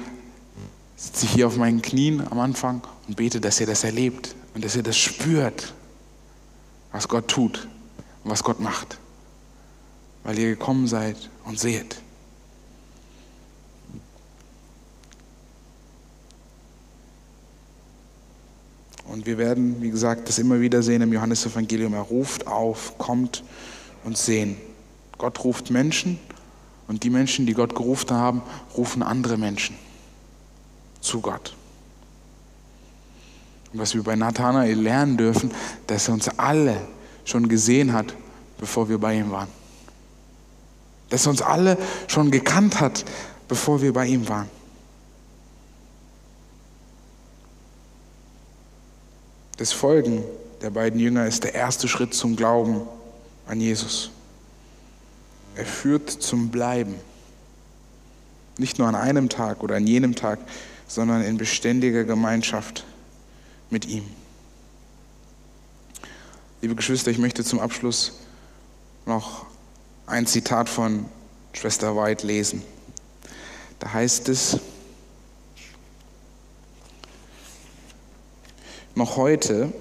sitze 0.96 1.26
ich 1.26 1.32
hier 1.32 1.46
auf 1.46 1.56
meinen 1.56 1.82
Knien 1.82 2.26
am 2.30 2.38
Anfang 2.40 2.82
und 3.08 3.16
bete, 3.16 3.40
dass 3.40 3.60
ihr 3.60 3.66
das 3.66 3.84
erlebt 3.84 4.34
und 4.54 4.64
dass 4.64 4.76
ihr 4.76 4.82
das 4.82 4.96
spürt, 4.96 5.72
was 6.92 7.08
Gott 7.08 7.28
tut 7.28 7.68
und 8.24 8.30
was 8.30 8.42
Gott 8.42 8.60
macht. 8.60 8.98
Weil 10.24 10.38
ihr 10.38 10.50
gekommen 10.50 10.86
seid 10.86 11.16
und 11.44 11.58
seht. 11.58 12.00
Und 19.10 19.26
wir 19.26 19.38
werden, 19.38 19.82
wie 19.82 19.90
gesagt, 19.90 20.28
das 20.28 20.38
immer 20.38 20.60
wieder 20.60 20.82
sehen 20.82 21.02
im 21.02 21.12
Johannesevangelium. 21.12 21.94
Er 21.94 22.00
ruft 22.00 22.46
auf, 22.46 22.96
kommt 22.96 23.42
und 24.04 24.16
sehen. 24.16 24.56
Gott 25.18 25.42
ruft 25.42 25.70
Menschen 25.70 26.18
und 26.86 27.02
die 27.02 27.10
Menschen, 27.10 27.44
die 27.44 27.54
Gott 27.54 27.74
gerufen 27.74 28.10
haben, 28.12 28.42
rufen 28.76 29.02
andere 29.02 29.36
Menschen 29.36 29.76
zu 31.00 31.20
Gott. 31.20 31.54
Was 33.72 33.94
wir 33.94 34.02
bei 34.02 34.16
Nathanael 34.16 34.78
lernen 34.78 35.16
dürfen, 35.16 35.52
dass 35.86 36.08
er 36.08 36.14
uns 36.14 36.28
alle 36.38 36.80
schon 37.24 37.48
gesehen 37.48 37.92
hat, 37.92 38.14
bevor 38.58 38.88
wir 38.88 38.98
bei 38.98 39.14
ihm 39.14 39.30
waren. 39.30 39.48
Dass 41.08 41.26
er 41.26 41.30
uns 41.30 41.42
alle 41.42 41.78
schon 42.08 42.30
gekannt 42.30 42.80
hat, 42.80 43.04
bevor 43.48 43.80
wir 43.80 43.92
bei 43.92 44.06
ihm 44.06 44.28
waren. 44.28 44.48
Das 49.56 49.72
Folgen 49.72 50.24
der 50.62 50.70
beiden 50.70 50.98
Jünger 50.98 51.26
ist 51.26 51.44
der 51.44 51.54
erste 51.54 51.86
Schritt 51.86 52.14
zum 52.14 52.34
Glauben 52.34 52.82
an 53.46 53.60
Jesus. 53.60 54.10
Er 55.54 55.66
führt 55.66 56.10
zum 56.10 56.48
Bleiben. 56.48 56.94
Nicht 58.56 58.78
nur 58.78 58.88
an 58.88 58.94
einem 58.94 59.28
Tag 59.28 59.62
oder 59.62 59.76
an 59.76 59.86
jenem 59.86 60.14
Tag, 60.14 60.38
sondern 60.86 61.22
in 61.22 61.36
beständiger 61.36 62.04
Gemeinschaft 62.04 62.84
mit 63.70 63.86
ihm. 63.86 64.04
Liebe 66.60 66.74
Geschwister, 66.74 67.10
ich 67.10 67.18
möchte 67.18 67.44
zum 67.44 67.60
Abschluss 67.60 68.12
noch 69.06 69.46
ein 70.06 70.26
Zitat 70.26 70.68
von 70.68 71.06
Schwester 71.52 71.96
White 71.96 72.26
lesen. 72.26 72.62
Da 73.78 73.92
heißt 73.92 74.28
es, 74.28 74.58
Noch 79.00 79.16
heute 79.16 79.72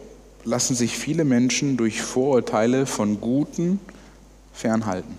lassen 0.46 0.76
sich 0.76 0.98
viele 0.98 1.26
Menschen 1.26 1.76
durch 1.76 2.02
Vorurteile 2.02 2.86
von 2.86 3.20
Guten 3.20 3.80
fernhalten. 4.54 5.18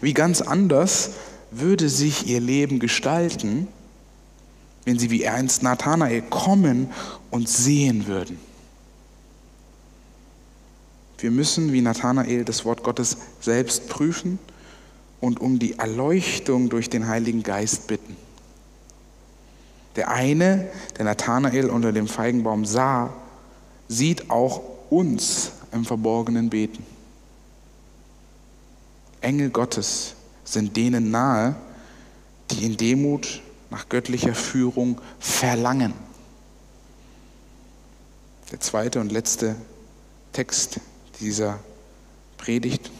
Wie 0.00 0.14
ganz 0.14 0.40
anders 0.40 1.10
würde 1.50 1.88
sich 1.88 2.26
ihr 2.26 2.40
Leben 2.40 2.78
gestalten, 2.78 3.68
wenn 4.84 4.98
sie 4.98 5.10
wie 5.10 5.26
einst 5.26 5.62
Nathanael 5.62 6.22
kommen 6.22 6.90
und 7.30 7.48
sehen 7.48 8.06
würden. 8.06 8.38
Wir 11.18 11.30
müssen 11.30 11.72
wie 11.72 11.80
Nathanael 11.80 12.44
das 12.44 12.64
Wort 12.64 12.82
Gottes 12.82 13.16
selbst 13.40 13.88
prüfen 13.88 14.40
und 15.20 15.40
um 15.40 15.60
die 15.60 15.78
Erleuchtung 15.78 16.68
durch 16.68 16.90
den 16.90 17.06
Heiligen 17.06 17.44
Geist 17.44 17.86
bitten. 17.86 18.16
Der 19.94 20.08
eine, 20.08 20.68
der 20.98 21.04
Nathanael 21.04 21.70
unter 21.70 21.92
dem 21.92 22.08
Feigenbaum 22.08 22.64
sah, 22.64 23.12
sieht 23.88 24.30
auch 24.30 24.62
uns 24.90 25.52
im 25.70 25.84
Verborgenen 25.84 26.50
beten. 26.50 26.84
Engel 29.20 29.50
Gottes 29.50 30.14
sind 30.44 30.76
denen 30.76 31.12
nahe, 31.12 31.54
die 32.50 32.64
in 32.64 32.76
Demut 32.76 33.42
nach 33.72 33.88
göttlicher 33.88 34.34
Führung 34.34 35.00
verlangen. 35.18 35.94
Der 38.50 38.60
zweite 38.60 39.00
und 39.00 39.10
letzte 39.10 39.56
Text 40.34 40.78
dieser 41.20 41.58
Predigt. 42.36 42.90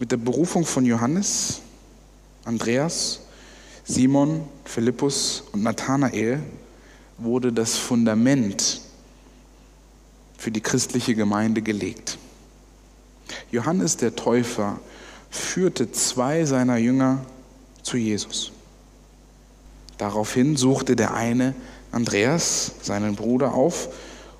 Mit 0.00 0.10
der 0.10 0.16
Berufung 0.16 0.66
von 0.66 0.84
Johannes, 0.84 1.60
Andreas 2.44 3.20
Simon, 3.84 4.48
Philippus 4.64 5.44
und 5.52 5.62
Nathanael 5.62 6.42
wurde 7.18 7.52
das 7.52 7.76
Fundament 7.76 8.80
für 10.38 10.50
die 10.50 10.60
christliche 10.60 11.14
Gemeinde 11.14 11.62
gelegt. 11.62 12.18
Johannes 13.52 13.96
der 13.96 14.16
Täufer 14.16 14.80
führte 15.30 15.92
zwei 15.92 16.44
seiner 16.44 16.78
Jünger 16.78 17.24
zu 17.82 17.96
Jesus. 17.96 18.52
Daraufhin 19.98 20.56
suchte 20.56 20.96
der 20.96 21.14
eine 21.14 21.54
Andreas, 21.90 22.72
seinen 22.82 23.14
Bruder, 23.14 23.54
auf 23.54 23.88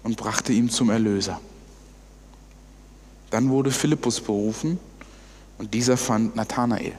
und 0.03 0.17
brachte 0.17 0.53
ihn 0.53 0.71
zum 0.71 0.91
Erlöser. 0.91 1.41
Dann 3.31 3.51
wurde 3.51 3.71
Philippus 3.71 4.21
berufen 4.21 4.79
und 5.59 5.73
dieser 5.75 5.97
fand 5.97 6.37
Nathanael. 6.37 6.93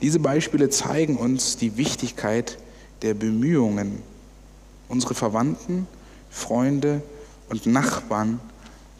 Diese 0.00 0.20
Beispiele 0.20 0.70
zeigen 0.70 1.16
uns 1.16 1.56
die 1.56 1.76
Wichtigkeit 1.76 2.58
der 3.02 3.14
Bemühungen, 3.14 4.00
unsere 4.88 5.14
Verwandten, 5.14 5.86
Freunde 6.30 7.02
und 7.48 7.66
Nachbarn 7.66 8.40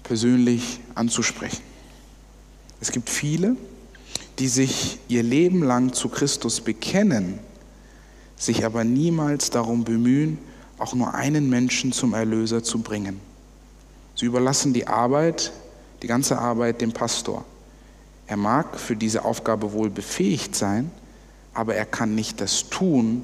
persönlich 0.02 0.80
anzusprechen. 0.94 1.62
Es 2.80 2.90
gibt 2.90 3.08
viele, 3.08 3.56
die 4.42 4.48
sich 4.48 4.98
ihr 5.06 5.22
Leben 5.22 5.62
lang 5.62 5.92
zu 5.92 6.08
Christus 6.08 6.60
bekennen, 6.60 7.38
sich 8.36 8.66
aber 8.66 8.82
niemals 8.82 9.50
darum 9.50 9.84
bemühen, 9.84 10.36
auch 10.78 10.94
nur 10.94 11.14
einen 11.14 11.48
Menschen 11.48 11.92
zum 11.92 12.12
Erlöser 12.12 12.64
zu 12.64 12.80
bringen. 12.80 13.20
Sie 14.16 14.26
überlassen 14.26 14.72
die 14.72 14.88
Arbeit, 14.88 15.52
die 16.02 16.08
ganze 16.08 16.38
Arbeit 16.38 16.80
dem 16.80 16.90
Pastor. 16.90 17.44
Er 18.26 18.36
mag 18.36 18.80
für 18.80 18.96
diese 18.96 19.24
Aufgabe 19.24 19.74
wohl 19.74 19.90
befähigt 19.90 20.56
sein, 20.56 20.90
aber 21.54 21.76
er 21.76 21.86
kann 21.86 22.16
nicht 22.16 22.40
das 22.40 22.68
tun, 22.68 23.22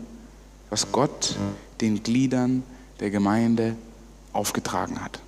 was 0.70 0.92
Gott 0.92 1.34
den 1.80 2.00
Gliedern 2.00 2.62
der 3.00 3.10
Gemeinde 3.10 3.74
aufgetragen 4.32 5.02
hat. 5.02 5.18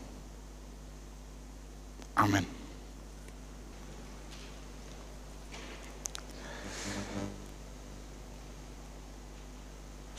Amen. 2.14 2.59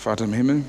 Vater 0.02 0.26
im 0.26 0.34
Himmel, 0.34 0.64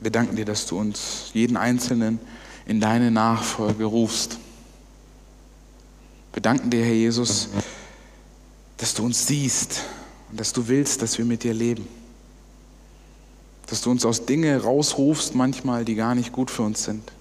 wir 0.00 0.10
danken 0.10 0.36
dir, 0.36 0.46
dass 0.46 0.64
du 0.64 0.78
uns 0.78 1.32
jeden 1.34 1.58
Einzelnen 1.58 2.18
in 2.64 2.80
deine 2.80 3.10
Nachfolge 3.10 3.84
rufst. 3.84 4.38
Wir 6.32 6.40
danken 6.40 6.70
dir, 6.70 6.82
Herr 6.82 6.94
Jesus, 6.94 7.50
dass 8.78 8.94
du 8.94 9.04
uns 9.04 9.26
siehst 9.26 9.82
und 10.30 10.40
dass 10.40 10.54
du 10.54 10.66
willst, 10.66 11.02
dass 11.02 11.18
wir 11.18 11.26
mit 11.26 11.42
dir 11.42 11.52
leben. 11.52 11.86
Dass 13.66 13.82
du 13.82 13.90
uns 13.90 14.06
aus 14.06 14.24
Dinge 14.24 14.62
rausrufst 14.62 15.34
manchmal, 15.34 15.84
die 15.84 15.94
gar 15.94 16.14
nicht 16.14 16.32
gut 16.32 16.50
für 16.50 16.62
uns 16.62 16.84
sind. 16.84 17.12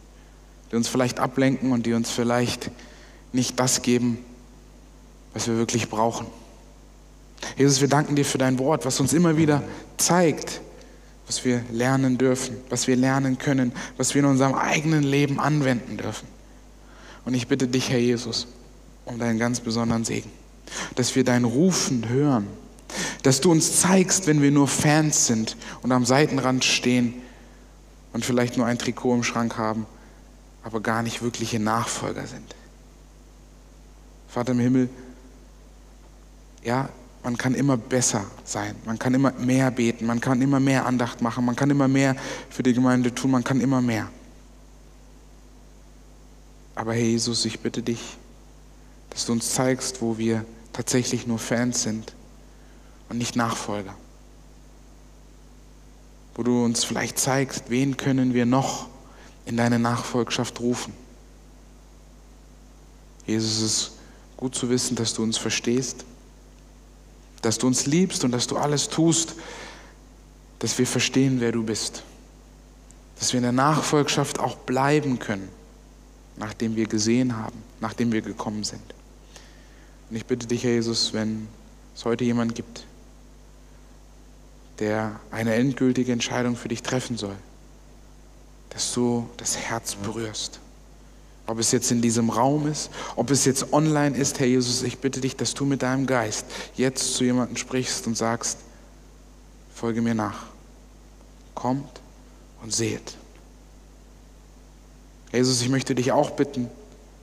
die 0.71 0.78
uns 0.78 0.88
vielleicht 0.88 1.19
ablenken 1.19 1.73
und 1.73 1.86
die 1.86 1.91
uns 1.91 2.09
vielleicht 2.09 2.71
nicht 3.34 3.59
das 3.59 3.82
geben, 3.82 4.19
was 5.34 5.47
wir 5.47 5.57
wirklich 5.57 5.89
brauchen. 5.89 6.26
Jesus, 7.57 7.81
wir 7.81 7.87
danken 7.87 8.15
dir 8.15 8.25
für 8.25 8.37
dein 8.37 8.59
Wort, 8.59 8.85
was 8.85 8.99
uns 8.99 9.13
immer 9.13 9.37
wieder 9.37 9.63
zeigt, 9.97 10.61
was 11.27 11.43
wir 11.45 11.63
lernen 11.71 12.17
dürfen, 12.17 12.57
was 12.69 12.87
wir 12.87 12.95
lernen 12.95 13.37
können, 13.37 13.71
was 13.97 14.13
wir 14.13 14.23
in 14.23 14.29
unserem 14.29 14.53
eigenen 14.53 15.03
Leben 15.03 15.39
anwenden 15.39 15.97
dürfen. 15.97 16.27
Und 17.25 17.33
ich 17.33 17.47
bitte 17.47 17.67
dich, 17.67 17.89
Herr 17.89 17.99
Jesus, 17.99 18.47
um 19.05 19.17
deinen 19.17 19.39
ganz 19.39 19.59
besonderen 19.59 20.05
Segen, 20.05 20.31
dass 20.95 21.15
wir 21.15 21.23
dein 21.23 21.43
Rufen 21.43 22.07
hören, 22.09 22.47
dass 23.23 23.41
du 23.41 23.51
uns 23.51 23.79
zeigst, 23.79 24.27
wenn 24.27 24.41
wir 24.41 24.51
nur 24.51 24.67
Fans 24.67 25.25
sind 25.25 25.57
und 25.81 25.91
am 25.91 26.05
Seitenrand 26.05 26.63
stehen 26.63 27.13
und 28.13 28.23
vielleicht 28.23 28.57
nur 28.57 28.65
ein 28.67 28.77
Trikot 28.77 29.15
im 29.15 29.23
Schrank 29.23 29.57
haben, 29.57 29.87
aber 30.63 30.81
gar 30.81 31.01
nicht 31.01 31.21
wirkliche 31.21 31.59
Nachfolger 31.59 32.27
sind. 32.27 32.55
Vater 34.27 34.51
im 34.51 34.59
Himmel, 34.59 34.89
ja, 36.63 36.89
man 37.26 37.38
kann 37.38 37.55
immer 37.55 37.76
besser 37.76 38.23
sein, 38.43 38.76
man 38.86 38.99
kann 38.99 39.15
immer 39.15 39.32
mehr 39.32 39.71
beten, 39.71 40.05
man 40.05 40.21
kann 40.21 40.43
immer 40.43 40.59
mehr 40.59 40.86
Andacht 40.86 41.23
machen, 41.23 41.43
man 41.43 41.55
kann 41.55 41.71
immer 41.71 41.88
mehr 41.88 42.15
für 42.51 42.61
die 42.61 42.71
Gemeinde 42.71 43.15
tun, 43.15 43.32
man 43.32 43.43
kann 43.43 43.61
immer 43.61 43.82
mehr. 43.82 44.11
Aber 46.76 46.93
Herr 46.93 47.01
Jesus, 47.01 47.43
ich 47.45 47.61
bitte 47.61 47.82
dich, 47.82 48.17
dass 49.09 49.26
du 49.26 49.32
uns 49.32 49.49
zeigst, 49.49 50.03
wo 50.03 50.19
wir 50.19 50.45
tatsächlich 50.71 51.26
nur 51.26 51.39
Fans 51.39 51.82
sind 51.82 52.13
und 53.09 53.17
nicht 53.17 53.36
Nachfolger. 53.36 53.95
Wo 56.36 56.43
du 56.43 56.63
uns 56.63 56.84
vielleicht 56.84 57.17
zeigst, 57.17 57.71
wen 57.71 57.97
können 57.97 58.36
wir 58.36 58.45
noch 58.45 58.88
in 59.47 59.57
deine 59.57 59.80
Nachfolgschaft 59.80 60.59
rufen. 60.59 60.93
Jesus, 63.26 63.57
es 63.57 63.63
ist 63.63 63.91
gut 64.38 64.53
zu 64.53 64.69
wissen, 64.69 64.95
dass 64.95 65.15
du 65.15 65.23
uns 65.23 65.39
verstehst 65.39 66.05
dass 67.45 67.59
du 67.59 67.67
uns 67.67 67.85
liebst 67.85 68.23
und 68.23 68.31
dass 68.31 68.47
du 68.47 68.57
alles 68.57 68.89
tust, 68.89 69.35
dass 70.59 70.77
wir 70.79 70.87
verstehen, 70.87 71.39
wer 71.39 71.51
du 71.51 71.63
bist. 71.63 72.03
Dass 73.19 73.33
wir 73.33 73.37
in 73.37 73.43
der 73.43 73.51
Nachfolgschaft 73.51 74.39
auch 74.39 74.55
bleiben 74.57 75.19
können, 75.19 75.47
nachdem 76.37 76.75
wir 76.75 76.87
gesehen 76.87 77.37
haben, 77.37 77.61
nachdem 77.79 78.11
wir 78.11 78.21
gekommen 78.21 78.63
sind. 78.63 78.81
Und 80.09 80.15
ich 80.15 80.25
bitte 80.25 80.47
dich, 80.47 80.63
Herr 80.63 80.71
Jesus, 80.71 81.13
wenn 81.13 81.47
es 81.95 82.03
heute 82.03 82.23
jemand 82.23 82.55
gibt, 82.55 82.85
der 84.79 85.19
eine 85.29 85.53
endgültige 85.53 86.11
Entscheidung 86.11 86.55
für 86.55 86.67
dich 86.67 86.81
treffen 86.81 87.15
soll, 87.15 87.35
dass 88.71 88.91
du 88.91 89.29
das 89.37 89.55
Herz 89.55 89.95
berührst 89.95 90.59
ob 91.47 91.59
es 91.59 91.71
jetzt 91.71 91.91
in 91.91 92.01
diesem 92.01 92.29
Raum 92.29 92.67
ist, 92.67 92.89
ob 93.15 93.29
es 93.29 93.45
jetzt 93.45 93.71
online 93.71 94.17
ist, 94.17 94.39
Herr 94.39 94.47
Jesus, 94.47 94.81
ich 94.83 94.97
bitte 94.97 95.21
dich, 95.21 95.35
dass 95.35 95.53
du 95.53 95.65
mit 95.65 95.83
deinem 95.83 96.07
Geist 96.07 96.45
jetzt 96.75 97.13
zu 97.13 97.23
jemandem 97.23 97.57
sprichst 97.57 98.07
und 98.07 98.17
sagst, 98.17 98.57
folge 99.73 100.01
mir 100.01 100.15
nach. 100.15 100.47
Kommt 101.53 102.01
und 102.63 102.73
seht. 102.73 103.15
Jesus, 105.31 105.61
ich 105.61 105.69
möchte 105.69 105.93
dich 105.93 106.11
auch 106.11 106.31
bitten, 106.31 106.69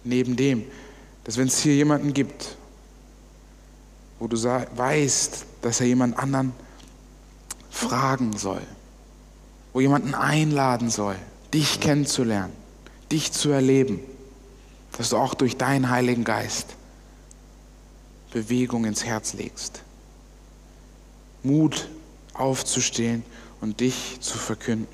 neben 0.04 0.36
dem, 0.36 0.64
dass 1.24 1.36
wenn 1.36 1.48
es 1.48 1.58
hier 1.60 1.74
jemanden 1.74 2.14
gibt, 2.14 2.56
wo 4.18 4.28
du 4.28 4.36
weißt, 4.36 5.46
dass 5.62 5.80
er 5.80 5.86
jemand 5.86 6.18
anderen 6.18 6.52
fragen 7.70 8.36
soll, 8.36 8.62
wo 9.72 9.80
jemanden 9.80 10.14
einladen 10.14 10.90
soll, 10.90 11.16
dich 11.52 11.80
kennenzulernen, 11.80 12.52
dich 13.10 13.32
zu 13.32 13.50
erleben, 13.50 14.00
dass 14.96 15.10
du 15.10 15.16
auch 15.16 15.34
durch 15.34 15.56
deinen 15.56 15.90
Heiligen 15.90 16.24
Geist 16.24 16.76
Bewegung 18.30 18.84
ins 18.84 19.04
Herz 19.04 19.34
legst. 19.34 19.82
Mut 21.42 21.88
aufzustehen 22.34 23.24
und 23.60 23.80
dich 23.80 24.18
zu 24.20 24.38
verkünden. 24.38 24.88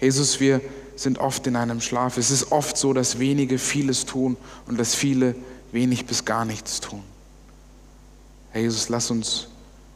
Jesus, 0.00 0.40
wir 0.40 0.60
sind 0.96 1.18
oft 1.18 1.46
in 1.46 1.56
einem 1.56 1.80
Schlaf. 1.80 2.16
Es 2.16 2.30
ist 2.30 2.52
oft 2.52 2.76
so, 2.76 2.92
dass 2.92 3.18
wenige 3.18 3.58
vieles 3.58 4.06
tun 4.06 4.36
und 4.66 4.78
dass 4.78 4.94
viele 4.94 5.36
wenig 5.72 6.06
bis 6.06 6.24
gar 6.24 6.44
nichts 6.44 6.80
tun. 6.80 7.02
Herr 8.50 8.62
Jesus, 8.62 8.88
lass 8.88 9.10
uns 9.10 9.48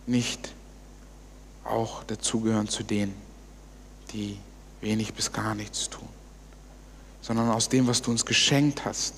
nicht 0.06 0.52
auch 1.64 2.04
dazugehören 2.04 2.68
zu 2.68 2.82
denen, 2.82 3.14
die 4.12 4.38
wenig 4.80 5.14
bis 5.14 5.32
gar 5.32 5.54
nichts 5.54 5.88
tun 5.88 6.08
sondern 7.20 7.50
aus 7.50 7.68
dem, 7.68 7.86
was 7.86 8.02
du 8.02 8.10
uns 8.10 8.24
geschenkt 8.24 8.84
hast, 8.84 9.14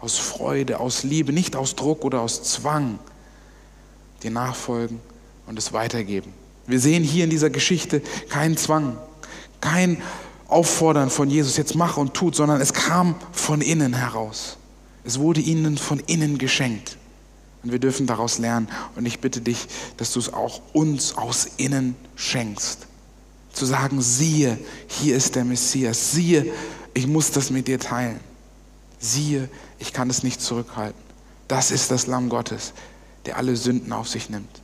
aus 0.00 0.18
Freude, 0.18 0.80
aus 0.80 1.02
Liebe, 1.02 1.32
nicht 1.32 1.56
aus 1.56 1.76
Druck 1.76 2.04
oder 2.04 2.20
aus 2.20 2.42
Zwang, 2.42 2.98
dir 4.22 4.30
nachfolgen 4.30 5.00
und 5.46 5.58
es 5.58 5.72
weitergeben. 5.72 6.32
Wir 6.66 6.80
sehen 6.80 7.04
hier 7.04 7.24
in 7.24 7.30
dieser 7.30 7.50
Geschichte 7.50 8.00
keinen 8.28 8.56
Zwang, 8.56 8.96
kein 9.60 10.02
Auffordern 10.48 11.10
von 11.10 11.30
Jesus, 11.30 11.56
jetzt 11.56 11.74
mach 11.74 11.96
und 11.96 12.14
tut, 12.14 12.34
sondern 12.34 12.60
es 12.60 12.72
kam 12.72 13.14
von 13.32 13.60
innen 13.60 13.94
heraus. 13.94 14.56
Es 15.04 15.18
wurde 15.18 15.40
ihnen 15.40 15.78
von 15.78 16.00
innen 16.06 16.38
geschenkt. 16.38 16.96
Und 17.62 17.72
wir 17.72 17.78
dürfen 17.78 18.06
daraus 18.06 18.38
lernen. 18.38 18.68
Und 18.94 19.06
ich 19.06 19.20
bitte 19.20 19.40
dich, 19.40 19.66
dass 19.96 20.12
du 20.12 20.18
es 20.18 20.32
auch 20.32 20.60
uns 20.72 21.16
aus 21.16 21.48
innen 21.56 21.96
schenkst. 22.14 22.86
Zu 23.52 23.64
sagen, 23.64 24.02
siehe, 24.02 24.58
hier 24.86 25.16
ist 25.16 25.34
der 25.34 25.44
Messias. 25.44 26.12
Siehe, 26.12 26.52
ich 26.94 27.06
muss 27.06 27.32
das 27.32 27.50
mit 27.50 27.68
dir 27.68 27.78
teilen. 27.78 28.20
Siehe, 28.98 29.48
ich 29.78 29.92
kann 29.92 30.08
es 30.08 30.22
nicht 30.22 30.40
zurückhalten. 30.40 31.00
Das 31.48 31.70
ist 31.70 31.90
das 31.90 32.06
Lamm 32.06 32.28
Gottes, 32.28 32.72
der 33.26 33.36
alle 33.36 33.56
Sünden 33.56 33.92
auf 33.92 34.08
sich 34.08 34.30
nimmt. 34.30 34.62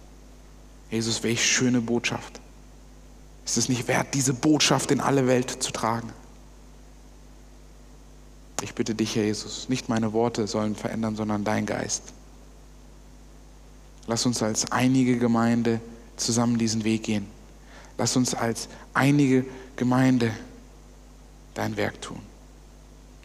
Jesus, 0.91 1.23
welch 1.23 1.45
schöne 1.45 1.81
Botschaft. 1.81 2.41
Ist 3.45 3.57
es 3.57 3.69
nicht 3.69 3.89
wert, 3.89 4.15
diese 4.15 4.33
Botschaft 4.33 4.91
in 4.91 5.01
alle 5.01 5.27
Welt 5.27 5.51
zu 5.63 5.73
tragen? 5.73 6.13
Ich 8.63 8.75
bitte 8.75 8.95
dich, 8.95 9.17
Herr 9.17 9.25
Jesus, 9.25 9.69
nicht 9.69 9.89
meine 9.89 10.13
Worte 10.13 10.47
sollen 10.47 10.77
verändern, 10.77 11.17
sondern 11.17 11.45
dein 11.45 11.67
Geist. 11.67 12.13
Lass 14.07 14.27
uns 14.27 14.43
als 14.43 14.71
einige 14.71 15.19
Gemeinde 15.19 15.81
zusammen 16.17 16.59
diesen 16.59 16.85
Weg 16.85 17.05
gehen. 17.05 17.27
Lass 17.99 18.17
uns 18.17 18.35
als 18.35 18.69
einige 18.95 19.47
Gemeinde 19.77 20.33
dein 21.55 21.77
Werk 21.77 22.01
tun. 22.01 22.21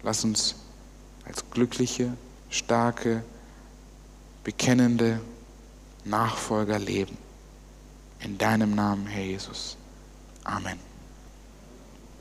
Lass 0.03 0.23
uns 0.23 0.55
als 1.25 1.43
glückliche, 1.49 2.15
starke, 2.49 3.23
bekennende 4.43 5.19
Nachfolger 6.03 6.77
leben. 6.77 7.17
In 8.19 8.37
deinem 8.37 8.75
Namen, 8.75 9.07
Herr 9.07 9.23
Jesus. 9.23 9.77
Amen. 10.43 10.84